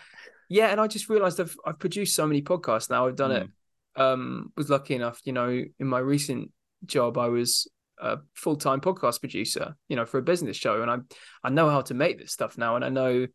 yeah, 0.50 0.68
and 0.68 0.80
I 0.80 0.88
just 0.88 1.10
realised 1.10 1.40
I've 1.42 1.56
I've 1.66 1.80
produced 1.80 2.16
so 2.16 2.26
many 2.26 2.42
podcasts 2.42 2.90
now. 2.90 3.08
I've 3.08 3.16
done 3.16 3.32
it. 3.32 3.50
Um, 3.96 4.52
was 4.56 4.70
lucky 4.70 4.96
enough, 4.96 5.20
you 5.26 5.34
know, 5.34 5.50
in 5.50 5.88
my 5.88 6.00
recent 6.00 6.52
job, 6.86 7.18
I 7.18 7.28
was 7.28 7.68
a 8.00 8.20
full 8.36 8.56
time 8.56 8.80
podcast 8.80 9.20
producer, 9.20 9.76
you 9.90 9.96
know, 9.96 10.06
for 10.06 10.20
a 10.20 10.22
business 10.22 10.56
show, 10.56 10.82
and 10.82 10.92
I 10.92 10.98
I 11.44 11.50
know 11.50 11.70
how 11.70 11.82
to 11.82 11.94
make 11.94 12.18
this 12.18 12.32
stuff 12.32 12.58
now, 12.58 12.76
and 12.76 12.86
I 12.86 12.90
know 12.90 13.28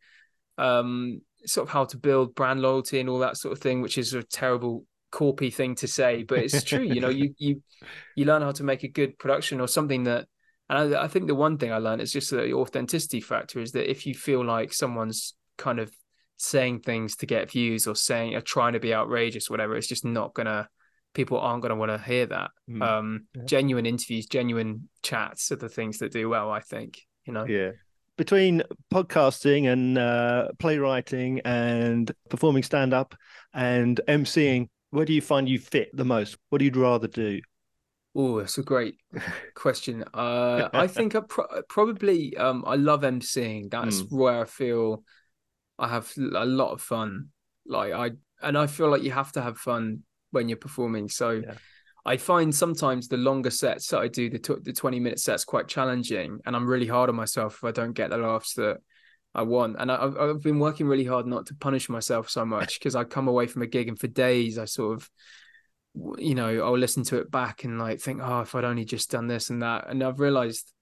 um 0.59 1.21
sort 1.45 1.67
of 1.67 1.73
how 1.73 1.85
to 1.87 1.97
build 1.97 2.35
brand 2.35 2.61
loyalty 2.61 3.01
and 3.01 3.09
all 3.09 3.19
that 3.21 3.37
sort 3.37 3.53
of 3.53 3.59
thing, 3.59 3.81
which 3.81 3.99
is 3.99 4.15
a 4.15 4.23
terrible 4.23 4.85
corpy 5.13 5.53
thing 5.53 5.75
to 5.77 5.89
say, 5.89 6.23
but 6.23 6.39
it's 6.39 6.63
true. 6.63 6.83
you 6.83 7.01
know, 7.01 7.09
you 7.09 7.35
you 7.39 7.63
you 8.17 8.25
learn 8.25 8.43
how 8.43 8.53
to 8.53 8.65
make 8.65 8.83
a 8.85 8.89
good 8.89 9.19
production 9.19 9.61
or 9.61 9.69
something 9.69 10.05
that. 10.05 10.27
And 10.73 10.95
I, 10.97 11.05
I 11.05 11.09
think 11.09 11.27
the 11.27 11.35
one 11.35 11.59
thing 11.59 11.71
I 11.71 11.77
learned 11.77 12.01
is 12.01 12.13
just 12.13 12.31
the 12.31 12.55
authenticity 12.55 13.21
factor 13.21 13.61
is 13.61 13.73
that 13.73 13.91
if 13.91 14.07
you 14.07 14.15
feel 14.15 14.43
like 14.43 14.73
someone's 14.73 15.35
kind 15.59 15.79
of 15.79 15.93
saying 16.39 16.81
things 16.81 17.15
to 17.17 17.27
get 17.27 17.51
views 17.51 17.87
or 17.87 17.95
saying 17.95 18.35
or 18.35 18.41
trying 18.41 18.73
to 18.73 18.81
be 18.81 18.95
outrageous, 18.95 19.51
whatever, 19.51 19.77
it's 19.77 19.87
just 19.87 20.05
not 20.05 20.33
gonna. 20.33 20.69
People 21.15 21.39
aren't 21.39 21.61
gonna 21.61 21.77
want 21.77 21.91
to 21.91 21.99
hear 21.99 22.25
that. 22.25 22.51
Mm. 22.71 22.83
Um, 22.83 23.27
Yeah. 23.37 23.43
genuine 23.45 23.85
interviews, 23.85 24.25
genuine 24.27 24.89
chats 25.03 25.53
are 25.53 25.57
the 25.57 25.69
things 25.69 25.99
that 25.99 26.11
do 26.11 26.31
well. 26.31 26.51
I 26.51 26.61
think. 26.61 27.01
You 27.27 27.35
know. 27.35 27.45
Yeah. 27.45 27.73
between 28.19 28.63
podcasting 28.93 29.73
and 29.73 29.99
uh, 29.99 30.49
playwriting 30.59 31.41
and 31.45 32.11
performing 32.29 32.63
stand 32.63 32.95
up 32.95 33.15
and 33.53 34.01
emceeing, 34.07 34.69
where 34.91 35.05
do 35.05 35.13
you 35.13 35.21
find 35.21 35.49
you 35.49 35.59
fit 35.59 35.89
the 35.95 36.05
most? 36.05 36.37
What 36.49 36.59
do 36.59 36.65
you 36.65 36.71
rather 36.73 37.09
do? 37.09 37.41
Oh, 38.15 38.41
that's 38.41 38.59
a 38.59 38.63
great 38.63 38.97
question. 39.55 40.05
Uh, 40.15 40.69
I 40.75 40.87
think 40.87 41.15
I 41.15 41.21
pro- 41.21 41.63
probably 41.69 42.37
um, 42.37 42.65
I 42.67 42.77
love 42.77 43.03
emceeing. 43.03 43.71
That's 43.71 44.03
mm. 44.03 44.13
where 44.13 44.41
I 44.41 44.45
feel 44.45 45.05
I 45.79 45.89
have 45.89 46.13
a 46.17 46.45
lot 46.45 46.73
of 46.73 46.81
fun. 46.81 47.29
Like 47.67 47.93
I 47.93 48.11
and 48.43 48.59
I 48.59 48.67
feel 48.67 48.91
like 48.91 49.03
you 49.03 49.13
have 49.13 49.33
to 49.33 49.43
have 49.43 49.59
fun 49.59 50.03
when 50.31 50.49
you're 50.49 50.59
performing. 50.59 51.09
So 51.09 51.31
yeah. 51.31 51.55
I 52.05 52.17
find 52.17 52.55
sometimes 52.55 53.09
the 53.09 53.17
longer 53.17 53.51
sets 53.51 53.89
that 53.89 54.01
I 54.01 54.09
do, 54.09 54.29
the 54.29 54.39
t- 54.39 54.55
the 54.61 54.73
20 54.73 54.99
minute 55.01 55.21
sets, 55.21 55.45
quite 55.45 55.69
challenging, 55.69 56.41
and 56.45 56.57
I'm 56.57 56.67
really 56.67 56.87
hard 56.87 57.09
on 57.09 57.17
myself 57.17 57.55
if 57.57 57.65
I 57.65 57.71
don't 57.71 57.93
get 57.93 58.11
the 58.11 58.19
laughs 58.19 58.55
that 58.55 58.79
I 59.35 59.43
want. 59.43 59.77
And 59.79 59.91
I, 59.91 60.11
I've 60.21 60.43
been 60.43 60.59
working 60.59 60.87
really 60.87 61.05
hard 61.05 61.27
not 61.27 61.47
to 61.47 61.55
punish 61.55 61.89
myself 61.89 62.29
so 62.29 62.45
much 62.45 62.79
because 62.79 62.97
I 62.97 63.05
come 63.05 63.29
away 63.29 63.47
from 63.47 63.63
a 63.63 63.67
gig 63.67 63.89
and 63.89 63.99
for 63.99 64.09
days 64.09 64.59
I 64.59 64.65
sort 64.65 64.97
of 64.97 65.09
you 65.95 66.35
know, 66.35 66.65
I'll 66.65 66.79
listen 66.79 67.05
to 67.05 67.19
it 67.19 67.31
back 67.31 67.65
and 67.65 67.79
like 67.79 68.01
think, 68.01 68.21
oh, 68.23 68.41
if 68.41 68.55
I'd 68.55 68.65
only 68.65 68.85
just 68.85 69.11
done 69.11 69.27
this 69.27 69.51
and 69.51 69.63
that. 69.63 69.89
And 69.89 70.03
I've 70.03 70.21
realized, 70.21 70.73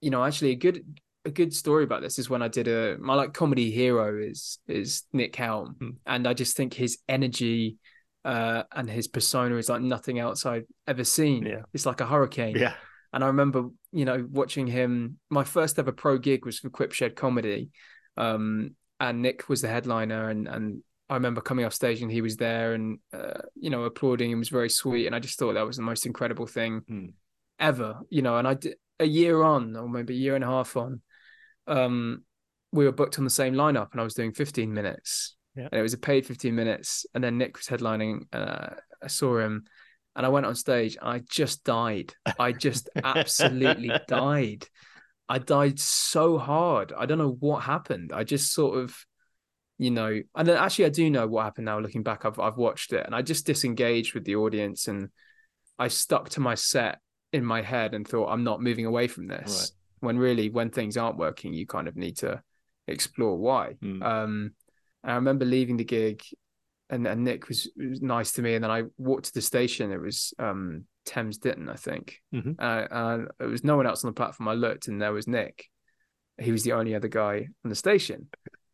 you 0.00 0.10
know, 0.10 0.24
actually 0.24 0.50
a 0.50 0.56
good 0.56 0.84
a 1.24 1.30
good 1.30 1.52
story 1.52 1.84
about 1.84 2.00
this 2.00 2.18
is 2.18 2.30
when 2.30 2.42
I 2.42 2.48
did 2.48 2.68
a 2.68 2.96
my 2.98 3.14
like 3.14 3.34
comedy 3.34 3.70
hero 3.70 4.18
is 4.18 4.58
is 4.68 5.04
Nick 5.12 5.34
Helm. 5.36 5.76
Mm. 5.80 5.96
And 6.06 6.26
I 6.26 6.34
just 6.34 6.56
think 6.56 6.74
his 6.74 6.98
energy 7.08 7.76
uh 8.24 8.64
and 8.72 8.90
his 8.90 9.08
persona 9.08 9.56
is 9.56 9.68
like 9.68 9.80
nothing 9.80 10.18
else 10.18 10.44
I've 10.44 10.66
ever 10.86 11.04
seen. 11.04 11.46
Yeah. 11.46 11.62
It's 11.72 11.86
like 11.86 12.00
a 12.00 12.06
hurricane. 12.06 12.56
Yeah. 12.56 12.74
And 13.12 13.24
I 13.24 13.28
remember, 13.28 13.68
you 13.92 14.04
know, 14.04 14.26
watching 14.30 14.66
him. 14.66 15.18
My 15.30 15.44
first 15.44 15.78
ever 15.78 15.92
pro 15.92 16.18
gig 16.18 16.44
was 16.44 16.58
for 16.58 16.68
Quipshed 16.68 17.16
Comedy, 17.16 17.70
um, 18.18 18.74
and 19.00 19.22
Nick 19.22 19.48
was 19.48 19.62
the 19.62 19.68
headliner, 19.68 20.28
and 20.28 20.46
and 20.46 20.82
I 21.10 21.14
remember 21.14 21.40
coming 21.40 21.64
off 21.64 21.72
stage 21.72 22.02
and 22.02 22.10
he 22.10 22.20
was 22.20 22.36
there 22.36 22.74
and 22.74 22.98
uh, 23.12 23.40
you 23.54 23.70
know 23.70 23.84
applauding 23.84 24.30
and 24.32 24.38
was 24.38 24.48
very 24.48 24.70
sweet. 24.70 25.06
And 25.06 25.14
I 25.14 25.20
just 25.20 25.38
thought 25.38 25.54
that 25.54 25.66
was 25.66 25.76
the 25.76 25.82
most 25.82 26.06
incredible 26.06 26.46
thing 26.46 26.82
mm. 26.90 27.12
ever 27.58 28.00
you 28.10 28.22
know. 28.22 28.36
And 28.36 28.46
I 28.46 28.54
did 28.54 28.74
a 29.00 29.06
year 29.06 29.42
on 29.42 29.76
or 29.76 29.88
maybe 29.88 30.14
a 30.14 30.18
year 30.18 30.34
and 30.34 30.44
a 30.44 30.48
half 30.48 30.76
on 30.76 31.00
um 31.66 32.24
we 32.72 32.84
were 32.84 32.92
booked 32.92 33.18
on 33.18 33.24
the 33.24 33.30
same 33.30 33.54
lineup 33.54 33.92
and 33.92 34.00
I 34.00 34.04
was 34.04 34.14
doing 34.14 34.32
15 34.32 34.72
minutes. 34.72 35.34
Yeah. 35.56 35.68
and 35.72 35.78
it 35.78 35.82
was 35.82 35.94
a 35.94 35.98
paid 35.98 36.24
15 36.24 36.54
minutes. 36.54 37.04
And 37.14 37.24
then 37.24 37.38
Nick 37.38 37.56
was 37.56 37.66
headlining 37.66 38.26
uh, 38.32 38.74
I 39.02 39.06
saw 39.06 39.38
him 39.38 39.64
and 40.14 40.26
I 40.26 40.28
went 40.28 40.46
on 40.46 40.54
stage. 40.54 40.96
I 41.00 41.20
just 41.20 41.64
died. 41.64 42.12
I 42.38 42.52
just 42.52 42.88
absolutely 43.02 43.92
died. 44.08 44.66
I 45.28 45.38
died 45.38 45.78
so 45.78 46.38
hard. 46.38 46.92
I 46.96 47.06
don't 47.06 47.18
know 47.18 47.36
what 47.38 47.62
happened. 47.62 48.12
I 48.12 48.24
just 48.24 48.52
sort 48.52 48.78
of 48.78 48.96
you 49.78 49.92
know, 49.92 50.20
and 50.34 50.48
then 50.48 50.56
actually 50.56 50.86
I 50.86 50.90
do 50.90 51.08
know 51.08 51.26
what 51.26 51.44
happened 51.44 51.66
now 51.66 51.78
looking 51.78 52.02
back. 52.02 52.24
I've 52.24 52.38
I've 52.38 52.56
watched 52.56 52.92
it 52.92 53.06
and 53.06 53.14
I 53.14 53.22
just 53.22 53.46
disengaged 53.46 54.12
with 54.12 54.24
the 54.24 54.36
audience 54.36 54.88
and 54.88 55.08
I 55.78 55.88
stuck 55.88 56.30
to 56.30 56.40
my 56.40 56.56
set 56.56 56.98
in 57.32 57.44
my 57.44 57.62
head 57.62 57.94
and 57.94 58.06
thought 58.06 58.30
I'm 58.30 58.42
not 58.42 58.60
moving 58.60 58.86
away 58.86 59.06
from 59.06 59.28
this. 59.28 59.56
Right. 59.56 59.70
When 60.00 60.18
really 60.18 60.50
when 60.50 60.70
things 60.70 60.96
aren't 60.96 61.16
working, 61.16 61.54
you 61.54 61.66
kind 61.66 61.86
of 61.86 61.96
need 61.96 62.18
to 62.18 62.42
explore 62.88 63.38
why. 63.38 63.74
Mm. 63.82 64.02
Um 64.02 64.50
I 65.04 65.14
remember 65.14 65.44
leaving 65.44 65.76
the 65.76 65.84
gig 65.84 66.22
and, 66.90 67.06
and 67.06 67.22
Nick 67.22 67.48
was, 67.48 67.70
was, 67.76 68.02
nice 68.02 68.32
to 68.32 68.42
me 68.42 68.54
and 68.54 68.64
then 68.64 68.70
I 68.70 68.82
walked 68.96 69.26
to 69.26 69.34
the 69.34 69.42
station. 69.42 69.92
It 69.92 70.00
was 70.00 70.34
um 70.40 70.86
Thames 71.04 71.38
Ditton, 71.38 71.68
I 71.68 71.76
think. 71.76 72.20
Mm-hmm. 72.34 72.52
Uh, 72.58 72.86
and 72.90 73.28
there 73.38 73.48
was 73.48 73.64
no 73.64 73.76
one 73.76 73.86
else 73.86 74.04
on 74.04 74.10
the 74.10 74.14
platform. 74.14 74.48
I 74.48 74.54
looked 74.54 74.88
and 74.88 75.00
there 75.00 75.12
was 75.12 75.28
Nick. 75.28 75.66
He 76.36 76.52
was 76.52 76.64
the 76.64 76.72
only 76.72 76.94
other 76.94 77.08
guy 77.08 77.46
on 77.64 77.68
the 77.68 77.74
station 77.74 78.28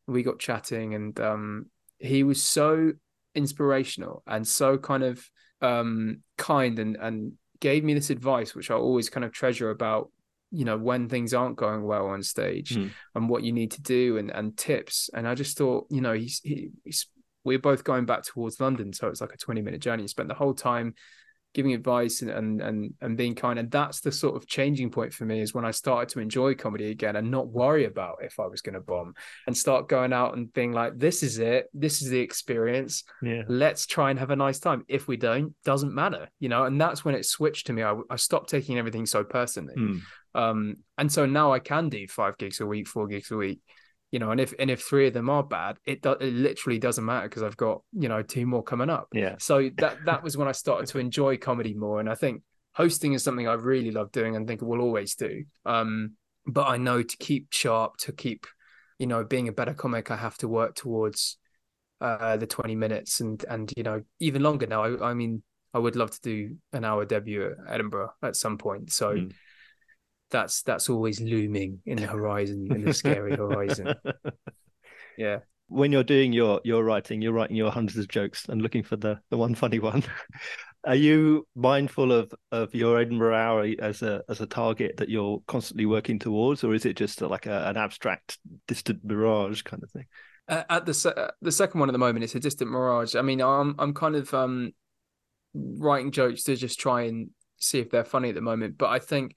we 0.07 0.23
got 0.23 0.39
chatting 0.39 0.95
and 0.95 1.19
um, 1.21 1.67
he 1.99 2.23
was 2.23 2.43
so 2.43 2.93
inspirational 3.35 4.23
and 4.27 4.47
so 4.47 4.79
kind 4.79 5.03
of 5.03 5.29
um, 5.61 6.23
kind 6.37 6.79
and 6.79 6.97
and 6.97 7.33
gave 7.61 7.85
me 7.85 7.95
this 7.95 8.11
advice 8.11 8.55
which 8.55 8.71
I 8.71 8.75
always 8.75 9.09
kind 9.09 9.25
of 9.25 9.33
treasure 9.33 9.71
about 9.71 10.11
you 10.51 10.65
know 10.65 10.77
when 10.77 11.09
things 11.09 11.33
aren't 11.33 11.57
going 11.57 11.83
well 11.83 12.07
on 12.07 12.23
stage 12.23 12.77
mm. 12.77 12.91
and 13.15 13.29
what 13.29 13.43
you 13.43 13.53
need 13.53 13.73
to 13.73 13.83
do 13.83 14.19
and 14.19 14.31
and 14.31 14.57
tips 14.57 15.11
and 15.15 15.27
I 15.27 15.35
just 15.35 15.57
thought 15.57 15.87
you 15.91 16.01
know 16.01 16.13
he's, 16.13 16.41
he, 16.45 16.71
he's 16.85 17.07
we're 17.45 17.59
both 17.59 17.85
going 17.85 18.07
back 18.07 18.25
towards 18.25 18.61
London 18.61 18.93
so 18.93 19.09
it's 19.09 19.21
like 19.21 19.33
a 19.33 19.39
20 19.39 19.63
minute 19.63 19.81
journey 19.81 20.03
you 20.03 20.09
spent 20.09 20.29
the 20.29 20.35
whole 20.35 20.55
time 20.55 20.95
giving 21.55 21.73
advice 21.73 22.21
and, 22.21 22.31
and 22.31 22.61
and 22.61 22.95
and 23.01 23.17
being 23.17 23.35
kind. 23.35 23.59
And 23.59 23.71
that's 23.71 24.01
the 24.01 24.13
sort 24.13 24.37
of 24.37 24.47
changing 24.47 24.91
point 24.91 25.13
for 25.13 25.25
me 25.25 25.41
is 25.41 25.55
when 25.55 25.65
i 25.65 25.71
started 25.71 26.09
to 26.11 26.21
enjoy 26.21 26.55
comedy 26.55 26.91
again 26.91 27.17
and 27.17 27.31
not 27.31 27.49
worry 27.49 27.85
about 27.85 28.19
if 28.23 28.39
i 28.39 28.47
was 28.47 28.61
going 28.61 28.75
to 28.75 28.81
bomb 28.81 29.15
and 29.47 29.57
start 29.57 29.89
going 29.89 30.13
out 30.13 30.37
and 30.37 30.53
being 30.53 30.73
like 30.73 30.99
this 30.99 31.23
is 31.23 31.39
it. 31.39 31.67
This 31.73 32.03
is 32.03 32.11
the 32.11 32.19
experience. 32.19 33.05
Yeah. 33.23 33.43
Let's 33.49 33.87
try 33.87 34.11
and 34.11 34.19
have 34.19 34.31
a 34.31 34.37
nice 34.37 34.59
time. 34.59 34.85
If 34.89 35.09
we 35.09 35.17
don't 35.17 35.55
doesn't 35.65 35.95
matter 35.95 36.29
you 36.41 36.49
know? 36.49 36.65
And 36.65 36.81
that's 36.81 37.05
when 37.05 37.15
it 37.15 37.25
switched 37.25 37.69
to 37.69 37.73
me. 37.73 37.83
I, 37.83 37.95
I 38.11 38.17
stopped 38.17 38.51
taking 38.51 38.79
everything 38.79 39.07
so 39.07 39.25
personally. 39.25 39.75
Mm. 39.77 40.01
um 40.35 40.77
and 40.99 41.11
so 41.11 41.27
now 41.27 41.53
i 41.53 41.61
can 41.61 41.89
do 41.89 42.07
five 42.09 42.37
gigs 42.39 42.61
a 42.61 42.67
week 42.67 42.89
four 42.89 43.07
gigs 43.07 43.31
a 43.31 43.37
week 43.37 43.61
you 44.15 44.21
know, 44.21 44.31
and 44.31 44.41
if 44.41 44.55
and 44.61 44.71
if 44.71 44.81
three 44.81 45.09
of 45.09 45.13
them 45.13 45.29
are 45.29 45.43
bad, 45.43 45.77
it 45.87 46.01
do, 46.01 46.13
it 46.13 46.33
literally 46.33 46.79
doesn't 46.79 47.05
matter 47.05 47.29
because 47.29 47.43
I've 47.43 47.57
got 47.57 47.83
you 47.93 48.09
know 48.09 48.23
two 48.23 48.47
more 48.47 48.63
coming 48.63 48.89
up. 48.89 49.09
Yeah. 49.13 49.35
So 49.41 49.71
that 49.79 50.05
that 50.05 50.23
was 50.23 50.37
when 50.37 50.47
I 50.47 50.53
started 50.53 50.87
to 50.91 51.01
enjoy 51.01 51.37
comedy 51.37 51.75
more, 51.75 51.99
and 51.99 52.09
I 52.09 52.15
think 52.15 52.43
hosting 52.75 53.15
is 53.15 53.25
something 53.25 53.49
I 53.49 53.55
really 53.55 53.91
love 53.91 54.13
doing 54.13 54.37
and 54.37 54.47
think 54.47 54.63
I 54.63 54.67
will 54.67 54.81
always 54.81 55.17
do. 55.17 55.43
Um, 55.67 56.13
but 56.47 56.69
I 56.69 56.77
know 56.77 57.03
to 57.03 57.17
keep 57.17 57.49
sharp, 57.51 57.97
to 58.03 58.13
keep, 58.13 58.47
you 59.01 59.09
know, 59.09 59.25
being 59.25 59.49
a 59.49 59.53
better 59.53 59.75
comic, 59.75 60.13
I 60.13 60.17
have 60.17 60.39
to 60.39 60.47
work 60.47 60.77
towards 60.77 61.37
uh, 62.01 62.37
the 62.37 62.47
twenty 62.47 62.77
minutes 62.77 63.19
and 63.19 63.45
and 63.51 63.73
you 63.77 63.83
know 63.83 64.03
even 64.21 64.45
longer 64.45 64.69
now. 64.69 64.85
I, 64.85 65.11
I 65.11 65.15
mean, 65.15 65.43
I 65.75 65.81
would 65.81 65.97
love 65.97 66.13
to 66.13 66.21
do 66.21 66.57
an 66.73 66.85
hour 66.85 67.05
debut 67.05 67.47
at 67.47 67.75
Edinburgh 67.75 68.13
at 68.23 68.37
some 68.37 68.59
point. 68.59 68.93
So. 68.93 69.15
Mm 69.15 69.33
that's 70.35 70.63
that's 70.63 70.91
always 70.91 71.21
looming 71.21 71.81
in 71.87 71.97
the 71.97 72.09
horizon, 72.09 72.67
in 72.73 72.85
the 72.85 72.93
scary 72.93 73.37
horizon. 73.37 73.95
Yeah. 75.17 75.39
When 75.69 75.93
you're 75.93 76.03
doing 76.03 76.33
your 76.33 76.61
your 76.65 76.83
writing, 76.83 77.23
you're 77.23 77.33
writing 77.33 77.55
your 77.55 77.71
hundreds 77.71 77.99
of 77.99 78.09
jokes 78.09 78.49
and 78.49 78.61
looking 78.61 78.83
for 78.83 78.97
the 78.97 79.21
the 79.31 79.37
one 79.37 79.55
funny 79.55 79.79
one. 79.79 80.03
Are 80.85 80.97
you 80.97 81.47
mindful 81.55 82.11
of 82.11 82.35
of 82.51 82.75
your 82.75 82.99
Edinburgh 82.99 83.37
hour 83.37 83.69
as 83.79 84.03
a 84.03 84.25
as 84.29 84.41
a 84.41 84.47
target 84.47 84.97
that 84.97 85.09
you're 85.09 85.41
constantly 85.47 85.87
working 85.87 86.19
towards, 86.19 86.65
or 86.65 86.75
is 86.75 86.85
it 86.85 86.97
just 86.97 87.21
like 87.23 87.47
a, 87.47 87.69
an 87.69 87.77
abstract, 87.77 88.39
distant 88.67 89.05
mirage 89.05 89.63
kind 89.63 89.85
of 89.85 89.91
thing? 89.93 90.07
Uh, 90.49 90.65
at 90.69 90.85
the 90.85 90.95
se- 90.95 91.31
the 91.41 91.53
second 91.53 91.79
one 91.79 91.89
at 91.89 91.93
the 91.93 91.99
moment, 91.99 92.25
it's 92.25 92.35
a 92.35 92.41
distant 92.41 92.73
mirage. 92.73 93.15
I 93.15 93.23
mean, 93.23 93.41
I'm 93.41 93.77
I'm 93.79 93.95
kind 93.95 94.17
of 94.17 94.35
um 94.35 94.73
writing 95.55 96.11
jokes 96.11 96.43
to 96.43 96.57
just 96.57 96.81
try 96.81 97.03
and 97.03 97.31
see 97.59 97.79
if 97.79 97.89
they're 97.89 98.05
funny 98.05 98.31
at 98.31 98.35
the 98.35 98.41
moment, 98.41 98.79
but 98.79 98.91
I 98.91 98.99
think 98.99 99.37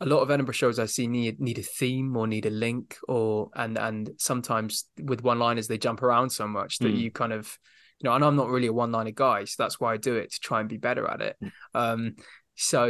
a 0.00 0.06
lot 0.06 0.20
of 0.20 0.30
Edinburgh 0.30 0.54
shows 0.54 0.78
I 0.78 0.86
see 0.86 1.06
need 1.06 1.40
need 1.40 1.58
a 1.58 1.62
theme 1.62 2.16
or 2.16 2.26
need 2.26 2.46
a 2.46 2.50
link 2.50 2.96
or 3.08 3.50
and 3.54 3.76
and 3.76 4.10
sometimes 4.16 4.84
with 5.02 5.22
one 5.22 5.38
liners 5.38 5.66
they 5.66 5.78
jump 5.78 6.02
around 6.02 6.30
so 6.30 6.46
much 6.46 6.78
that 6.78 6.94
mm. 6.94 6.98
you 6.98 7.10
kind 7.10 7.32
of 7.32 7.58
you 7.98 8.08
know 8.08 8.14
and 8.14 8.24
I'm 8.24 8.36
not 8.36 8.48
really 8.48 8.68
a 8.68 8.72
one 8.72 8.92
liner 8.92 9.10
guy 9.10 9.44
so 9.44 9.62
that's 9.62 9.80
why 9.80 9.92
I 9.92 9.96
do 9.96 10.16
it 10.16 10.32
to 10.32 10.40
try 10.40 10.60
and 10.60 10.68
be 10.68 10.76
better 10.76 11.08
at 11.08 11.20
it. 11.20 11.36
Mm. 11.42 11.50
Um 11.74 12.16
so 12.54 12.86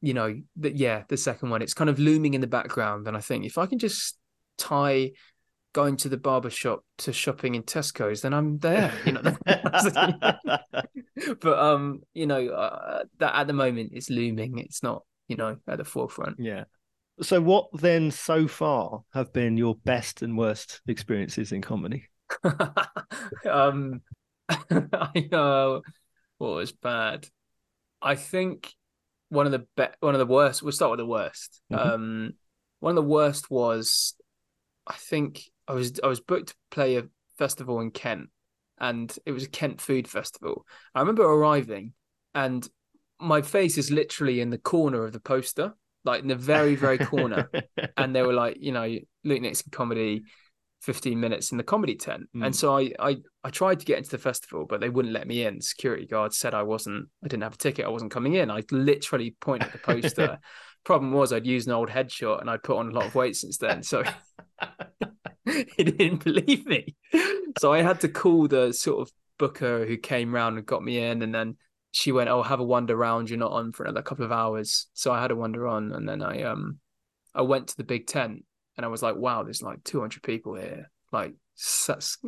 you 0.00 0.14
know 0.14 0.38
that 0.56 0.76
yeah 0.76 1.04
the 1.08 1.16
second 1.16 1.48
one 1.48 1.62
it's 1.62 1.74
kind 1.74 1.88
of 1.88 1.98
looming 1.98 2.34
in 2.34 2.42
the 2.42 2.46
background 2.46 3.08
and 3.08 3.16
I 3.16 3.20
think 3.20 3.46
if 3.46 3.56
I 3.56 3.64
can 3.66 3.78
just 3.78 4.18
tie 4.58 5.12
going 5.72 5.96
to 5.96 6.08
the 6.08 6.16
barber 6.16 6.50
shop 6.50 6.84
to 6.98 7.12
shopping 7.12 7.54
in 7.54 7.62
Tesco's 7.62 8.20
then 8.20 8.34
I'm 8.34 8.58
there 8.58 8.92
you 9.06 9.12
know 9.12 9.22
but 11.40 11.58
um 11.58 12.02
you 12.12 12.26
know 12.26 12.48
uh, 12.48 13.04
that 13.18 13.34
at 13.34 13.46
the 13.46 13.54
moment 13.54 13.92
it's 13.94 14.10
looming 14.10 14.58
it's 14.58 14.82
not 14.82 15.04
you 15.28 15.36
know, 15.36 15.56
at 15.66 15.78
the 15.78 15.84
forefront. 15.84 16.36
Yeah. 16.38 16.64
So, 17.20 17.40
what 17.40 17.68
then 17.72 18.10
so 18.10 18.48
far 18.48 19.02
have 19.12 19.32
been 19.32 19.56
your 19.56 19.76
best 19.76 20.22
and 20.22 20.36
worst 20.36 20.80
experiences 20.86 21.52
in 21.52 21.62
comedy? 21.62 22.08
um, 23.50 24.00
I 24.48 25.28
know 25.30 25.82
what 26.38 26.54
was 26.54 26.72
bad. 26.72 27.28
I 28.02 28.16
think 28.16 28.72
one 29.28 29.46
of 29.46 29.52
the 29.52 29.66
be- 29.76 29.96
one 30.00 30.14
of 30.14 30.18
the 30.18 30.26
worst. 30.26 30.62
We'll 30.62 30.72
start 30.72 30.90
with 30.90 30.98
the 30.98 31.06
worst. 31.06 31.60
Mm-hmm. 31.72 31.88
Um, 31.88 32.32
one 32.80 32.90
of 32.90 32.96
the 32.96 33.08
worst 33.08 33.50
was, 33.50 34.14
I 34.86 34.94
think 34.94 35.42
I 35.68 35.74
was 35.74 36.00
I 36.02 36.08
was 36.08 36.20
booked 36.20 36.48
to 36.48 36.54
play 36.70 36.96
a 36.96 37.04
festival 37.38 37.80
in 37.80 37.90
Kent, 37.92 38.30
and 38.78 39.16
it 39.24 39.32
was 39.32 39.44
a 39.44 39.48
Kent 39.48 39.80
food 39.80 40.08
festival. 40.08 40.66
I 40.94 41.00
remember 41.00 41.24
arriving, 41.24 41.92
and 42.34 42.68
my 43.24 43.42
face 43.42 43.78
is 43.78 43.90
literally 43.90 44.40
in 44.40 44.50
the 44.50 44.58
corner 44.58 45.04
of 45.04 45.12
the 45.12 45.20
poster, 45.20 45.74
like 46.04 46.22
in 46.22 46.28
the 46.28 46.36
very, 46.36 46.74
very 46.74 46.98
corner. 46.98 47.50
and 47.96 48.14
they 48.14 48.22
were 48.22 48.32
like, 48.32 48.58
you 48.60 48.72
know, 48.72 48.98
Luke 49.24 49.40
Nixon 49.40 49.70
comedy, 49.70 50.24
15 50.82 51.18
minutes 51.18 51.50
in 51.50 51.58
the 51.58 51.64
comedy 51.64 51.96
tent. 51.96 52.24
Mm. 52.36 52.46
And 52.46 52.56
so 52.56 52.76
I, 52.76 52.92
I 52.98 53.16
I 53.42 53.50
tried 53.50 53.80
to 53.80 53.86
get 53.86 53.98
into 53.98 54.10
the 54.10 54.18
festival, 54.18 54.66
but 54.68 54.80
they 54.80 54.90
wouldn't 54.90 55.14
let 55.14 55.26
me 55.26 55.44
in. 55.44 55.60
Security 55.60 56.06
guards 56.06 56.38
said 56.38 56.54
I 56.54 56.62
wasn't, 56.62 57.08
I 57.22 57.28
didn't 57.28 57.42
have 57.42 57.54
a 57.54 57.58
ticket, 57.58 57.86
I 57.86 57.90
wasn't 57.90 58.12
coming 58.12 58.34
in. 58.34 58.50
I 58.50 58.62
literally 58.70 59.34
pointed 59.40 59.68
at 59.68 59.72
the 59.72 59.78
poster. 59.78 60.38
Problem 60.84 61.12
was 61.12 61.32
I'd 61.32 61.46
used 61.46 61.66
an 61.66 61.74
old 61.74 61.88
headshot 61.88 62.42
and 62.42 62.50
I'd 62.50 62.62
put 62.62 62.76
on 62.76 62.88
a 62.88 62.92
lot 62.92 63.06
of 63.06 63.14
weight 63.14 63.36
since 63.36 63.56
then. 63.56 63.82
So 63.82 64.02
he 65.44 65.84
didn't 65.84 66.24
believe 66.24 66.66
me. 66.66 66.94
So 67.58 67.72
I 67.72 67.80
had 67.80 68.00
to 68.00 68.08
call 68.08 68.48
the 68.48 68.72
sort 68.72 69.00
of 69.00 69.12
booker 69.38 69.86
who 69.86 69.96
came 69.96 70.34
round 70.34 70.58
and 70.58 70.66
got 70.66 70.82
me 70.82 70.98
in, 70.98 71.22
and 71.22 71.34
then 71.34 71.56
she 71.94 72.10
went, 72.10 72.28
"Oh, 72.28 72.42
have 72.42 72.58
a 72.58 72.64
wander 72.64 72.96
round. 72.96 73.30
You're 73.30 73.38
not 73.38 73.52
on 73.52 73.70
for 73.70 73.84
another 73.84 74.02
couple 74.02 74.24
of 74.24 74.32
hours." 74.32 74.88
So 74.94 75.12
I 75.12 75.22
had 75.22 75.30
a 75.30 75.36
wander 75.36 75.68
on, 75.68 75.92
and 75.92 76.08
then 76.08 76.22
I 76.22 76.42
um 76.42 76.80
I 77.34 77.42
went 77.42 77.68
to 77.68 77.76
the 77.76 77.84
big 77.84 78.08
tent, 78.08 78.44
and 78.76 78.84
I 78.84 78.88
was 78.88 79.00
like, 79.00 79.14
"Wow, 79.14 79.44
there's 79.44 79.62
like 79.62 79.84
200 79.84 80.20
people 80.22 80.56
here." 80.56 80.90
Like, 81.12 81.34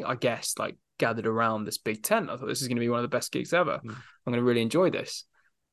I 0.07 0.15
guess 0.15 0.55
like 0.57 0.77
gathered 0.99 1.27
around 1.27 1.65
this 1.65 1.79
big 1.79 2.05
tent. 2.05 2.31
I 2.31 2.37
thought 2.37 2.47
this 2.47 2.63
is 2.63 2.69
going 2.69 2.77
to 2.77 2.81
be 2.81 2.89
one 2.89 3.01
of 3.01 3.11
the 3.11 3.17
best 3.17 3.33
gigs 3.33 3.53
ever. 3.53 3.81
Mm. 3.85 3.91
I'm 3.91 4.33
going 4.33 4.39
to 4.39 4.45
really 4.45 4.63
enjoy 4.63 4.91
this. 4.91 5.25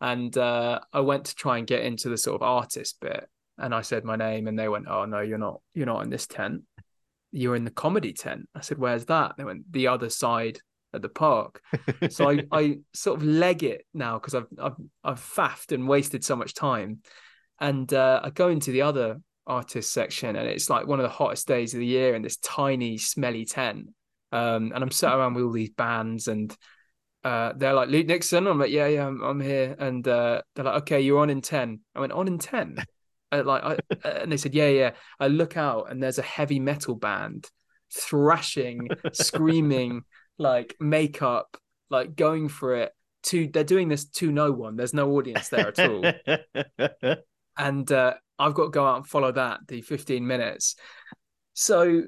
And 0.01 0.35
uh, 0.37 0.79
I 0.91 1.01
went 1.01 1.25
to 1.25 1.35
try 1.35 1.59
and 1.59 1.67
get 1.67 1.85
into 1.85 2.09
the 2.09 2.17
sort 2.17 2.41
of 2.41 2.41
artist 2.41 2.99
bit, 2.99 3.29
and 3.59 3.75
I 3.75 3.81
said 3.81 4.03
my 4.03 4.15
name, 4.15 4.47
and 4.47 4.57
they 4.57 4.69
went, 4.69 4.87
"Oh 4.89 5.05
no, 5.05 5.19
you're 5.21 5.37
not. 5.37 5.61
You're 5.75 5.85
not 5.85 6.03
in 6.03 6.09
this 6.09 6.25
tent. 6.25 6.63
You're 7.31 7.55
in 7.55 7.63
the 7.63 7.69
comedy 7.69 8.13
tent." 8.13 8.49
I 8.55 8.61
said, 8.61 8.79
"Where's 8.79 9.05
that?" 9.05 9.33
They 9.37 9.43
went, 9.43 9.71
"The 9.71 9.87
other 9.87 10.09
side 10.09 10.57
at 10.93 11.01
the 11.01 11.09
park." 11.09 11.61
so 12.09 12.29
I, 12.29 12.43
I 12.51 12.77
sort 12.93 13.19
of 13.19 13.25
leg 13.25 13.63
it 13.63 13.85
now 13.93 14.19
because 14.19 14.35
I've 14.35 14.47
I've 14.59 14.75
I've 15.03 15.19
faffed 15.19 15.71
and 15.71 15.87
wasted 15.87 16.23
so 16.23 16.35
much 16.35 16.53
time, 16.53 16.99
and 17.59 17.91
uh, 17.93 18.21
I 18.23 18.29
go 18.29 18.49
into 18.49 18.71
the 18.71 18.83
other 18.83 19.19
artist 19.45 19.91
section, 19.91 20.35
and 20.35 20.47
it's 20.47 20.69
like 20.69 20.87
one 20.87 20.99
of 20.99 21.03
the 21.03 21.09
hottest 21.09 21.47
days 21.47 21.73
of 21.73 21.79
the 21.79 21.85
year 21.85 22.15
in 22.15 22.21
this 22.21 22.37
tiny, 22.37 22.97
smelly 22.97 23.45
tent. 23.45 23.89
Um, 24.31 24.71
and 24.73 24.83
I'm 24.83 24.91
sat 24.91 25.13
around 25.13 25.35
with 25.35 25.43
all 25.43 25.51
these 25.51 25.69
bands, 25.69 26.27
and 26.27 26.55
uh, 27.23 27.53
they're 27.55 27.73
like 27.73 27.89
Luke 27.89 28.07
Nixon. 28.07 28.47
I'm 28.47 28.59
like, 28.59 28.71
yeah, 28.71 28.87
yeah, 28.87 29.07
I'm, 29.07 29.21
I'm 29.21 29.39
here. 29.39 29.75
And 29.77 30.07
uh, 30.07 30.41
they're 30.55 30.65
like, 30.65 30.81
okay, 30.83 31.01
you're 31.01 31.19
on 31.19 31.29
in 31.29 31.41
ten. 31.41 31.81
I 31.95 31.99
went 31.99 32.13
on 32.13 32.27
in 32.27 32.39
ten. 32.39 32.77
Like, 33.31 33.63
I, 33.63 33.77
and 34.07 34.31
they 34.31 34.37
said, 34.37 34.53
yeah, 34.53 34.69
yeah. 34.69 34.91
I 35.19 35.27
look 35.27 35.57
out, 35.57 35.89
and 35.89 36.01
there's 36.01 36.19
a 36.19 36.23
heavy 36.23 36.59
metal 36.59 36.95
band 36.95 37.49
thrashing, 37.95 38.89
screaming, 39.11 40.03
like 40.37 40.75
makeup, 40.79 41.57
like 41.89 42.15
going 42.15 42.49
for 42.49 42.75
it. 42.75 42.91
To 43.27 43.47
they're 43.47 43.63
doing 43.63 43.87
this 43.87 44.05
to 44.05 44.31
no 44.33 44.51
one. 44.51 44.75
There's 44.75 44.93
no 44.93 45.11
audience 45.11 45.47
there 45.47 45.69
at 45.69 45.79
all. 45.79 47.15
and 47.57 47.89
uh, 47.89 48.15
I've 48.37 48.53
got 48.53 48.65
to 48.65 48.69
go 48.69 48.85
out 48.85 48.97
and 48.97 49.07
follow 49.07 49.31
that 49.31 49.61
the 49.67 49.81
15 49.81 50.27
minutes. 50.27 50.75
So 51.53 52.03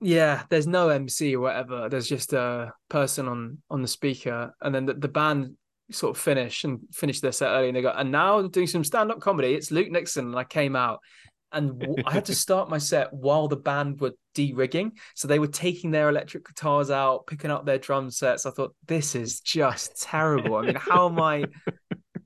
yeah, 0.00 0.42
there's 0.50 0.66
no 0.66 0.88
MC 0.88 1.36
or 1.36 1.40
whatever. 1.40 1.88
There's 1.88 2.08
just 2.08 2.32
a 2.32 2.72
person 2.88 3.28
on 3.28 3.58
on 3.70 3.82
the 3.82 3.88
speaker, 3.88 4.54
and 4.60 4.74
then 4.74 4.86
the, 4.86 4.94
the 4.94 5.08
band 5.08 5.56
sort 5.90 6.16
of 6.16 6.22
finish 6.22 6.64
and 6.64 6.80
finish 6.92 7.20
their 7.20 7.32
set 7.32 7.50
early, 7.50 7.68
and 7.68 7.76
they 7.76 7.82
go, 7.82 7.92
and 7.96 8.10
now 8.10 8.42
doing 8.42 8.66
some 8.66 8.84
stand 8.84 9.10
up 9.10 9.20
comedy. 9.20 9.54
It's 9.54 9.70
Luke 9.70 9.90
Nixon, 9.90 10.26
and 10.26 10.36
I 10.36 10.44
came 10.44 10.76
out, 10.76 11.00
and 11.52 12.02
I 12.06 12.12
had 12.12 12.24
to 12.26 12.34
start 12.46 12.68
my 12.68 12.78
set 12.78 13.12
while 13.12 13.48
the 13.48 13.56
band 13.56 14.00
were 14.00 14.14
de-rigging, 14.34 14.92
so 15.14 15.28
they 15.28 15.38
were 15.38 15.46
taking 15.46 15.90
their 15.90 16.08
electric 16.08 16.46
guitars 16.46 16.90
out, 16.90 17.26
picking 17.26 17.50
up 17.50 17.64
their 17.64 17.78
drum 17.78 18.10
sets. 18.10 18.46
I 18.46 18.50
thought 18.50 18.74
this 18.86 19.14
is 19.14 19.40
just 19.40 20.00
terrible. 20.02 20.56
I 20.56 20.62
mean, 20.62 20.74
how 20.76 21.08
am 21.08 21.20
I? 21.20 21.44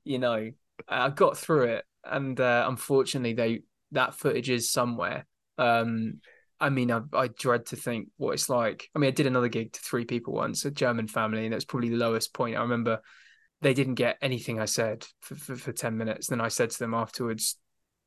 You 0.05 0.19
know, 0.19 0.51
I 0.89 1.11
got 1.11 1.39
through 1.39 1.65
it, 1.65 1.85
and 2.05 2.39
uh, 2.41 2.67
unfortunately, 2.69 3.35
they 3.35 3.63
that 3.93 4.15
footage 4.15 4.51
is 4.51 4.71
somewhere. 4.71 5.27
Um, 5.59 6.21
I 6.61 6.71
mean, 6.71 6.91
I, 6.91 7.01
I, 7.13 7.29
dread 7.29 7.67
to 7.67 7.77
think 7.77 8.09
what 8.19 8.33
it's 8.33 8.49
like. 8.49 8.89
I 8.95 8.99
mean, 8.99 9.09
I 9.09 9.13
did 9.13 9.27
another 9.27 9.49
gig 9.49 9.73
to 9.73 9.81
three 9.81 10.05
people 10.05 10.35
once, 10.35 10.65
a 10.65 10.71
German 10.71 11.07
family, 11.07 11.45
and 11.45 11.53
that's 11.53 11.65
probably 11.65 11.89
the 11.89 11.97
lowest 11.97 12.35
point. 12.35 12.57
I 12.57 12.63
remember 12.63 13.01
they 13.63 13.75
didn't 13.75 13.95
get 13.95 14.19
anything 14.23 14.61
I 14.61 14.67
said 14.67 15.07
for, 15.21 15.35
for, 15.35 15.57
for 15.57 15.73
10 15.73 15.97
minutes. 15.97 16.29
Then 16.29 16.41
I 16.41 16.49
said 16.49 16.71
to 16.71 16.79
them 16.79 16.95
afterwards, 16.95 17.57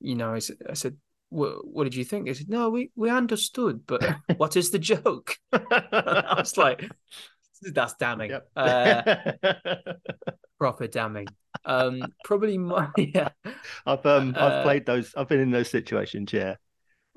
you 0.04 0.16
know, 0.16 0.34
I, 0.34 0.41
I 0.70 0.74
said, 0.74 0.97
what, 1.30 1.86
did 1.86 1.95
you 1.95 2.04
think? 2.04 2.26
They 2.26 2.34
said, 2.34 2.49
no, 2.49 2.70
we, 2.70 2.91
we 2.95 3.10
understood, 3.10 3.88
but 3.88 4.04
what 4.38 4.56
is 4.56 4.70
the 4.70 4.80
joke? 4.80 5.38
I 5.51 6.36
was 6.38 6.58
like, 6.58 6.88
that's 7.62 7.95
damning. 7.95 8.32
Yep. 8.32 8.49
Uh, 8.56 9.16
proper 10.60 10.88
damning. 10.88 11.28
Um, 11.66 12.04
probably 12.26 12.58
my, 12.58 12.89
yeah. 12.97 13.30
I've, 13.86 14.06
um, 14.06 14.36
I've 14.38 14.51
uh, 14.51 14.64
played 14.64 14.86
those, 14.86 15.16
I've 15.16 15.30
been 15.30 15.39
in 15.39 15.51
those 15.51 15.70
situations, 15.70 16.32
yeah. 16.34 16.56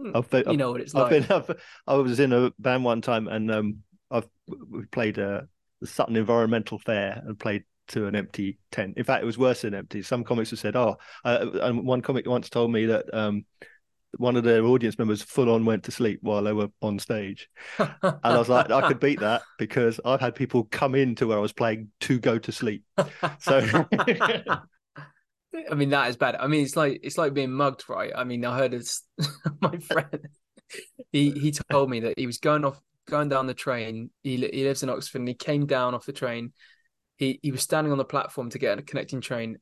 Hmm. 0.01 0.12
I've 0.14 0.30
been, 0.30 0.51
you 0.51 0.57
know 0.57 0.72
what 0.72 0.80
it's 0.80 0.95
I've 0.95 1.11
like. 1.11 1.28
Been, 1.28 1.37
I've, 1.37 1.51
i 1.87 1.95
was 1.95 2.20
in 2.20 2.32
a 2.32 2.53
band 2.59 2.84
one 2.84 3.01
time, 3.01 3.28
and 3.28 3.51
um, 3.51 3.78
I've 4.11 4.28
we 4.47 4.84
played 4.84 5.16
a 5.18 5.28
uh, 5.28 5.41
the 5.80 5.87
Sutton 5.87 6.16
Environmental 6.16 6.78
Fair 6.78 7.22
and 7.26 7.39
played 7.39 7.64
to 7.89 8.07
an 8.07 8.16
empty 8.16 8.59
tent. 8.70 8.95
In 8.97 9.05
fact, 9.05 9.22
it 9.22 9.26
was 9.26 9.39
worse 9.39 9.62
than 9.62 9.74
empty. 9.74 10.03
Some 10.03 10.24
comics 10.24 10.51
have 10.51 10.59
said, 10.59 10.76
"Oh," 10.76 10.97
uh, 11.24 11.47
and 11.62 11.87
one 11.87 12.03
comic 12.03 12.26
once 12.26 12.49
told 12.49 12.72
me 12.72 12.87
that 12.87 13.12
um, 13.14 13.45
one 14.18 14.37
of 14.37 14.45
their 14.45 14.64
audience 14.64 14.99
members 14.99 15.22
full 15.22 15.51
on 15.51 15.64
went 15.64 15.84
to 15.84 15.91
sleep 15.91 16.20
while 16.22 16.43
they 16.43 16.53
were 16.53 16.68
on 16.82 16.99
stage, 16.99 17.49
and 17.78 18.20
I 18.22 18.39
was 18.39 18.49
like, 18.49 18.70
I 18.70 18.89
could 18.89 19.01
beat 19.01 19.20
that 19.20 19.43
because 19.59 20.01
I've 20.05 20.20
had 20.20 20.34
people 20.34 20.64
come 20.64 20.95
into 20.95 21.26
where 21.26 21.39
I 21.39 21.41
was 21.41 21.53
playing 21.53 21.91
to 22.01 22.18
go 22.18 22.39
to 22.39 22.53
sleep. 22.53 22.84
So 23.41 23.87
I 25.70 25.74
mean, 25.74 25.91
that 25.91 26.09
is 26.09 26.16
bad. 26.16 26.37
I 26.37 26.47
mean, 26.47 26.64
it's 26.64 26.76
like 26.76 27.01
it's 27.03 27.18
like 27.18 27.34
being 27.34 27.53
mugged, 27.53 27.89
right? 27.89 28.12
I 28.14 28.24
mean, 28.24 28.45
I 28.45 28.57
heard 28.57 28.74
it's 28.74 29.03
my 29.61 29.78
friend. 29.78 30.28
He 31.12 31.30
he 31.30 31.53
told 31.70 31.91
me 31.91 32.01
that 32.01 32.18
he 32.18 32.26
was 32.26 32.39
going 32.39 32.64
off 32.64 32.80
going 33.09 33.28
down 33.28 33.47
the 33.47 33.55
train. 33.55 34.11
He 34.22 34.37
he 34.37 34.64
lives 34.64 34.82
in 34.82 34.91
Oxford, 34.91 35.20
and 35.20 35.28
he 35.28 35.34
came 35.34 35.66
down 35.66 35.95
off 35.95 36.07
the 36.07 36.12
train. 36.12 36.53
He 37.16 37.40
he 37.42 37.50
was 37.50 37.62
standing 37.62 37.92
on 37.92 37.98
the 37.98 38.04
platform 38.04 38.50
to 38.50 38.58
get 38.58 38.72
on 38.72 38.78
a 38.78 38.82
connecting 38.82 39.20
train. 39.20 39.58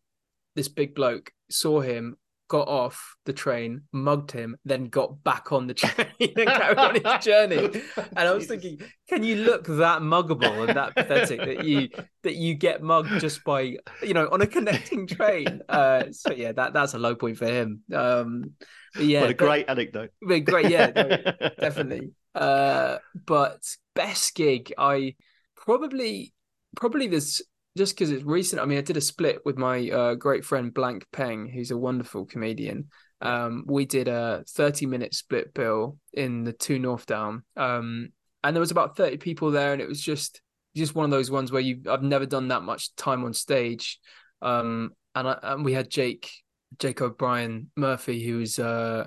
This 0.55 0.69
big 0.69 0.95
bloke 0.95 1.33
saw 1.51 1.81
him, 1.81 2.17
got 2.49 2.69
off 2.69 3.17
the 3.25 3.33
train, 3.33 3.83
mugged 3.93 4.31
him, 4.31 4.57
then 4.65 4.85
got 4.85 5.23
back 5.25 5.51
on 5.53 5.67
the 5.67 5.75
train 5.75 6.07
and 6.21 6.47
carried 6.47 6.79
on 6.79 6.95
his 6.95 7.25
journey. 7.25 7.83
And 7.97 8.29
I 8.29 8.33
was 8.33 8.47
thinking, 8.47 8.81
can 9.09 9.23
you 9.23 9.37
look 9.37 9.67
that 9.67 10.03
muggable 10.03 10.69
and 10.69 10.77
that 10.77 10.95
pathetic 10.95 11.41
that 11.41 11.65
you 11.65 11.89
that 12.23 12.35
you 12.35 12.55
get 12.55 12.83
mugged 12.83 13.21
just 13.21 13.43
by 13.45 13.77
you 14.03 14.15
know 14.15 14.29
on 14.31 14.43
a 14.43 14.47
connecting 14.47 15.07
train? 15.07 15.63
Uh, 15.69 16.05
so 16.11 16.33
yeah, 16.33 16.53
that 16.53 16.73
that's 16.73 16.95
a 16.95 16.99
low 16.99 17.15
point 17.15 17.39
for 17.39 17.47
him. 17.47 17.83
Um, 17.93 18.53
yeah, 18.99 19.23
what 19.23 19.31
a 19.31 19.35
great 19.35 19.67
but, 19.67 19.73
anecdote. 19.73 20.11
But 20.21 20.45
great, 20.45 20.71
yeah, 20.71 20.91
no, 20.95 21.49
definitely. 21.59 22.13
Uh, 22.35 22.99
but 23.15 23.61
best 23.95 24.35
gig, 24.35 24.73
I 24.77 25.15
probably 25.57 26.34
probably 26.77 27.07
this 27.07 27.43
just 27.77 27.95
because 27.95 28.11
it's 28.11 28.25
recent. 28.25 28.63
I 28.63 28.67
mean, 28.67 28.79
I 28.79 28.83
did 28.83 28.97
a 28.97 29.01
split 29.01 29.41
with 29.45 29.59
my 29.59 29.89
uh, 29.91 30.15
great 30.15 30.45
friend 30.45 30.73
Blank 30.73 31.07
Peng, 31.13 31.49
who's 31.49 31.71
a 31.71 31.77
wonderful 31.77 32.25
comedian. 32.25 32.89
Um, 33.21 33.65
we 33.67 33.85
did 33.85 34.07
a 34.07 34.45
30 34.51 34.87
minute 34.87 35.15
split 35.15 35.55
bill 35.55 35.99
in 36.13 36.45
the 36.45 36.53
Two 36.53 36.79
Northdown. 36.79 37.43
Um, 37.57 38.11
and 38.43 38.55
there 38.55 38.61
was 38.61 38.71
about 38.71 38.97
30 38.97 39.17
people 39.17 39.51
there, 39.51 39.73
and 39.73 39.83
it 39.83 39.89
was 39.89 40.01
just 40.01 40.41
just 40.77 40.95
one 40.95 41.05
of 41.05 41.11
those 41.11 41.31
ones 41.31 41.53
where 41.53 41.63
you 41.63 41.83
I've 41.89 42.03
never 42.03 42.27
done 42.27 42.49
that 42.49 42.63
much 42.63 42.95
time 42.97 43.25
on 43.25 43.33
stage. 43.33 43.99
Um, 44.43 44.91
and, 45.15 45.29
I, 45.29 45.39
and 45.43 45.65
we 45.65 45.73
had 45.73 45.89
Jake 45.89 46.31
Jake 46.79 47.01
O'Brien 47.01 47.71
Murphy, 47.77 48.25
who 48.25 48.39
was 48.39 48.59
uh, 48.59 49.07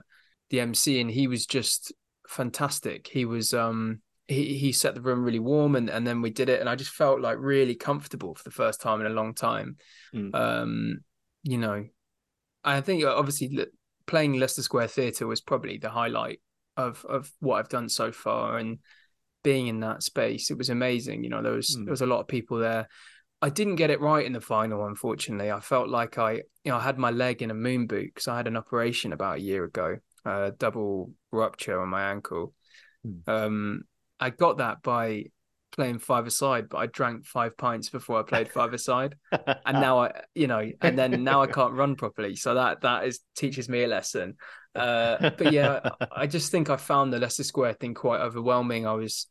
the 0.50 0.60
MC, 0.62 1.00
and 1.00 1.12
he 1.12 1.28
was 1.28 1.46
just 1.46 1.94
fantastic. 2.28 3.08
He 3.08 3.26
was 3.26 3.54
um 3.54 4.02
he 4.28 4.58
he 4.58 4.72
set 4.72 4.94
the 4.96 5.02
room 5.02 5.24
really 5.24 5.40
warm 5.40 5.76
and 5.76 5.90
and 5.90 6.06
then 6.06 6.22
we 6.22 6.30
did 6.30 6.50
it 6.50 6.60
and 6.60 6.70
I 6.70 6.76
just 6.76 6.92
felt 6.92 7.22
like 7.22 7.38
really 7.40 7.76
comfortable 7.76 8.36
for 8.36 8.44
the 8.44 8.52
first 8.52 8.82
time 8.82 9.00
in 9.00 9.08
a 9.08 9.12
long 9.12 9.34
time. 9.34 9.78
Mm. 10.14 10.36
Um, 10.36 11.00
you 11.44 11.58
know, 11.58 11.86
I 12.64 12.82
think 12.82 13.04
uh, 13.04 13.16
obviously 13.16 13.66
playing 14.06 14.34
Leicester 14.34 14.62
Square 14.62 14.90
Theatre 14.90 15.28
was 15.28 15.42
probably 15.42 15.78
the 15.78 15.90
highlight 15.90 16.42
of 16.76 17.06
of 17.08 17.32
what 17.40 17.58
I've 17.58 17.70
done 17.70 17.90
so 17.90 18.12
far 18.12 18.58
and 18.58 18.80
being 19.44 19.68
in 19.68 19.80
that 19.80 20.04
space 20.04 20.52
it 20.52 20.58
was 20.58 20.70
amazing 20.70 21.24
you 21.24 21.30
know 21.30 21.42
there 21.42 21.54
was 21.54 21.76
mm. 21.76 21.86
there 21.86 21.92
was 21.92 22.02
a 22.02 22.06
lot 22.06 22.20
of 22.20 22.28
people 22.28 22.58
there 22.58 22.88
I 23.42 23.50
didn't 23.50 23.76
get 23.76 23.90
it 23.90 24.02
right 24.02 24.26
in 24.26 24.34
the 24.34 24.42
final 24.42 24.86
unfortunately 24.86 25.52
I 25.52 25.60
felt 25.60 25.90
like 25.90 26.18
I 26.18 26.34
you 26.64 26.72
know 26.72 26.78
I 26.78 26.82
had 26.82 26.98
my 26.98 27.12
leg 27.12 27.42
in 27.42 27.52
a 27.52 27.56
moon 27.56 27.88
boot 27.88 28.12
because 28.14 28.28
I 28.28 28.38
had 28.38 28.48
an 28.48 28.58
operation 28.58 29.14
about 29.14 29.38
a 29.38 29.42
year 29.42 29.64
ago 29.64 29.98
a 30.26 30.52
double 30.52 31.12
rupture 31.32 31.80
on 31.80 31.90
my 31.90 32.12
ankle 32.12 32.54
mm. 33.06 33.28
um 33.28 33.84
I 34.20 34.30
got 34.30 34.58
that 34.58 34.82
by 34.82 35.26
playing 35.72 36.00
five 36.00 36.26
aside, 36.26 36.70
but 36.70 36.78
I 36.78 36.88
drank 36.88 37.26
five 37.26 37.56
pints 37.58 37.90
before 37.90 38.20
I 38.20 38.24
played 38.24 38.52
five 38.52 38.74
aside, 38.74 39.16
and 39.32 39.56
now 39.74 40.00
I, 40.00 40.22
you 40.34 40.48
know, 40.48 40.70
and 40.82 40.98
then 40.98 41.24
now 41.24 41.42
I 41.42 41.48
can't 41.58 41.74
run 41.74 41.96
properly. 41.96 42.36
So 42.36 42.56
that 42.56 42.82
that 42.82 43.06
is 43.06 43.20
teaches 43.36 43.70
me 43.70 43.84
a 43.84 43.88
lesson. 43.88 44.36
Uh, 44.76 45.32
but 45.38 45.52
yeah, 45.52 45.90
I 46.12 46.28
just 46.28 46.52
think 46.52 46.70
I 46.70 46.78
found 46.78 47.12
the 47.12 47.20
Leicester 47.20 47.44
Square 47.44 47.74
thing 47.74 47.94
quite 47.94 48.22
overwhelming. 48.22 48.86
I 48.86 48.94
was, 48.94 49.28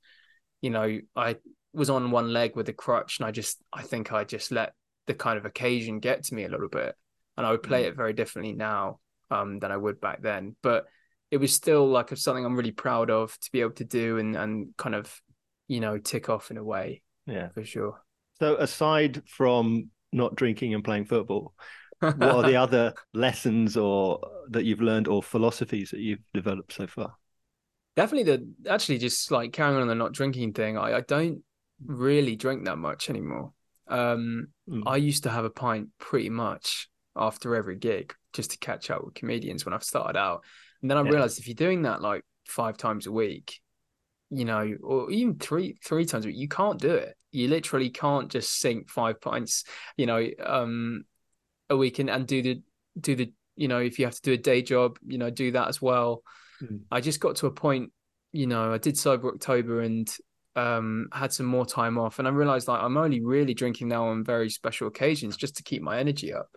you 0.61 0.70
know, 0.70 0.99
I 1.14 1.37
was 1.72 1.91
on 1.91 2.11
one 2.11 2.32
leg 2.32 2.57
with 2.57 2.68
a 2.68 2.72
crutch, 2.72 3.18
and 3.18 3.26
I 3.26 3.30
just, 3.30 3.62
I 3.72 3.82
think 3.82 4.12
I 4.12 4.24
just 4.24 4.51
let 4.51 4.72
the 5.07 5.14
kind 5.14 5.39
of 5.39 5.45
occasion 5.45 6.01
get 6.01 6.24
to 6.24 6.34
me 6.34 6.45
a 6.45 6.49
little 6.49 6.68
bit, 6.68 6.95
and 7.37 7.47
I 7.47 7.51
would 7.51 7.62
play 7.62 7.84
mm. 7.84 7.89
it 7.89 7.97
very 7.97 8.12
differently 8.12 8.55
now 8.55 9.01
um, 9.30 9.59
than 9.59 9.72
I 9.72 9.76
would 9.76 10.01
back 10.01 10.22
then. 10.22 10.57
But 10.62 10.87
it 11.30 11.38
was 11.38 11.54
still 11.54 11.88
like 11.88 12.16
something 12.16 12.44
I'm 12.44 12.56
really 12.56 12.72
proud 12.72 13.10
of 13.10 13.38
to 13.40 13.52
be 13.52 13.60
able 13.60 13.72
to 13.72 13.84
do 13.84 14.18
and 14.18 14.36
and 14.36 14.76
kind 14.76 14.94
of 14.94 15.20
you 15.68 15.80
know 15.80 15.98
tick 15.98 16.28
off 16.28 16.50
in 16.50 16.56
a 16.56 16.64
way. 16.64 17.02
Yeah, 17.26 17.48
for 17.50 17.64
sure. 17.64 18.00
So 18.38 18.56
aside 18.56 19.22
from 19.28 19.90
not 20.12 20.36
drinking 20.36 20.74
and 20.74 20.84
playing 20.84 21.06
football, 21.06 21.54
what 22.14 22.32
are 22.32 22.44
the 22.44 22.56
other 22.56 22.94
lessons 23.14 23.76
or 23.76 24.20
that 24.50 24.64
you've 24.64 24.80
learned 24.82 25.08
or 25.08 25.22
philosophies 25.22 25.90
that 25.90 26.00
you've 26.00 26.24
developed 26.34 26.72
so 26.72 26.86
far? 26.86 27.16
definitely 27.96 28.36
the 28.36 28.70
actually 28.70 28.98
just 28.98 29.30
like 29.30 29.52
carrying 29.52 29.80
on 29.80 29.88
the 29.88 29.94
not 29.94 30.12
drinking 30.12 30.52
thing. 30.52 30.76
I, 30.78 30.96
I 30.96 31.00
don't 31.00 31.42
really 31.84 32.36
drink 32.36 32.64
that 32.64 32.76
much 32.78 33.10
anymore. 33.10 33.52
Um, 33.88 34.48
Mm. 34.68 34.82
I 34.84 34.96
used 34.96 35.22
to 35.24 35.30
have 35.30 35.44
a 35.44 35.50
pint 35.50 35.88
pretty 35.98 36.28
much 36.30 36.88
after 37.14 37.54
every 37.54 37.76
gig 37.76 38.14
just 38.32 38.50
to 38.50 38.58
catch 38.58 38.90
up 38.90 39.04
with 39.04 39.14
comedians 39.14 39.64
when 39.64 39.72
I've 39.72 39.84
started 39.84 40.18
out, 40.18 40.44
and 40.82 40.90
then 40.90 40.98
I 40.98 41.02
Yeah. 41.02 41.10
realized 41.10 41.38
if 41.38 41.46
you're 41.46 41.54
doing 41.54 41.82
that 41.82 42.02
like 42.02 42.22
five 42.46 42.76
times 42.76 43.06
a 43.06 43.12
week, 43.12 43.60
you 44.30 44.44
know, 44.44 44.76
or 44.82 45.10
even 45.10 45.38
three 45.38 45.76
three 45.84 46.04
times 46.04 46.24
a 46.24 46.28
week, 46.28 46.36
you 46.36 46.48
can't 46.48 46.80
do 46.80 46.94
it. 46.94 47.16
You 47.32 47.48
literally 47.48 47.90
can't 47.90 48.30
just 48.30 48.58
sink 48.58 48.88
five 48.88 49.20
pints, 49.20 49.64
you 49.96 50.06
know, 50.06 50.26
um, 50.44 51.04
a 51.68 51.76
week 51.76 51.98
and, 51.98 52.08
and 52.10 52.26
do 52.26 52.42
the 52.42 52.62
do 52.98 53.14
the 53.14 53.32
you 53.56 53.68
know 53.68 53.78
if 53.78 53.98
you 53.98 54.04
have 54.04 54.14
to 54.14 54.22
do 54.22 54.32
a 54.32 54.36
day 54.36 54.62
job, 54.62 54.98
you 55.06 55.18
know, 55.18 55.30
do 55.30 55.52
that 55.52 55.68
as 55.68 55.80
well. 55.82 56.22
Mm. 56.62 56.82
I 56.90 57.00
just 57.00 57.20
got 57.20 57.36
to 57.36 57.46
a 57.46 57.50
point, 57.52 57.92
you 58.32 58.46
know, 58.46 58.72
I 58.72 58.78
did 58.78 58.96
sober 58.96 59.28
October 59.28 59.80
and 59.80 60.08
um 60.56 61.08
had 61.12 61.32
some 61.32 61.46
more 61.46 61.66
time 61.66 61.98
off, 61.98 62.18
and 62.18 62.26
I 62.26 62.30
realized 62.30 62.68
like 62.68 62.82
I'm 62.82 62.96
only 62.96 63.22
really 63.22 63.54
drinking 63.54 63.88
now 63.88 64.08
on 64.08 64.24
very 64.24 64.48
special 64.50 64.88
occasions 64.88 65.36
just 65.36 65.56
to 65.56 65.62
keep 65.62 65.82
my 65.82 65.98
energy 65.98 66.32
up. 66.32 66.48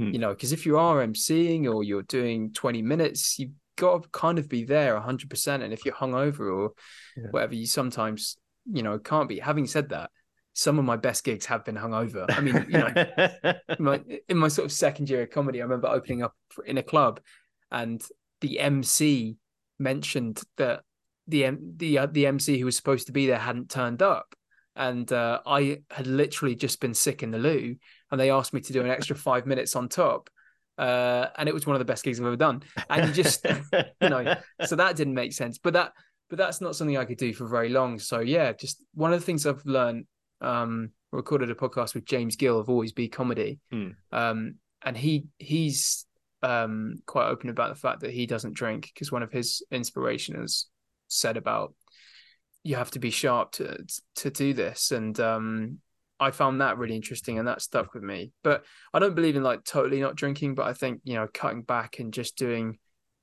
Mm. 0.00 0.12
You 0.12 0.18
know, 0.18 0.30
because 0.30 0.52
if 0.52 0.64
you 0.64 0.78
are 0.78 1.04
emceeing 1.06 1.72
or 1.72 1.84
you're 1.84 2.02
doing 2.02 2.52
20 2.52 2.82
minutes, 2.82 3.38
you've 3.38 3.52
got 3.76 4.02
to 4.02 4.08
kind 4.10 4.38
of 4.38 4.48
be 4.48 4.64
there 4.64 4.94
100%. 4.98 5.62
And 5.62 5.72
if 5.72 5.84
you're 5.84 5.94
hungover 5.94 6.52
or 6.52 6.72
Yeah. 7.16 7.28
whatever, 7.30 7.54
you 7.54 7.66
sometimes, 7.66 8.36
you 8.72 8.82
know, 8.82 8.98
can't 8.98 9.28
be. 9.28 9.38
Having 9.38 9.66
said 9.66 9.90
that, 9.90 10.10
some 10.52 10.78
of 10.78 10.84
my 10.84 10.96
best 10.96 11.22
gigs 11.24 11.46
have 11.46 11.64
been 11.64 11.76
hungover. 11.76 12.26
I 12.28 12.40
mean, 12.40 12.66
you 12.68 12.78
know, 12.78 13.54
in 13.78 13.84
my, 13.84 14.00
in 14.28 14.36
my 14.36 14.48
sort 14.48 14.66
of 14.66 14.72
second 14.72 15.08
year 15.10 15.22
of 15.22 15.30
comedy, 15.30 15.60
I 15.60 15.64
remember 15.64 15.88
opening 15.88 16.22
up 16.22 16.34
in 16.66 16.78
a 16.78 16.82
club, 16.82 17.20
and 17.70 18.02
the 18.40 18.58
MC 18.58 19.36
mentioned 19.78 20.42
that 20.56 20.80
the 21.28 21.56
the 21.76 21.98
uh, 21.98 22.06
the 22.06 22.26
MC 22.26 22.58
who 22.58 22.64
was 22.64 22.76
supposed 22.76 23.06
to 23.06 23.12
be 23.12 23.26
there 23.26 23.38
hadn't 23.38 23.70
turned 23.70 24.02
up, 24.02 24.34
and 24.80 25.12
uh, 25.12 25.40
I 25.46 25.82
had 25.90 26.06
literally 26.08 26.56
just 26.56 26.80
been 26.80 26.94
sick 26.94 27.22
in 27.22 27.30
the 27.30 27.38
loo, 27.38 27.76
and 28.10 28.20
they 28.20 28.30
asked 28.30 28.52
me 28.52 28.60
to 28.62 28.72
do 28.72 28.80
an 28.82 28.90
extra 28.90 29.14
five 29.14 29.46
minutes 29.46 29.76
on 29.76 29.88
top, 29.88 30.28
uh, 30.78 31.26
and 31.38 31.48
it 31.48 31.54
was 31.54 31.66
one 31.66 31.76
of 31.76 31.80
the 31.80 31.84
best 31.92 32.02
gigs 32.02 32.18
I've 32.18 32.26
ever 32.26 32.36
done, 32.36 32.62
and 32.88 33.06
you 33.08 33.22
just 33.22 33.44
you 34.02 34.08
know, 34.08 34.34
so 34.66 34.74
that 34.76 34.96
didn't 34.96 35.14
make 35.14 35.32
sense, 35.32 35.58
but 35.58 35.74
that 35.74 35.92
but 36.28 36.38
that's 36.38 36.60
not 36.60 36.74
something 36.74 36.96
I 36.96 37.04
could 37.04 37.18
do 37.18 37.32
for 37.32 37.46
very 37.46 37.68
long. 37.68 37.98
So 37.98 38.20
yeah, 38.20 38.52
just 38.52 38.82
one 38.94 39.12
of 39.12 39.20
the 39.20 39.26
things 39.26 39.46
I've 39.46 39.64
learned. 39.64 40.06
Um, 40.40 40.90
recorded 41.12 41.50
a 41.50 41.54
podcast 41.56 41.92
with 41.94 42.04
James 42.06 42.36
Gill 42.36 42.58
of 42.60 42.70
Always 42.70 42.92
Be 42.92 43.08
Comedy, 43.08 43.58
Hmm. 43.70 43.88
um, 44.12 44.54
and 44.82 44.96
he 44.96 45.26
he's 45.38 46.06
um 46.42 46.94
quite 47.04 47.26
open 47.26 47.50
about 47.50 47.68
the 47.68 47.80
fact 47.80 48.00
that 48.00 48.12
he 48.12 48.24
doesn't 48.26 48.54
drink 48.54 48.90
because 48.94 49.12
one 49.12 49.22
of 49.22 49.30
his 49.30 49.62
inspirations 49.70 50.68
said 51.08 51.36
about 51.36 51.74
you 52.62 52.76
have 52.76 52.90
to 52.92 52.98
be 52.98 53.10
sharp 53.10 53.52
to 53.52 53.78
to 54.16 54.30
do 54.30 54.52
this, 54.52 54.90
and 54.90 55.18
um, 55.20 55.78
I 56.18 56.30
found 56.30 56.60
that 56.60 56.78
really 56.78 56.96
interesting, 56.96 57.38
and 57.38 57.48
that 57.48 57.62
stuck 57.62 57.94
with 57.94 58.02
me. 58.02 58.32
But 58.42 58.64
I 58.92 58.98
don't 58.98 59.14
believe 59.14 59.36
in 59.36 59.42
like 59.42 59.64
totally 59.64 60.00
not 60.00 60.16
drinking, 60.16 60.54
but 60.54 60.66
I 60.66 60.72
think 60.72 61.00
you 61.04 61.14
know 61.14 61.28
cutting 61.32 61.62
back 61.62 61.98
and 61.98 62.12
just 62.12 62.36
doing 62.36 62.78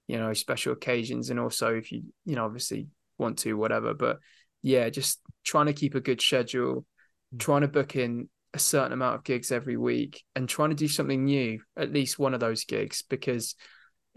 you 0.07 0.17
know 0.17 0.33
special 0.33 0.73
occasions, 0.73 1.29
and 1.29 1.39
also 1.39 1.75
if 1.75 1.91
you 1.91 2.03
you 2.25 2.35
know 2.35 2.45
obviously 2.45 2.87
want 3.17 3.39
to 3.39 3.53
whatever, 3.53 3.93
but 3.93 4.19
yeah, 4.61 4.89
just 4.89 5.19
trying 5.43 5.67
to 5.67 5.73
keep 5.73 5.95
a 5.95 6.01
good 6.01 6.21
schedule, 6.21 6.85
trying 7.37 7.61
to 7.61 7.67
book 7.67 7.95
in 7.95 8.29
a 8.53 8.59
certain 8.59 8.93
amount 8.93 9.15
of 9.15 9.23
gigs 9.23 9.51
every 9.51 9.77
week 9.77 10.23
and 10.35 10.49
trying 10.49 10.69
to 10.69 10.75
do 10.75 10.87
something 10.87 11.25
new 11.25 11.59
at 11.75 11.91
least 11.91 12.17
one 12.17 12.33
of 12.33 12.39
those 12.39 12.63
gigs 12.63 13.03
because 13.07 13.55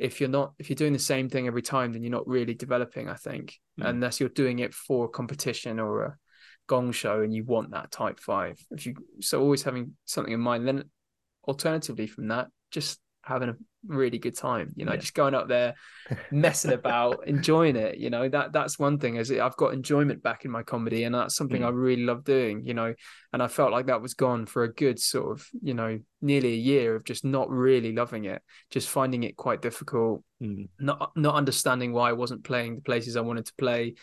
if 0.01 0.20
you're 0.20 0.30
not 0.30 0.53
if 0.59 0.68
you're 0.68 0.74
doing 0.82 0.92
the 0.94 0.98
same 0.98 1.28
thing 1.28 1.46
every 1.46 1.62
time 1.62 1.92
then 1.92 2.03
you're 2.03 2.11
not 2.11 2.26
really 2.26 2.55
developing 2.55 3.09
i 3.09 3.14
think 3.14 3.59
Mm. 3.78 3.88
unless 3.90 4.18
you're 4.20 4.28
doing 4.30 4.59
it 4.59 4.74
for 4.74 5.07
a 5.07 5.09
competition 5.09 5.78
or 5.78 6.03
a 6.03 6.16
gong 6.66 6.92
show 6.92 7.22
and 7.22 7.32
you 7.34 7.44
want 7.44 7.70
that 7.70 7.90
type 7.90 8.18
five 8.20 8.59
if 8.70 8.86
you 8.86 8.94
so 9.20 9.40
always 9.40 9.62
having 9.62 9.96
something 10.05 10.32
in 10.34 10.40
mind 10.40 10.66
then 10.66 10.84
alternatively 11.46 12.07
from 12.07 12.28
that 12.28 12.48
just 12.70 12.98
having 13.22 13.48
a 13.50 13.54
really 13.86 14.18
good 14.18 14.36
time 14.36 14.72
you 14.76 14.84
know 14.84 14.92
Yeah. 14.92 14.98
just 14.98 15.14
going 15.14 15.34
up 15.34 15.48
there 15.48 15.74
messing 16.30 16.72
about 16.72 17.26
enjoying 17.26 17.76
it 17.76 17.98
you 17.98 18.10
know 18.10 18.28
that 18.28 18.52
that's 18.52 18.78
one 18.78 18.98
thing 18.98 19.16
is 19.16 19.30
i've 19.30 19.56
got 19.56 19.72
enjoyment 19.74 20.22
back 20.22 20.44
in 20.44 20.50
my 20.50 20.62
comedy 20.62 21.04
and 21.04 21.14
that's 21.14 21.36
something 21.36 21.62
Mm. 21.62 21.66
i 21.66 21.68
really 21.70 22.02
love 22.04 22.24
doing 22.24 22.62
you 22.64 22.74
know 22.74 22.94
and 23.32 23.42
i 23.42 23.46
felt 23.48 23.72
like 23.72 23.86
that 23.86 24.02
was 24.02 24.14
gone 24.14 24.46
for 24.46 24.64
a 24.64 24.72
good 24.72 24.98
sort 24.98 25.32
of 25.32 25.46
you 25.62 25.74
know 25.74 25.98
nearly 26.20 26.52
a 26.54 26.56
year 26.56 26.96
of 26.96 27.04
just 27.04 27.24
not 27.24 27.48
really 27.50 27.92
loving 27.92 28.24
it 28.24 28.42
just 28.70 28.88
finding 28.88 29.22
it 29.24 29.36
quite 29.36 29.62
difficult 29.62 30.22
Mm. 30.42 30.68
not 30.78 31.12
not 31.16 31.34
understanding 31.34 31.92
why 31.92 32.08
i 32.08 32.14
wasn't 32.14 32.42
playing 32.44 32.76
the 32.76 32.80
places 32.80 33.14
i 33.16 33.20
wanted 33.20 33.44
to 33.46 33.52
play 33.58 33.94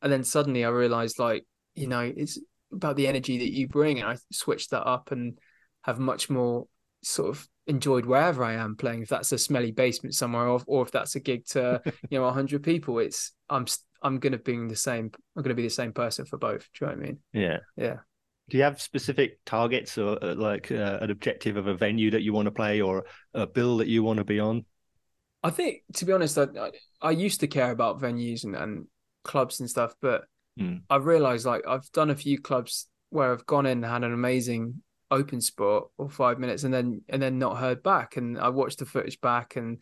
and 0.00 0.10
then 0.10 0.24
suddenly 0.24 0.64
i 0.64 0.68
realized 0.70 1.18
like 1.18 1.44
you 1.74 1.86
know 1.86 2.00
it's 2.00 2.38
about 2.72 2.96
the 2.96 3.06
energy 3.06 3.36
that 3.38 3.52
you 3.52 3.68
bring 3.68 4.00
and 4.00 4.08
i 4.08 4.16
switched 4.32 4.70
that 4.70 4.86
up 4.88 5.12
and 5.12 5.38
have 5.82 5.98
much 5.98 6.30
more 6.30 6.66
sort 7.02 7.28
of 7.28 7.46
enjoyed 7.66 8.04
wherever 8.06 8.42
i 8.42 8.54
am 8.54 8.74
playing 8.76 9.02
if 9.02 9.08
that's 9.08 9.32
a 9.32 9.38
smelly 9.38 9.70
basement 9.70 10.14
somewhere 10.14 10.48
or, 10.48 10.60
or 10.66 10.82
if 10.82 10.90
that's 10.90 11.14
a 11.14 11.20
gig 11.20 11.44
to 11.46 11.80
you 12.10 12.18
know 12.18 12.24
100 12.24 12.62
people 12.62 12.98
it's 12.98 13.32
i'm 13.48 13.66
i'm 14.02 14.18
gonna 14.18 14.38
be 14.38 14.56
the 14.66 14.76
same 14.76 15.10
i'm 15.36 15.42
gonna 15.42 15.54
be 15.54 15.62
the 15.62 15.70
same 15.70 15.92
person 15.92 16.24
for 16.24 16.38
both 16.38 16.68
do 16.74 16.84
you 16.84 16.86
know 16.86 16.96
what 16.96 17.02
i 17.02 17.06
mean 17.06 17.18
Yeah. 17.32 17.58
yeah 17.76 17.96
Do 18.50 18.56
you 18.56 18.64
have 18.64 18.82
specific 18.82 19.38
targets 19.46 19.96
or 19.96 20.18
uh, 20.22 20.34
like 20.34 20.72
uh, 20.72 20.98
an 21.00 21.10
objective 21.10 21.56
of 21.56 21.68
a 21.68 21.74
venue 21.74 22.10
that 22.10 22.22
you 22.22 22.32
want 22.32 22.46
to 22.46 22.52
play 22.52 22.80
or 22.80 23.04
a 23.32 23.46
bill 23.46 23.76
that 23.78 23.88
you 23.88 24.02
want 24.02 24.18
to 24.18 24.24
be 24.24 24.40
on? 24.40 24.64
I 25.44 25.50
think, 25.50 25.82
to 25.94 26.04
be 26.04 26.12
honest, 26.12 26.38
I, 26.38 26.46
I, 26.58 26.70
I 27.00 27.10
used 27.10 27.40
to 27.40 27.46
care 27.48 27.70
about 27.70 28.00
venues 28.00 28.44
and, 28.44 28.54
and 28.54 28.86
clubs 29.24 29.60
and 29.60 29.70
stuff, 29.70 29.94
but 30.00 30.24
Mm. 30.60 30.82
I've 30.90 31.06
realized 31.06 31.46
like 31.46 31.62
I've 31.66 31.90
done 31.92 32.10
a 32.10 32.14
few 32.14 32.38
clubs 32.38 32.86
where 33.08 33.32
I've 33.32 33.46
gone 33.46 33.64
in 33.64 33.78
and 33.82 33.86
had 33.86 34.04
an 34.04 34.12
amazing 34.12 34.82
open 35.12 35.40
spot 35.40 35.84
or 35.98 36.08
five 36.10 36.38
minutes 36.38 36.64
and 36.64 36.72
then 36.74 37.02
and 37.08 37.20
then 37.22 37.38
not 37.38 37.58
heard 37.58 37.82
back. 37.82 38.16
And 38.16 38.38
I 38.38 38.48
watched 38.48 38.78
the 38.78 38.86
footage 38.86 39.20
back 39.20 39.56
and 39.56 39.80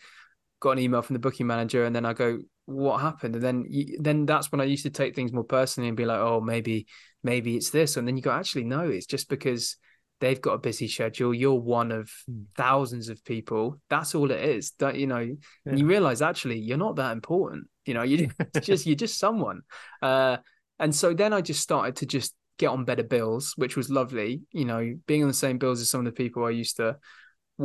got 0.60 0.72
an 0.72 0.78
email 0.80 1.02
from 1.02 1.14
the 1.14 1.20
booking 1.20 1.46
manager, 1.46 1.84
and 1.84 1.94
then 1.96 2.04
I 2.04 2.12
go, 2.12 2.38
"What 2.66 3.00
happened?" 3.00 3.34
And 3.36 3.44
then 3.44 3.64
you, 3.68 3.98
then 4.00 4.26
that's 4.26 4.52
when 4.52 4.60
I 4.60 4.64
used 4.64 4.82
to 4.82 4.90
take 4.90 5.14
things 5.14 5.32
more 5.32 5.44
personally 5.44 5.88
and 5.88 5.96
be 5.96 6.04
like, 6.04 6.20
"Oh, 6.20 6.40
maybe 6.40 6.86
maybe 7.22 7.56
it's 7.56 7.70
this," 7.70 7.96
and 7.96 8.06
then 8.06 8.16
you 8.16 8.22
go, 8.22 8.30
"Actually, 8.32 8.64
no, 8.64 8.88
it's 8.88 9.06
just 9.06 9.28
because." 9.28 9.76
They've 10.20 10.38
got 10.38 10.52
a 10.52 10.58
busy 10.58 10.86
schedule. 10.86 11.32
You're 11.32 11.54
one 11.54 11.90
of 11.90 12.10
Mm. 12.30 12.44
thousands 12.54 13.08
of 13.08 13.24
people. 13.24 13.80
That's 13.88 14.14
all 14.14 14.30
it 14.30 14.44
is. 14.44 14.72
Don't 14.72 14.96
you 14.96 15.06
know? 15.06 15.34
and 15.64 15.78
you 15.78 15.86
realize 15.86 16.20
actually 16.20 16.58
you're 16.58 16.76
not 16.76 16.96
that 16.96 17.12
important 17.12 17.68
you 17.86 17.94
know 17.94 18.02
you 18.02 18.28
just 18.62 18.84
you're 18.86 18.96
just 18.96 19.18
someone 19.18 19.62
uh 20.02 20.36
and 20.78 20.94
so 20.94 21.14
then 21.14 21.32
i 21.32 21.40
just 21.40 21.60
started 21.60 21.96
to 21.96 22.06
just 22.06 22.34
get 22.60 22.68
on 22.76 22.84
better 22.84 23.02
bills 23.16 23.44
which 23.62 23.74
was 23.78 23.88
lovely. 24.00 24.30
You 24.60 24.66
know 24.70 24.82
being 25.10 25.22
on 25.22 25.28
the 25.34 25.42
same 25.46 25.58
bills 25.58 25.80
as 25.80 25.90
some 25.90 26.00
of 26.04 26.08
the 26.10 26.20
people 26.22 26.44
i 26.44 26.50
used 26.50 26.76
to 26.76 26.88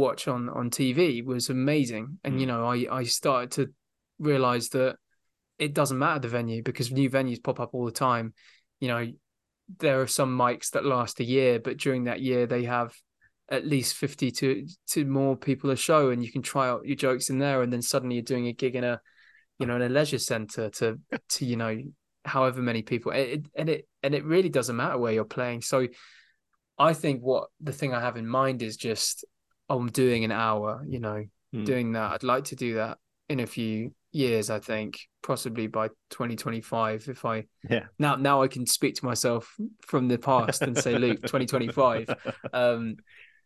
watch 0.03 0.27
on 0.27 0.41
on 0.49 0.69
tv 0.69 1.01
was 1.31 1.49
amazing. 1.49 2.05
And 2.23 2.39
you 2.39 2.45
Mm. 2.45 2.51
know 2.51 2.61
i 2.75 2.77
i 2.99 3.03
started 3.19 3.49
to 3.57 3.63
realize 4.19 4.69
that 4.69 4.93
it 5.65 5.73
doesn't 5.79 5.99
matter 6.05 6.21
the 6.21 6.27
venue 6.39 6.61
because 6.69 6.91
new 6.91 7.09
venues 7.09 7.43
pop 7.47 7.59
up 7.59 7.71
all 7.73 7.85
the 7.91 7.99
time. 8.09 8.33
You 8.81 8.89
know 8.91 9.03
there 9.83 9.99
are 10.03 10.07
some 10.19 10.31
mics 10.43 10.69
that 10.71 10.85
last 10.95 11.19
a 11.19 11.23
year 11.35 11.59
but 11.65 11.77
during 11.85 12.03
that 12.05 12.21
year 12.29 12.45
they 12.53 12.63
have 12.77 12.91
at 13.57 13.65
least 13.73 13.95
50 13.95 14.31
to 14.39 14.47
to 14.93 15.05
more 15.05 15.35
people 15.49 15.69
a 15.71 15.75
show 15.89 16.03
and 16.11 16.23
you 16.23 16.31
can 16.35 16.43
try 16.51 16.65
out 16.69 16.85
your 16.89 16.95
jokes 17.07 17.29
in 17.31 17.37
there 17.39 17.61
and 17.63 17.71
then 17.73 17.81
suddenly 17.81 18.15
you're 18.15 18.33
doing 18.33 18.47
a 18.47 18.53
gig 18.61 18.75
in 18.75 18.83
a 18.83 18.95
you 19.59 19.65
know 19.67 19.75
in 19.79 19.81
a 19.89 19.89
leisure 19.97 20.23
center 20.31 20.69
to 20.69 20.87
to 21.33 21.45
you 21.51 21.57
know 21.61 21.75
however 22.25 22.61
many 22.61 22.81
people 22.81 23.11
it, 23.11 23.45
and 23.55 23.69
it 23.69 23.87
and 24.03 24.13
it 24.15 24.25
really 24.25 24.49
doesn't 24.49 24.75
matter 24.75 24.97
where 24.97 25.13
you're 25.13 25.23
playing 25.23 25.61
so 25.61 25.87
i 26.77 26.93
think 26.93 27.21
what 27.21 27.49
the 27.61 27.71
thing 27.71 27.93
i 27.93 27.99
have 28.01 28.17
in 28.17 28.27
mind 28.27 28.61
is 28.61 28.77
just 28.77 29.23
oh, 29.69 29.77
i'm 29.79 29.89
doing 29.91 30.23
an 30.23 30.31
hour 30.31 30.83
you 30.87 30.99
know 30.99 31.23
Hmm. 31.53 31.63
doing 31.63 31.91
that 31.93 32.11
i'd 32.11 32.23
like 32.23 32.45
to 32.45 32.55
do 32.55 32.73
that 32.75 32.97
in 33.29 33.39
a 33.39 33.45
few 33.45 33.93
years 34.11 34.49
i 34.49 34.59
think 34.59 34.99
possibly 35.21 35.67
by 35.67 35.87
2025 36.09 37.07
if 37.07 37.23
i 37.23 37.45
Yeah. 37.69 37.85
now 37.99 38.15
now 38.15 38.41
i 38.41 38.47
can 38.47 38.65
speak 38.65 38.95
to 38.95 39.05
myself 39.05 39.55
from 39.85 40.07
the 40.07 40.17
past 40.17 40.63
and 40.63 40.75
say 40.77 40.97
luke 40.97 41.21
2025 41.25 42.09
um 42.51 42.95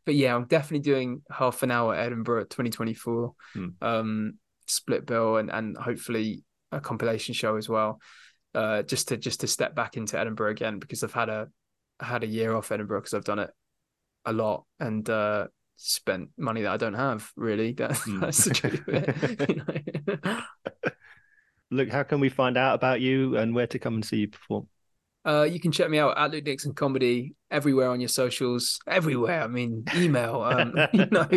but 0.06 0.16
yeah 0.16 0.34
i'm 0.34 0.46
definitely 0.46 0.80
doing 0.80 1.22
half 1.30 1.62
an 1.62 1.72
hour 1.72 1.94
at 1.94 2.06
edinburgh 2.06 2.46
2024 2.46 3.34
Hmm. 3.54 3.68
um 3.82 4.34
split 4.66 5.06
bill 5.06 5.38
and 5.38 5.52
and 5.52 5.78
hopefully 5.78 6.44
a 6.72 6.80
compilation 6.80 7.34
show 7.34 7.58
as 7.58 7.68
well 7.68 8.00
uh 8.56 8.82
just 8.84 9.10
to 9.10 9.18
just 9.18 9.42
to 9.42 9.48
step 9.48 9.76
back 9.76 9.96
into 9.98 10.20
edinburgh 10.20 10.52
again 10.52 10.80
because 10.80 11.04
i've 11.04 11.14
had 11.14 11.30
a 11.30 11.48
I 12.00 12.06
had 12.06 12.24
a 12.24 12.28
year 12.28 12.56
off 12.56 12.72
edinburgh 12.72 13.02
because 13.02 13.14
i've 13.14 13.24
done 13.26 13.40
it 13.40 13.52
a 14.26 14.34
lot 14.34 14.66
and 14.80 15.08
uh 15.10 15.48
spent 15.76 16.30
money 16.38 16.62
that 16.64 16.72
i 16.72 16.78
don't 16.78 16.94
have 16.94 17.30
really 17.36 17.72
that, 17.78 17.96
Hmm. 17.98 18.20
that's 18.20 18.44
the 18.46 18.54
truth 18.54 18.84
it, 18.88 19.50
you 19.50 20.16
know? 20.26 20.42
Look, 21.72 21.90
how 21.90 22.02
can 22.02 22.20
we 22.20 22.30
find 22.30 22.58
out 22.58 22.74
about 22.74 23.00
you 23.00 23.38
and 23.38 23.54
where 23.54 23.68
to 23.68 23.78
come 23.78 23.94
and 23.94 24.04
see 24.04 24.18
you 24.22 24.28
perform? 24.28 24.68
Uh, 25.24 25.44
you 25.44 25.60
can 25.60 25.72
check 25.72 25.88
me 25.88 26.00
out 26.00 26.18
at 26.18 26.32
Luke 26.32 26.44
Nixon 26.44 26.74
Comedy 26.74 27.36
everywhere 27.52 27.92
on 27.92 28.00
your 28.00 28.10
socials. 28.10 28.80
Everywhere. 28.88 29.44
I 29.44 29.48
mean, 29.48 29.84
email. 29.96 30.42
Um, 30.42 30.74
you 30.94 31.06
know, 31.12 31.28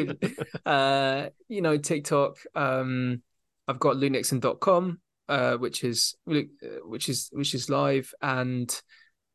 uh, 0.65 1.29
you 1.49 1.61
know, 1.61 1.77
TikTok. 1.77 2.39
Um, 2.55 3.21
I've 3.69 3.79
got 3.79 3.97
lukenixon.com 3.97 5.02
uh, 5.29 5.57
which 5.57 5.85
is 5.85 6.15
which 6.25 7.09
is 7.09 7.29
which 7.33 7.55
is 7.55 7.69
live, 7.69 8.13
and 8.21 8.83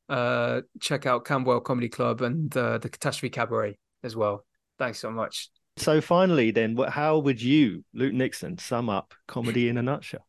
uh, 0.10 0.62
check 0.80 1.06
out 1.06 1.26
Camberwell 1.26 1.62
Comedy 1.62 1.90
Club 1.90 2.22
and 2.22 2.56
uh, 2.56 2.78
the 2.78 2.90
Catastrophe 2.90 3.30
Cabaret 3.30 3.78
as 4.04 4.16
well. 4.16 4.46
Thanks 4.78 5.00
so 5.00 5.12
much. 5.12 5.50
So 5.78 6.02
finally, 6.02 6.52
then, 6.52 6.76
what, 6.76 6.90
how 6.90 7.20
would 7.20 7.42
you, 7.42 7.84
Luke 7.94 8.14
Nixon, 8.14 8.58
sum 8.58 8.90
up 8.90 9.14
comedy 9.28 9.70
in 9.70 9.78
a 9.78 9.84
nutshell? 9.84 10.26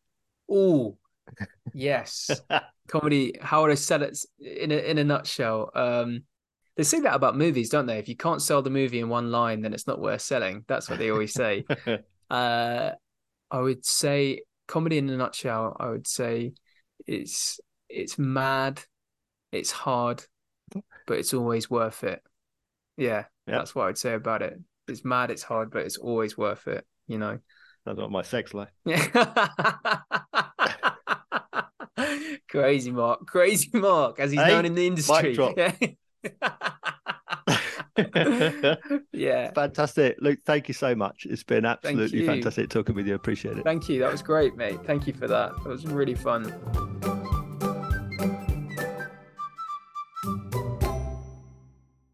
Oh, 0.51 0.99
yes, 1.75 2.31
comedy. 2.89 3.35
How 3.41 3.63
would 3.63 3.71
I 3.71 3.75
sell 3.75 4.03
it 4.03 4.19
in 4.41 4.73
a 4.73 4.77
in 4.77 4.99
a 4.99 5.05
nutshell? 5.05 5.71
Um, 5.75 6.25
they 6.77 6.85
say 6.85 7.01
that 7.01 7.15
about 7.15 7.37
movies, 7.37 7.71
don't 7.71 7.87
they? 7.87 7.99
If 7.99 8.09
you 8.09 8.17
can't 8.17 8.43
sell 8.43 8.63
the 8.63 8.71
movie 8.71 9.01
in 9.01 9.09
one 9.09 9.33
line, 9.33 9.63
then 9.63 9.75
it's 9.75 9.87
not 9.87 10.01
worth 10.01 10.21
selling. 10.21 10.65
That's 10.69 10.89
what 10.89 10.99
they 10.99 11.11
always 11.11 11.33
say. 11.33 11.65
uh, 12.31 12.91
I 13.51 13.59
would 13.59 13.85
say 13.85 14.43
comedy 14.69 14.99
in 14.99 15.11
a 15.11 15.17
nutshell. 15.17 15.77
I 15.81 15.89
would 15.89 16.07
say 16.07 16.53
it's 17.07 17.59
it's 17.89 18.19
mad, 18.19 18.81
it's 19.51 19.73
hard, 19.73 20.23
but 21.07 21.19
it's 21.19 21.35
always 21.35 21.69
worth 21.69 22.05
it. 22.05 22.23
Yeah, 22.97 23.25
yeah. 23.47 23.59
that's 23.59 23.75
what 23.75 23.89
I'd 23.89 23.99
say 23.99 24.15
about 24.15 24.43
it. 24.43 24.59
It's 24.87 25.05
mad, 25.05 25.33
it's 25.33 25.43
hard, 25.43 25.73
but 25.73 25.83
it's 25.83 25.97
always 25.97 26.39
worth 26.39 26.69
it. 26.69 26.87
You 27.09 27.19
know. 27.19 27.39
That's 27.85 27.99
not 27.99 28.11
my 28.11 28.23
sex 28.23 28.53
life. 28.53 28.69
Yeah. 28.85 29.99
Crazy 32.51 32.91
Mark, 32.91 33.27
crazy 33.27 33.71
Mark, 33.75 34.21
as 34.21 34.31
he's 34.31 34.41
hey, 34.41 34.49
known 34.49 34.65
in 34.67 34.75
the 34.75 34.87
industry. 34.87 35.37
yeah. 39.13 39.51
Fantastic. 39.53 40.17
Luke, 40.21 40.41
thank 40.45 40.69
you 40.69 40.75
so 40.75 40.95
much. 40.95 41.27
It's 41.29 41.43
been 41.43 41.65
absolutely 41.65 42.27
fantastic 42.27 42.71
talking 42.71 42.95
with 42.95 43.07
you. 43.07 43.15
Appreciate 43.15 43.59
it. 43.59 43.65
Thank 43.65 43.89
you. 43.89 44.01
That 44.01 44.13
was 44.13 44.23
great, 44.23 44.57
mate. 44.57 44.79
Thank 44.85 45.07
you 45.07 45.13
for 45.13 45.27
that. 45.29 45.53
It 45.65 45.69
was 45.69 45.87
really 45.87 46.15
fun. 46.15 47.18